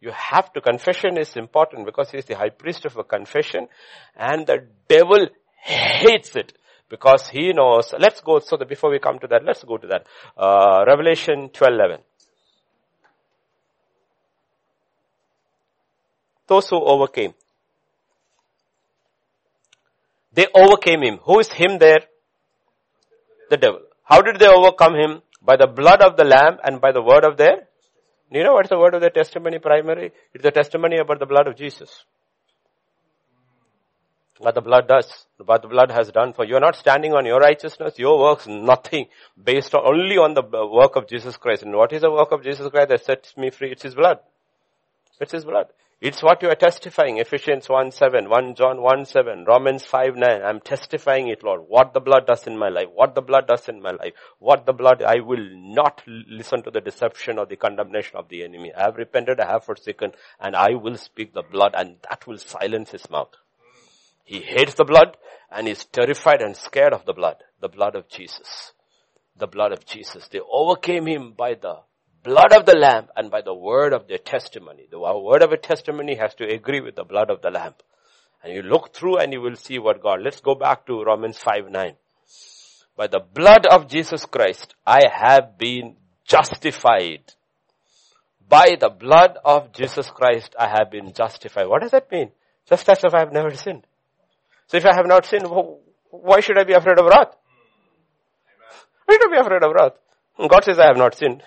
[0.00, 3.66] You have to, confession is important because he is the high priest of a confession
[4.14, 5.26] and the devil
[5.60, 6.52] hates it
[6.88, 9.86] because he knows, let's go, so that before we come to that, let's go to
[9.88, 10.06] that.
[10.36, 12.00] Uh, Revelation 12, 11.
[16.46, 17.34] Those who overcame.
[20.32, 21.18] They overcame him.
[21.24, 22.00] Who is him there?
[23.50, 23.80] The devil.
[24.04, 25.22] How did they overcome him?
[25.42, 27.67] By the blood of the lamb and by the word of their
[28.30, 30.12] you know what's the word of the testimony primary?
[30.34, 32.04] It's the testimony about the blood of Jesus.
[34.38, 36.52] What the blood does, what the blood has done for you.
[36.52, 39.06] You're not standing on your righteousness, your works, nothing,
[39.42, 41.64] based on, only on the work of Jesus Christ.
[41.64, 43.72] And what is the work of Jesus Christ that sets me free?
[43.72, 44.20] It's His blood.
[45.20, 45.66] It's His blood.
[46.00, 47.18] It's what you are testifying.
[47.18, 50.42] Ephesians 1 7, 1 John 1 7, Romans 5 9.
[50.44, 51.62] I'm testifying it, Lord.
[51.66, 52.86] What the blood does in my life.
[52.94, 54.12] What the blood does in my life.
[54.38, 58.44] What the blood, I will not listen to the deception or the condemnation of the
[58.44, 58.72] enemy.
[58.72, 62.38] I have repented, I have forsaken, and I will speak the blood and that will
[62.38, 63.34] silence his mouth.
[64.24, 65.16] He hates the blood
[65.50, 67.42] and is terrified and scared of the blood.
[67.60, 68.72] The blood of Jesus.
[69.36, 70.28] The blood of Jesus.
[70.28, 71.80] They overcame him by the
[72.28, 74.86] blood of the lamb and by the word of their testimony.
[74.90, 77.74] The word of a testimony has to agree with the blood of the lamb.
[78.42, 81.38] And you look through and you will see what God, let's go back to Romans
[81.38, 81.94] 5, 9.
[82.96, 85.96] By the blood of Jesus Christ, I have been
[86.26, 87.32] justified.
[88.46, 91.66] By the blood of Jesus Christ, I have been justified.
[91.66, 92.30] What does that mean?
[92.68, 93.86] Just as if I have never sinned.
[94.66, 95.46] So if I have not sinned,
[96.10, 97.34] why should I be afraid of wrath?
[99.06, 99.92] Why should I be afraid of wrath?
[100.46, 101.42] God says I have not sinned.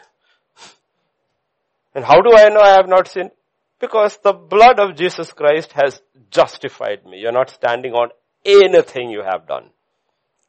[1.93, 3.31] And how do I know I have not sinned?
[3.79, 7.19] Because the blood of Jesus Christ has justified me.
[7.19, 8.09] You're not standing on
[8.45, 9.69] anything you have done.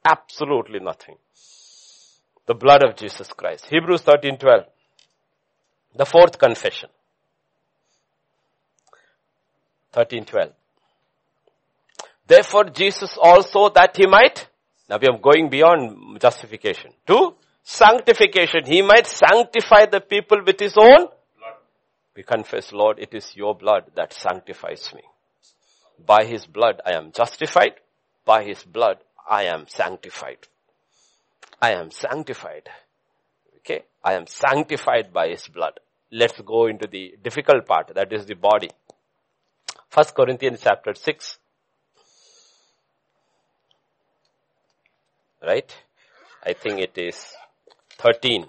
[0.05, 1.17] Absolutely nothing.
[2.47, 3.67] The blood of Jesus Christ.
[3.71, 4.65] Hebrews 13, 12.
[5.97, 6.91] The fourth confession.
[9.93, 10.53] 13, 12.
[12.27, 14.49] Therefore Jesus also that he might,
[14.89, 18.65] now we are going beyond justification, to sanctification.
[18.65, 21.09] He might sanctify the people with his own.
[22.17, 25.03] We confess, Lord, it is your blood that sanctifies me.
[26.05, 27.75] By his blood I am justified.
[28.25, 28.99] By his blood
[29.29, 30.39] I am sanctified.
[31.61, 32.69] I am sanctified.
[33.59, 33.85] Okay.
[34.05, 35.79] I am sanctified by his blood.
[36.11, 37.95] Let's go into the difficult part.
[37.95, 38.71] That is the body.
[39.89, 41.39] First Corinthians chapter 6.
[45.43, 45.75] Right?
[46.45, 47.35] I think it is
[47.99, 48.47] 13.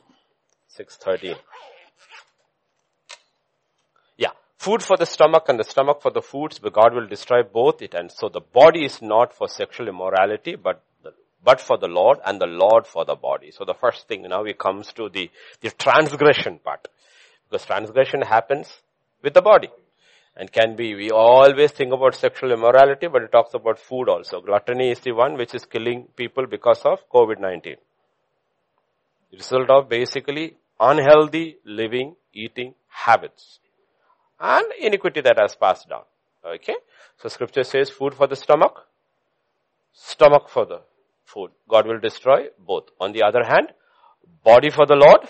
[0.67, 1.35] 613.
[4.17, 4.31] Yeah.
[4.63, 7.81] Food for the stomach and the stomach for the foods, but God will destroy both
[7.81, 7.93] it.
[7.93, 10.81] And so the body is not for sexual immorality, but
[11.43, 13.51] but for the Lord and the Lord for the body.
[13.51, 15.29] So the first thing now it comes to the,
[15.59, 16.87] the transgression part.
[17.49, 18.69] Because transgression happens
[19.21, 19.69] with the body.
[20.37, 24.39] And can be, we always think about sexual immorality, but it talks about food also.
[24.39, 27.75] Gluttony is the one which is killing people because of COVID-19
[29.33, 33.59] result of basically unhealthy living, eating habits
[34.39, 36.03] and iniquity that has passed down.
[36.45, 36.75] Okay.
[37.21, 38.85] So scripture says food for the stomach,
[39.93, 40.81] stomach for the
[41.23, 41.51] food.
[41.69, 42.85] God will destroy both.
[42.99, 43.69] On the other hand,
[44.43, 45.27] body for the Lord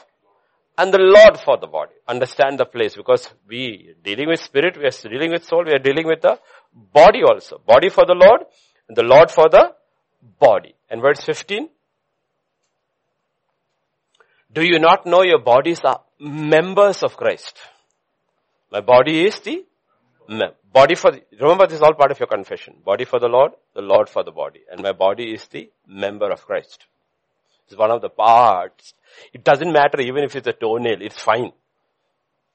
[0.78, 1.94] and the Lord for the body.
[2.08, 5.80] Understand the place because we dealing with spirit, we are dealing with soul, we are
[5.80, 6.40] dealing with the
[6.74, 7.62] body also.
[7.66, 8.42] Body for the Lord
[8.88, 9.74] and the Lord for the
[10.40, 10.74] body.
[10.90, 11.70] And verse 15,
[14.52, 17.58] do you not know your bodies are members of Christ?
[18.74, 19.64] My body is the
[20.74, 22.74] body for the, remember this is all part of your confession.
[22.84, 24.62] Body for the Lord, the Lord for the body.
[24.72, 26.88] And my body is the member of Christ.
[27.68, 28.96] It's one of the parts.
[29.32, 31.52] It doesn't matter even if it's a toenail, it's fine.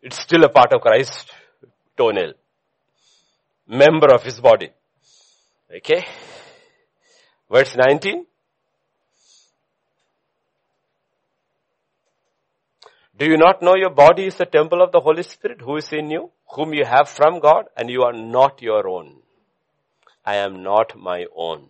[0.03, 1.27] It's still a part of Christ's
[1.97, 2.33] toenail.
[3.69, 4.71] Member of his body.
[5.77, 6.05] Okay.
[7.49, 8.27] Verse 19.
[13.19, 15.93] Do you not know your body is the temple of the Holy Spirit who is
[15.93, 19.17] in you, whom you have from God, and you are not your own?
[20.25, 21.69] I am not my own.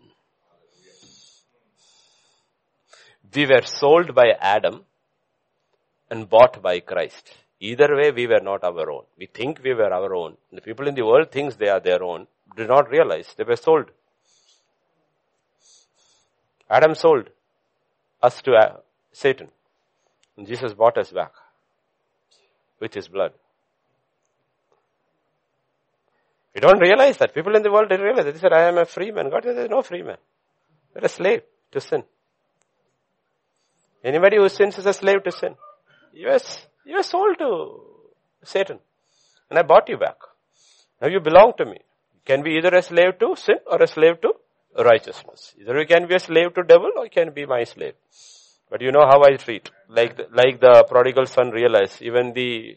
[3.34, 4.84] We were sold by Adam
[6.10, 7.32] and bought by Christ.
[7.60, 9.04] Either way, we were not our own.
[9.18, 10.36] We think we were our own.
[10.52, 12.26] The people in the world thinks they are their own.
[12.56, 13.90] Do not realize they were sold.
[16.68, 17.30] Adam sold
[18.22, 18.76] us to uh,
[19.12, 19.48] Satan.
[20.38, 21.32] And Jesus bought us back
[22.78, 23.32] with his blood.
[26.54, 27.34] We don't realize that.
[27.34, 28.34] People in the world didn't realize that.
[28.34, 29.30] They said, I am a free man.
[29.30, 30.16] God said, there's no free man.
[30.94, 31.42] You're a slave
[31.72, 32.04] to sin.
[34.04, 35.56] Anybody who sins is a slave to sin.
[36.12, 36.40] You are,
[36.86, 37.80] you are sold to
[38.44, 38.78] Satan.
[39.50, 40.18] And I bought you back.
[41.02, 41.78] Now you belong to me.
[42.14, 44.34] You can be either a slave to sin or a slave to
[44.84, 45.54] righteousness.
[45.60, 47.94] Either you can be a slave to devil or you can be my slave.
[48.70, 49.70] But you know how I treat.
[49.88, 52.76] Like the, like the prodigal son realized, even the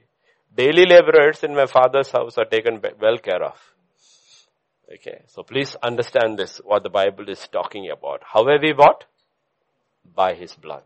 [0.56, 3.58] daily laborers in my father's house are taken well care of.
[4.94, 8.22] Okay, so please understand this, what the Bible is talking about.
[8.26, 9.06] How have we bought?
[10.16, 10.84] By His blood.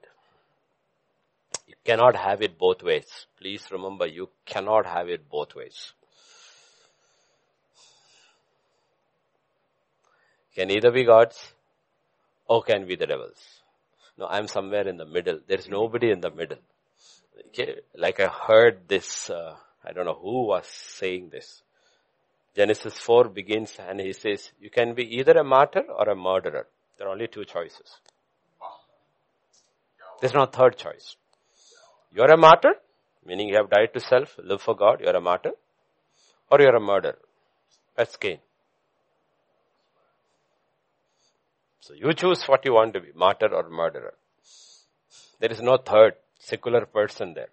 [1.68, 3.26] You cannot have it both ways.
[3.40, 5.94] Please remember, you cannot have it both ways.
[10.56, 11.54] Can either be God's
[12.48, 13.55] or can be the devil's.
[14.18, 15.40] No, I'm somewhere in the middle.
[15.48, 16.58] There's nobody in the middle.
[17.48, 17.80] Okay?
[17.96, 21.62] Like I heard this, uh, I don't know who was saying this.
[22.56, 26.68] Genesis 4 begins and he says, you can be either a martyr or a murderer.
[26.98, 28.00] There are only two choices.
[30.22, 31.18] There's no third choice.
[32.14, 32.76] You're a martyr,
[33.26, 35.52] meaning you have died to self, live for God, you're a martyr,
[36.50, 37.18] or you're a murderer.
[37.98, 38.40] That's Cain.
[41.86, 44.16] So you choose what you want to be, martyr or murderer.
[45.40, 47.50] There is no third secular person there.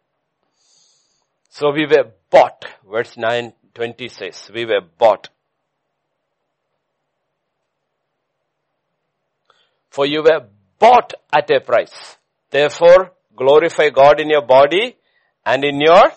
[1.51, 2.65] So we were bought.
[2.91, 5.29] Verse 9, 20 says, we were bought.
[9.91, 10.47] For you were
[10.79, 12.17] bought at a price.
[12.51, 14.97] Therefore, glorify God in your body
[15.45, 16.11] and in your,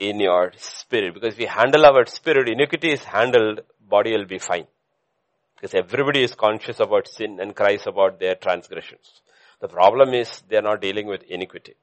[0.00, 1.12] in your spirit.
[1.12, 4.66] Because if we handle our spirit, iniquity is handled, body will be fine.
[5.60, 9.20] Because everybody is conscious about sin and cries about their transgressions.
[9.60, 11.74] The problem is they are not dealing with iniquity.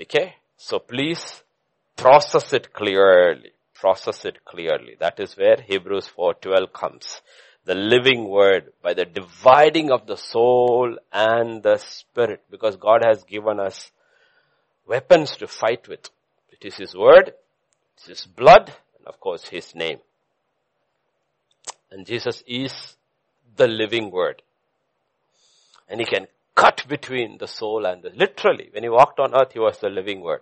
[0.00, 0.36] Okay?
[0.56, 1.42] So please
[1.96, 3.50] process it clearly.
[3.74, 4.96] Process it clearly.
[4.98, 7.20] That is where Hebrews 4.12 comes.
[7.64, 13.24] The living word by the dividing of the soul and the spirit because God has
[13.24, 13.90] given us
[14.86, 16.08] weapons to fight with.
[16.50, 17.34] It is His word,
[17.94, 19.98] it's His blood, and of course His name.
[21.90, 22.96] And Jesus is
[23.56, 24.42] the living word.
[25.88, 29.52] And He can cut between the soul and the, literally, when He walked on earth,
[29.52, 30.40] He was the living word.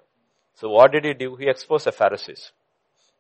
[0.55, 1.37] So what did He do?
[1.37, 2.53] He exposed the Pharisees.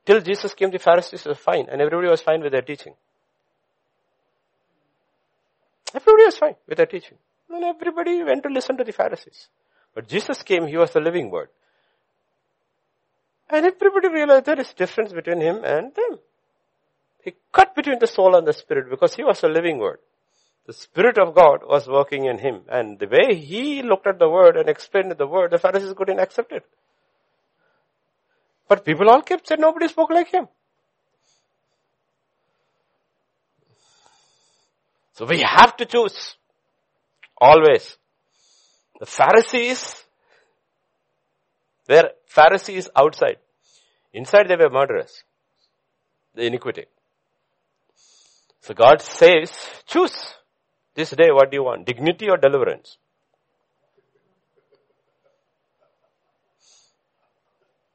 [0.05, 2.95] Till Jesus came, the Pharisees were fine, and everybody was fine with their teaching.
[5.95, 7.19] Everybody was fine with their teaching.
[7.51, 9.49] And everybody went to listen to the Pharisees.
[9.95, 11.49] But Jesus came, He was the living word.
[13.49, 16.19] And everybody realized there is difference between Him and them.
[17.27, 19.99] He cut between the soul and the spirit because He was a living word.
[20.67, 22.63] The Spirit of God was working in Him.
[22.69, 26.21] And the way He looked at the word and explained the word, the Pharisees couldn't
[26.21, 26.65] accept it.
[28.69, 30.47] But people all kept saying nobody spoke like Him.
[35.15, 36.37] So we have to choose.
[37.41, 37.97] Always.
[39.01, 39.97] The Pharisees
[41.89, 43.39] were Pharisees outside.
[44.13, 45.25] Inside they were murderers.
[46.37, 46.85] The iniquity.
[48.67, 49.53] So God says,
[49.87, 50.35] choose
[50.97, 51.87] this day what do you want?
[51.87, 52.99] Dignity or deliverance?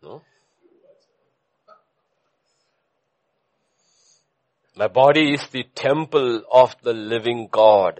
[0.01, 0.21] No?
[4.77, 7.99] My body is the temple of the living God.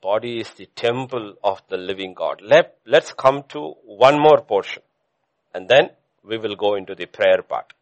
[0.00, 2.40] body is the temple of the living God.
[2.40, 4.82] Let, let's come to one more portion
[5.52, 5.90] and then
[6.22, 7.72] we will go into the prayer part.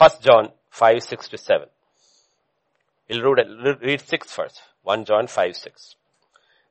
[0.00, 1.68] First John 5, 6 to 7.
[3.10, 4.62] We'll read, read 6 first.
[4.82, 5.94] 1 John 5, 6.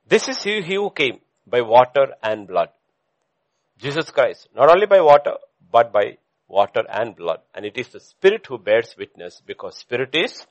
[0.08, 2.70] This is he, he who came by water and blood.
[3.78, 4.48] Jesus Christ.
[4.56, 5.34] Not only by water,
[5.70, 7.38] but by water and blood.
[7.54, 10.44] And it is the Spirit who bears witness because Spirit is,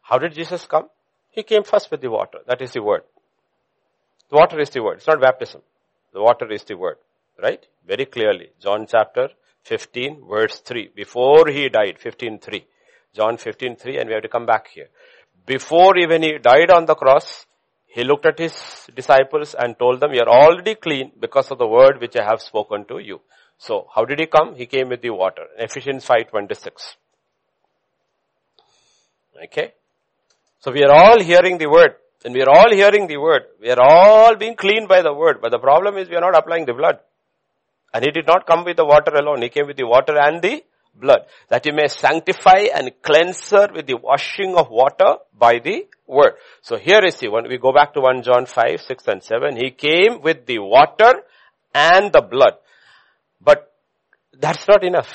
[0.00, 0.88] how did Jesus come?
[1.32, 2.38] He came first with the water.
[2.46, 3.02] That is the word.
[4.30, 4.98] The water is the word.
[4.98, 5.60] It's not baptism.
[6.14, 6.96] The water is the word.
[7.42, 7.62] Right?
[7.86, 8.52] Very clearly.
[8.58, 9.28] John chapter
[9.68, 10.90] 15 verse 3.
[10.94, 12.64] Before he died, 15.3.
[13.14, 14.88] John 15.3 and we have to come back here.
[15.46, 17.46] Before even he died on the cross,
[17.86, 18.54] he looked at his
[18.94, 22.42] disciples and told them, you are already clean because of the word which I have
[22.42, 23.20] spoken to you.
[23.58, 24.54] So how did he come?
[24.54, 25.46] He came with the water.
[25.58, 26.96] Ephesians 5.26.
[29.44, 29.72] Okay.
[30.60, 31.94] So we are all hearing the word.
[32.24, 33.42] And we are all hearing the word.
[33.60, 35.38] We are all being cleaned by the word.
[35.40, 36.98] But the problem is we are not applying the blood.
[37.92, 39.42] And he did not come with the water alone.
[39.42, 40.62] He came with the water and the
[40.94, 41.26] blood.
[41.48, 46.34] That he may sanctify and cleanse her with the washing of water by the word.
[46.62, 47.48] So here is the one.
[47.48, 49.56] We go back to 1 John 5, 6 and 7.
[49.56, 51.22] He came with the water
[51.74, 52.54] and the blood.
[53.40, 53.72] But
[54.32, 55.12] that's not enough.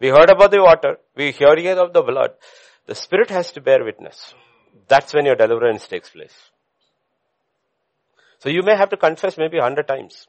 [0.00, 0.98] We heard about the water.
[1.16, 2.30] We hear here of the blood.
[2.86, 4.34] The spirit has to bear witness.
[4.88, 6.34] That's when your deliverance takes place.
[8.38, 10.26] So you may have to confess maybe a hundred times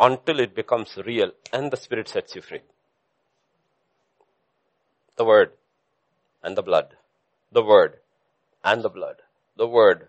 [0.00, 2.62] until it becomes real and the Spirit sets you free.
[5.16, 5.52] The Word
[6.42, 6.96] and the blood.
[7.52, 7.96] The Word
[8.64, 9.16] and the blood.
[9.56, 10.08] The Word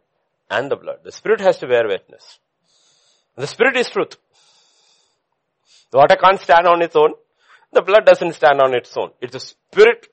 [0.49, 0.99] and the blood.
[1.03, 2.39] The Spirit has to bear witness.
[3.35, 4.15] The Spirit is truth.
[5.91, 7.13] The water can't stand on its own.
[7.73, 9.11] The blood doesn't stand on its own.
[9.19, 10.07] It's the Spirit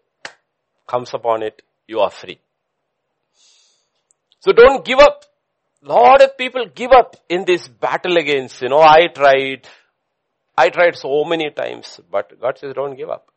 [0.86, 1.62] comes upon it.
[1.86, 2.40] You are free.
[4.40, 5.24] So don't give up.
[5.82, 9.68] Lot of people give up in this battle against, you know, I tried,
[10.56, 13.28] I tried so many times, but God says don't give up.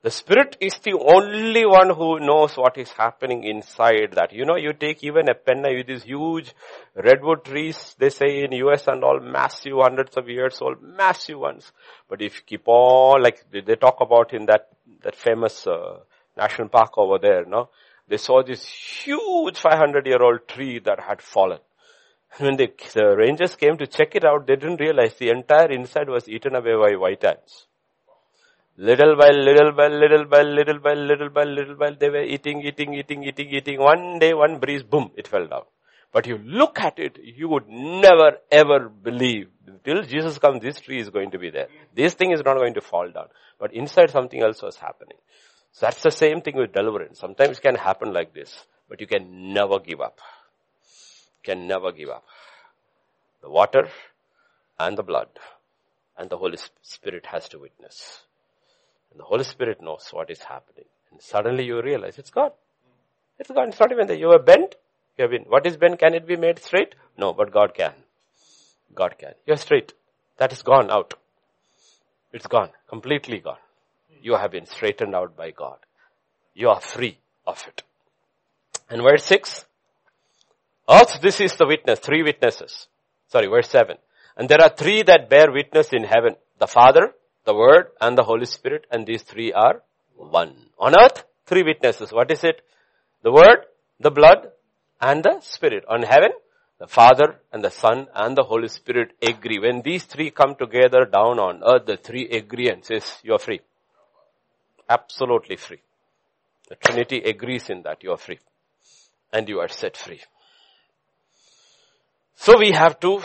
[0.00, 4.32] The Spirit is the only one who knows what is happening inside that.
[4.32, 6.54] You know, you take even a penna with these huge
[6.94, 11.72] redwood trees, they say in US and all, massive, hundreds of years old, massive ones.
[12.08, 14.68] But if you keep on, like they talk about in that,
[15.02, 15.98] that famous uh,
[16.36, 17.68] national park over there, no?
[18.08, 21.58] They saw this huge 500 year old tree that had fallen.
[22.38, 26.08] When they, the rangers came to check it out, they didn't realize the entire inside
[26.08, 27.66] was eaten away by white ants.
[28.76, 32.62] Little by little by little by little by little by little by they were eating,
[32.62, 33.80] eating, eating, eating, eating.
[33.80, 35.62] One day, one breeze, boom, it fell down.
[36.12, 39.48] But you look at it, you would never ever believe.
[39.84, 41.66] Till Jesus comes, this tree is going to be there.
[41.94, 43.26] This thing is not going to fall down.
[43.58, 45.18] But inside something else was happening.
[45.78, 47.20] So that's the same thing with deliverance.
[47.20, 50.18] Sometimes it can happen like this, but you can never give up.
[51.44, 52.24] Can never give up.
[53.42, 53.88] The water
[54.80, 55.28] and the blood
[56.16, 58.24] and the Holy Spirit has to witness.
[59.12, 60.86] And the Holy Spirit knows what is happening.
[61.12, 62.50] And suddenly you realize it's gone.
[63.38, 63.68] It's gone.
[63.68, 64.74] It's not even that You are bent.
[65.16, 65.44] You have been.
[65.44, 66.00] What is bent?
[66.00, 66.96] Can it be made straight?
[67.16, 67.92] No, but God can.
[68.96, 69.34] God can.
[69.46, 69.92] You're straight.
[70.38, 71.14] That is gone out.
[72.32, 72.70] It's gone.
[72.88, 73.58] Completely gone.
[74.22, 75.78] You have been straightened out by God.
[76.54, 77.82] You are free of it.
[78.90, 79.64] And verse 6.
[80.86, 82.00] Also this is the witness.
[82.00, 82.88] Three witnesses.
[83.28, 83.96] Sorry, verse 7.
[84.36, 86.36] And there are three that bear witness in heaven.
[86.58, 87.12] The Father,
[87.44, 88.86] the Word, and the Holy Spirit.
[88.90, 89.82] And these three are
[90.16, 90.54] one.
[90.78, 92.12] On earth, three witnesses.
[92.12, 92.62] What is it?
[93.22, 93.66] The Word,
[94.00, 94.50] the blood,
[95.00, 95.84] and the Spirit.
[95.88, 96.30] On heaven,
[96.78, 99.58] the Father and the Son and the Holy Spirit agree.
[99.58, 103.38] When these three come together down on earth, the three agree and says, you are
[103.38, 103.60] free.
[104.88, 105.80] Absolutely free.
[106.68, 108.38] The Trinity agrees in that you are free.
[109.32, 110.20] And you are set free.
[112.34, 113.20] So we have to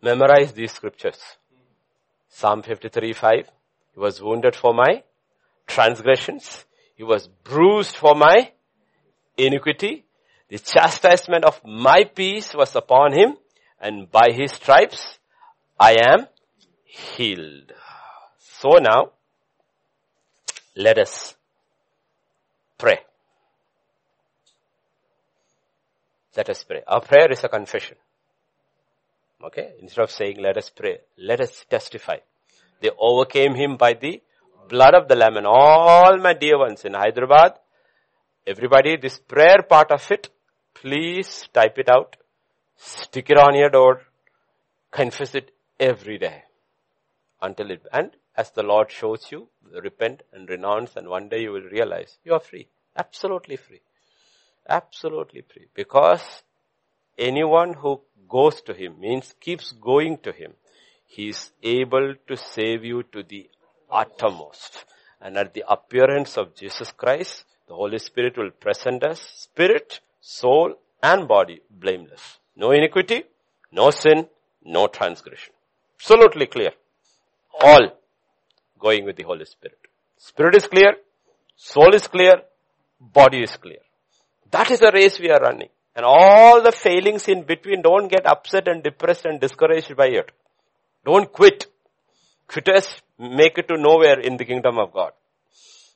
[0.00, 1.18] memorize these scriptures.
[2.28, 3.50] Psalm 53, 5.
[3.94, 5.02] He was wounded for my
[5.66, 6.64] transgressions.
[6.94, 8.52] He was bruised for my
[9.36, 10.04] iniquity.
[10.48, 13.36] The chastisement of my peace was upon him
[13.80, 15.18] and by his stripes
[15.78, 16.26] I am
[16.84, 17.72] healed.
[18.62, 19.10] So now,
[20.76, 21.34] let us
[22.78, 23.00] pray.
[26.36, 26.82] Let us pray.
[26.86, 27.96] Our prayer is a confession.
[29.42, 29.72] Okay?
[29.80, 32.18] Instead of saying, let us pray, let us testify.
[32.80, 34.22] They overcame him by the
[34.68, 37.54] blood of the Lamb and all my dear ones in Hyderabad.
[38.46, 40.28] Everybody, this prayer part of it,
[40.72, 42.16] please type it out.
[42.76, 44.02] Stick it on your door.
[44.92, 46.44] Confess it every day.
[47.40, 49.48] Until it, and as the Lord shows you,
[49.82, 52.68] repent and renounce and one day you will realize you are free.
[52.96, 53.80] Absolutely free.
[54.68, 55.66] Absolutely free.
[55.74, 56.42] Because
[57.18, 60.54] anyone who goes to Him means keeps going to Him.
[61.06, 63.50] He is able to save you to the
[63.90, 64.84] uttermost.
[65.20, 70.74] And at the appearance of Jesus Christ, the Holy Spirit will present us spirit, soul
[71.02, 72.38] and body blameless.
[72.56, 73.24] No iniquity,
[73.70, 74.28] no sin,
[74.64, 75.52] no transgression.
[75.96, 76.72] Absolutely clear.
[77.60, 78.01] All
[78.82, 79.78] going with the Holy Spirit.
[80.16, 80.92] Spirit is clear,
[81.56, 82.34] soul is clear,
[83.00, 83.82] body is clear.
[84.50, 85.70] That is the race we are running.
[85.94, 90.30] And all the failings in between, don't get upset and depressed and discouraged by it.
[91.04, 91.66] Don't quit.
[92.48, 92.88] Quitters
[93.18, 95.12] make it to nowhere in the kingdom of God.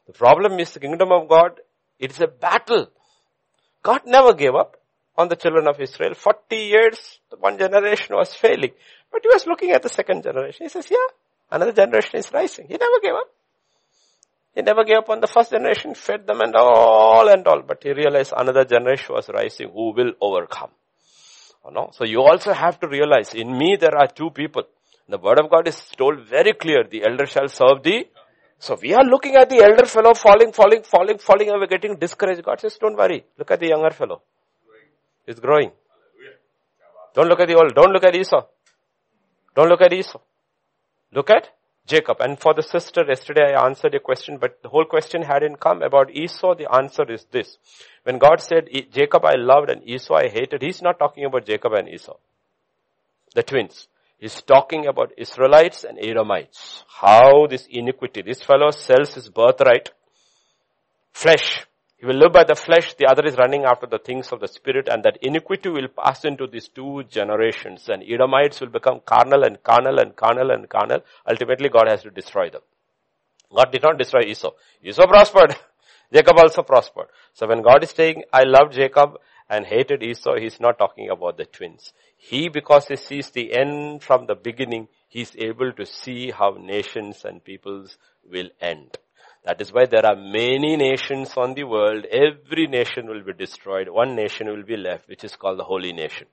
[0.07, 1.61] The problem is the kingdom of God,
[1.99, 2.89] it is a battle.
[3.83, 4.77] God never gave up
[5.17, 6.15] on the children of Israel.
[6.15, 8.73] 40 years, one generation was failing.
[9.11, 10.67] But he was looking at the second generation.
[10.67, 11.09] He says, yeah,
[11.51, 12.67] another generation is rising.
[12.69, 13.31] He never gave up.
[14.55, 17.63] He never gave up on the first generation, fed them and all and all.
[17.63, 20.71] But he realized another generation was rising who will overcome.
[21.65, 21.91] Oh, no?
[21.93, 24.63] So you also have to realize, in me there are two people.
[25.09, 28.07] The word of God is told very clear, the elder shall serve the
[28.59, 31.97] so we are looking at the elder fellow falling, falling, falling, falling, and we're getting
[31.97, 32.43] discouraged.
[32.43, 33.25] God says, don't worry.
[33.39, 34.23] Look at the younger fellow.
[35.27, 35.73] He's growing.
[37.15, 37.75] Don't look at the old.
[37.75, 38.47] Don't look at Esau.
[39.55, 40.21] Don't look at Esau.
[41.17, 41.49] Look at
[41.87, 42.19] Jacob.
[42.21, 45.83] And for the sister, yesterday I answered a question, but the whole question hadn't come
[45.83, 46.55] about Esau.
[46.55, 47.57] The answer is this.
[48.03, 51.73] When God said, Jacob I loved and Esau I hated, He's not talking about Jacob
[51.73, 52.17] and Esau.
[53.35, 53.89] The twins.
[54.19, 56.85] He's talking about Israelites and Edomites.
[57.01, 59.91] How this iniquity, this fellow sells his birthright,
[61.13, 61.67] flesh,
[62.07, 64.47] he will live by the flesh, the other is running after the things of the
[64.47, 69.43] spirit, and that iniquity will pass into these two generations, and Edomites will become carnal
[69.43, 71.01] and carnal and carnal and carnal.
[71.29, 72.61] Ultimately, God has to destroy them.
[73.53, 74.53] God did not destroy Esau.
[74.85, 75.57] Esau prospered.
[76.13, 77.09] Jacob also prospered.
[77.33, 79.19] So when God is saying, I love Jacob
[79.51, 81.93] and hated Esau, he's not talking about the twins.
[82.17, 87.25] He, because he sees the end from the beginning, he's able to see how nations
[87.25, 87.99] and peoples
[88.31, 88.97] will end.
[89.47, 92.05] That is why there are many nations on the world.
[92.07, 93.89] Every nation will be destroyed.
[93.89, 96.27] One nation will be left, which is called the holy nation.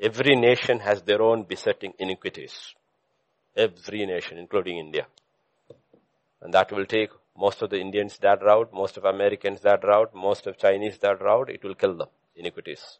[0.00, 2.54] Every nation has their own besetting iniquities.
[3.56, 5.08] Every nation, including India.
[6.40, 10.14] And that will take most of the Indians that route, most of Americans that route,
[10.14, 11.50] most of Chinese that route.
[11.50, 12.98] It will kill them, iniquities.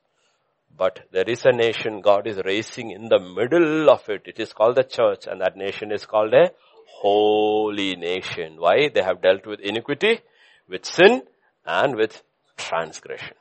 [0.77, 4.23] But there is a nation God is raising in the middle of it.
[4.25, 6.51] It is called the church and that nation is called a
[6.87, 8.57] holy nation.
[8.59, 8.89] Why?
[8.89, 10.21] They have dealt with iniquity,
[10.69, 11.23] with sin,
[11.65, 12.23] and with
[12.57, 13.37] transgression.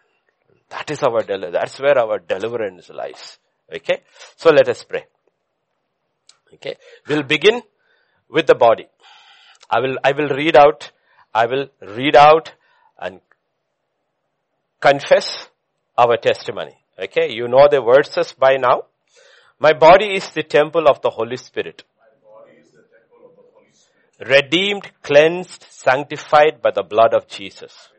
[0.70, 3.40] That is our, del- that's where our deliverance lies.
[3.74, 4.02] Okay?
[4.38, 5.06] So let us pray.
[6.54, 6.76] Okay?
[7.08, 7.62] We'll begin
[8.30, 8.88] with the body.
[9.70, 10.92] I will, I will read out,
[11.34, 12.54] I will read out
[13.00, 13.22] and
[14.80, 15.48] confess
[15.98, 16.78] our testimony.
[17.00, 17.32] Okay?
[17.32, 18.84] You know the verses by now.
[19.60, 21.84] My body is the temple of the Holy Spirit.
[24.22, 27.90] Redeemed, cleansed, sanctified by the blood of Jesus.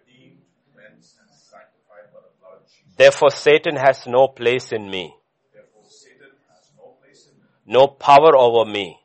[2.96, 5.14] Therefore Satan has no place in me.
[7.66, 8.98] No power over me.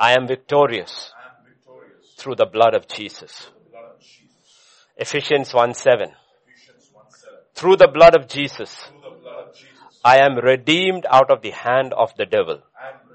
[0.00, 1.12] I am victorious
[2.16, 3.50] through the blood of Jesus.
[4.96, 6.08] Ephesians 1 7.
[7.54, 8.88] Through the blood of Jesus,
[10.04, 12.62] I am redeemed out of the hand of the devil.
[12.80, 13.05] And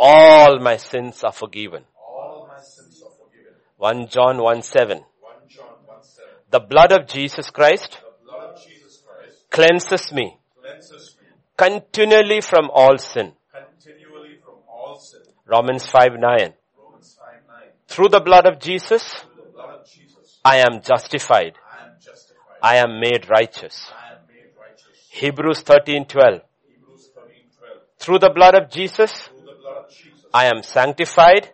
[0.00, 1.84] all my sins are forgiven.
[3.76, 5.04] 1 John 1 7.
[6.50, 7.98] The blood of Jesus Christ
[9.50, 10.38] cleanses me
[11.56, 13.32] continually from all sin.
[15.46, 16.54] Romans 5 9.
[17.88, 19.04] Through the blood of Jesus,
[20.42, 21.54] I am justified.
[22.62, 23.90] I am made righteous.
[25.10, 26.40] Hebrews 13 12.
[27.98, 29.28] Through the blood of Jesus,
[30.32, 31.50] I am sanctified,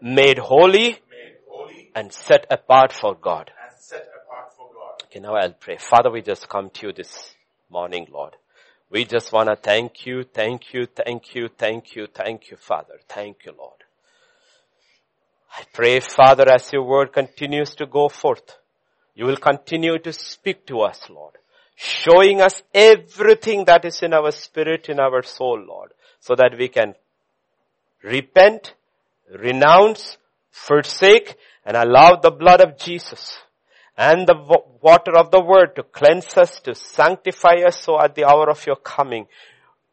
[0.00, 0.98] made holy,
[1.94, 3.50] and set apart for God.
[5.04, 5.76] Okay, now I'll pray.
[5.76, 7.34] Father, we just come to you this
[7.68, 8.36] morning, Lord.
[8.88, 13.00] We just want to thank you, thank you, thank you, thank you, thank you, Father.
[13.08, 13.82] Thank you, Lord.
[15.58, 18.58] I pray, Father, as your word continues to go forth,
[19.14, 21.34] you will continue to speak to us, Lord,
[21.74, 26.68] showing us everything that is in our spirit, in our soul, Lord, so that we
[26.68, 26.94] can
[28.06, 28.74] repent,
[29.38, 30.16] renounce,
[30.50, 33.38] forsake, and allow the blood of Jesus
[33.96, 34.36] and the
[34.80, 38.66] water of the word to cleanse us, to sanctify us so at the hour of
[38.66, 39.26] your coming,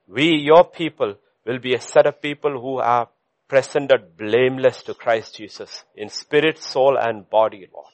[0.08, 1.16] we, your people,
[1.46, 3.10] will be a set of people who are
[3.48, 7.94] presented blameless to Christ Jesus in spirit, soul and body, Lord.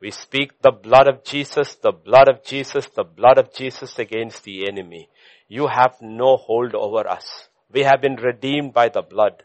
[0.00, 4.42] We speak the blood of Jesus, the blood of Jesus, the blood of Jesus against
[4.44, 5.08] the enemy.
[5.48, 7.48] You have no hold over us.
[7.72, 9.44] We have been redeemed by the blood.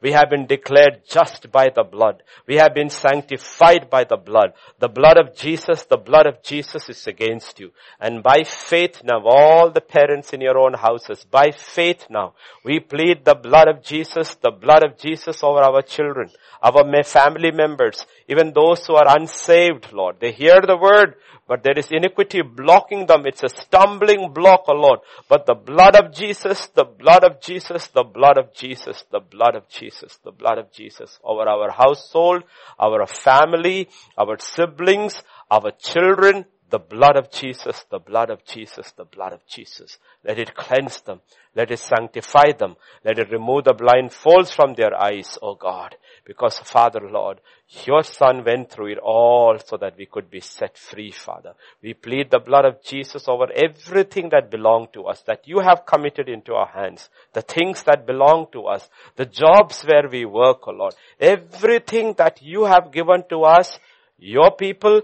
[0.00, 2.22] We have been declared just by the blood.
[2.46, 4.52] We have been sanctified by the blood.
[4.78, 7.72] The blood of Jesus, the blood of Jesus is against you.
[7.98, 12.34] And by faith now, all the parents in your own houses, by faith now,
[12.64, 16.30] we plead the blood of Jesus, the blood of Jesus over our children,
[16.62, 20.20] our family members, even those who are unsaved, Lord.
[20.20, 21.16] They hear the word,
[21.48, 23.24] but there is iniquity blocking them.
[23.24, 25.00] It's a stumbling block, O Lord.
[25.28, 29.54] But the blood of Jesus, the blood of Jesus, the blood of Jesus, the blood
[29.56, 32.44] of Jesus, the blood of Jesus over our household,
[32.78, 33.88] our family,
[34.18, 39.46] our siblings, our children, the blood of Jesus, the blood of Jesus, the blood of
[39.46, 39.98] Jesus.
[40.24, 41.20] Let it cleanse them.
[41.54, 42.76] Let it sanctify them.
[43.04, 45.96] Let it remove the blind folds from their eyes, O God.
[46.24, 47.40] Because Father Lord,
[47.84, 51.54] your son went through it all so that we could be set free, Father.
[51.82, 55.86] We plead the blood of Jesus over everything that belonged to us, that you have
[55.86, 57.08] committed into our hands.
[57.32, 60.94] The things that belong to us, the jobs where we work, O Lord.
[61.18, 63.78] Everything that you have given to us,
[64.18, 65.02] your people,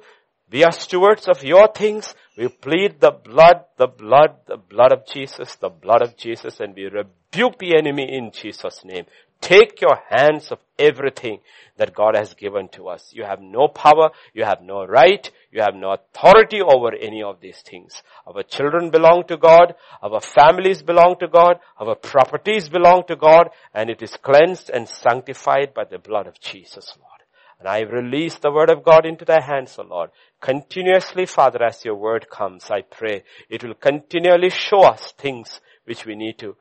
[0.50, 2.14] we are stewards of your things.
[2.36, 6.74] We plead the blood, the blood, the blood of Jesus, the blood of Jesus, and
[6.74, 9.06] we rebuke the enemy in Jesus' name.
[9.40, 11.40] Take your hands of everything
[11.76, 13.12] that God has given to us.
[13.12, 17.40] You have no power, you have no right, you have no authority over any of
[17.40, 18.02] these things.
[18.26, 23.50] Our children belong to God, our families belong to God, our properties belong to God,
[23.74, 27.14] and it is cleansed and sanctified by the blood of Jesus, Lord.
[27.58, 30.10] And I release the word of God into thy hands, O Lord.
[30.44, 36.04] Continuously, Father, as your word comes, I pray it will continually show us things which
[36.04, 36.54] we need to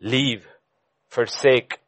[0.00, 0.44] leave,
[1.06, 1.78] forsake,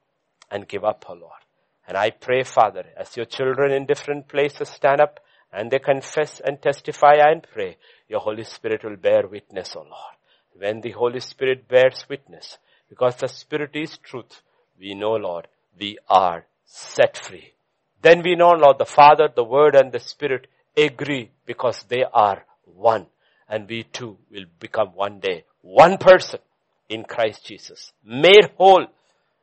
[0.52, 1.40] and give up, O Lord.
[1.88, 5.18] And I pray, Father, as your children in different places stand up
[5.52, 7.76] and they confess and testify and pray,
[8.08, 10.14] your Holy Spirit will bear witness, O Lord.
[10.56, 12.56] When the Holy Spirit bears witness,
[12.88, 14.42] because the Spirit is truth,
[14.78, 17.54] we know, Lord, we are set free.
[18.00, 20.46] Then we know, Lord, the Father, the Word, and the Spirit
[20.76, 23.06] agree because they are one.
[23.48, 26.40] And we too will become one day one person
[26.88, 27.92] in Christ Jesus.
[28.04, 28.86] Made whole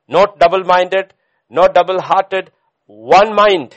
[0.07, 1.13] not double-minded,
[1.49, 2.51] not double-hearted,
[2.85, 3.75] one mind,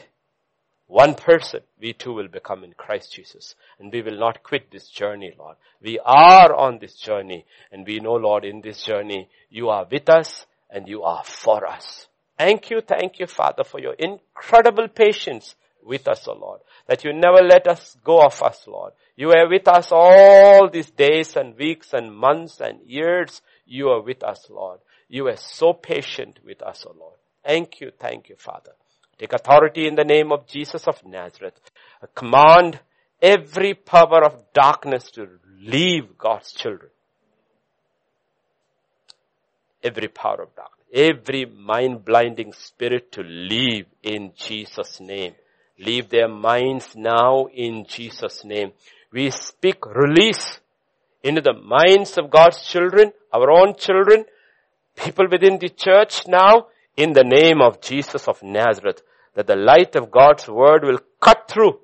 [0.86, 3.54] one person, we too will become in Christ Jesus.
[3.78, 5.56] And we will not quit this journey, Lord.
[5.80, 10.08] We are on this journey and we know, Lord, in this journey, you are with
[10.08, 12.08] us and you are for us.
[12.38, 15.54] Thank you, thank you, Father, for your incredible patience
[15.84, 16.60] with us, O Lord.
[16.86, 18.92] That you never let us go of us, Lord.
[19.16, 23.42] You are with us all these days and weeks and months and years.
[23.66, 24.80] You are with us, Lord.
[25.08, 27.16] You are so patient with us, O Lord.
[27.44, 28.72] Thank you, thank you, Father.
[29.18, 31.60] Take authority in the name of Jesus of Nazareth.
[32.14, 32.80] Command
[33.20, 35.28] every power of darkness to
[35.60, 36.90] leave God's children.
[39.82, 45.34] Every power of darkness, every mind blinding spirit to leave in Jesus name.
[45.80, 48.72] Leave their minds now in Jesus name.
[49.12, 50.60] We speak release
[51.22, 54.26] into the minds of God's children, our own children,
[54.94, 56.66] people within the church now,
[56.96, 59.00] in the name of Jesus of Nazareth,
[59.34, 61.80] that the light of God's word will cut through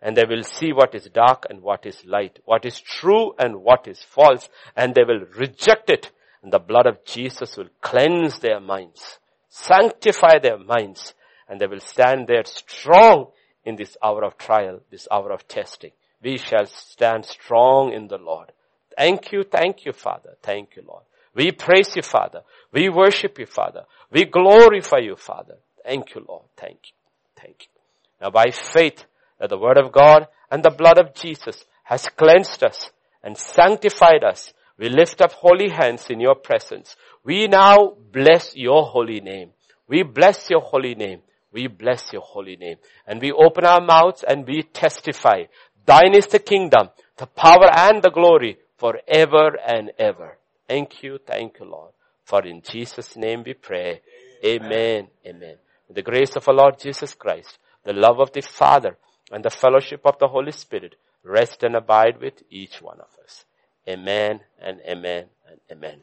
[0.00, 3.62] and they will see what is dark and what is light, what is true and
[3.62, 6.12] what is false, and they will reject it.
[6.42, 9.18] And the blood of Jesus will cleanse their minds,
[9.48, 11.14] sanctify their minds,
[11.48, 13.28] and they will stand there strong
[13.64, 15.92] in this hour of trial, this hour of testing.
[16.22, 18.52] We shall stand strong in the Lord.
[18.96, 20.36] Thank you, thank you, Father.
[20.42, 21.02] Thank you, Lord.
[21.34, 22.42] We praise you, Father.
[22.72, 23.84] We worship you, Father.
[24.10, 25.56] We glorify you, Father.
[25.84, 26.44] Thank you, Lord.
[26.56, 26.94] Thank you.
[27.40, 27.80] Thank you.
[28.20, 29.04] Now by faith,
[29.38, 32.90] that the word of God and the blood of Jesus has cleansed us
[33.22, 34.52] and sanctified us.
[34.78, 36.96] We lift up holy hands in your presence.
[37.24, 39.50] We now bless your holy name.
[39.88, 41.20] We bless your holy name.
[41.54, 42.78] We bless your holy name.
[43.06, 45.44] And we open our mouths and we testify.
[45.86, 50.36] Thine is the kingdom, the power and the glory forever and ever.
[50.66, 51.92] Thank you, thank you, Lord.
[52.24, 54.00] For in Jesus' name we pray.
[54.44, 55.08] Amen.
[55.26, 55.56] Amen.
[55.88, 58.96] the grace of our Lord Jesus Christ, the love of the Father,
[59.30, 63.44] and the fellowship of the Holy Spirit rest and abide with each one of us.
[63.88, 66.02] Amen and amen and amen.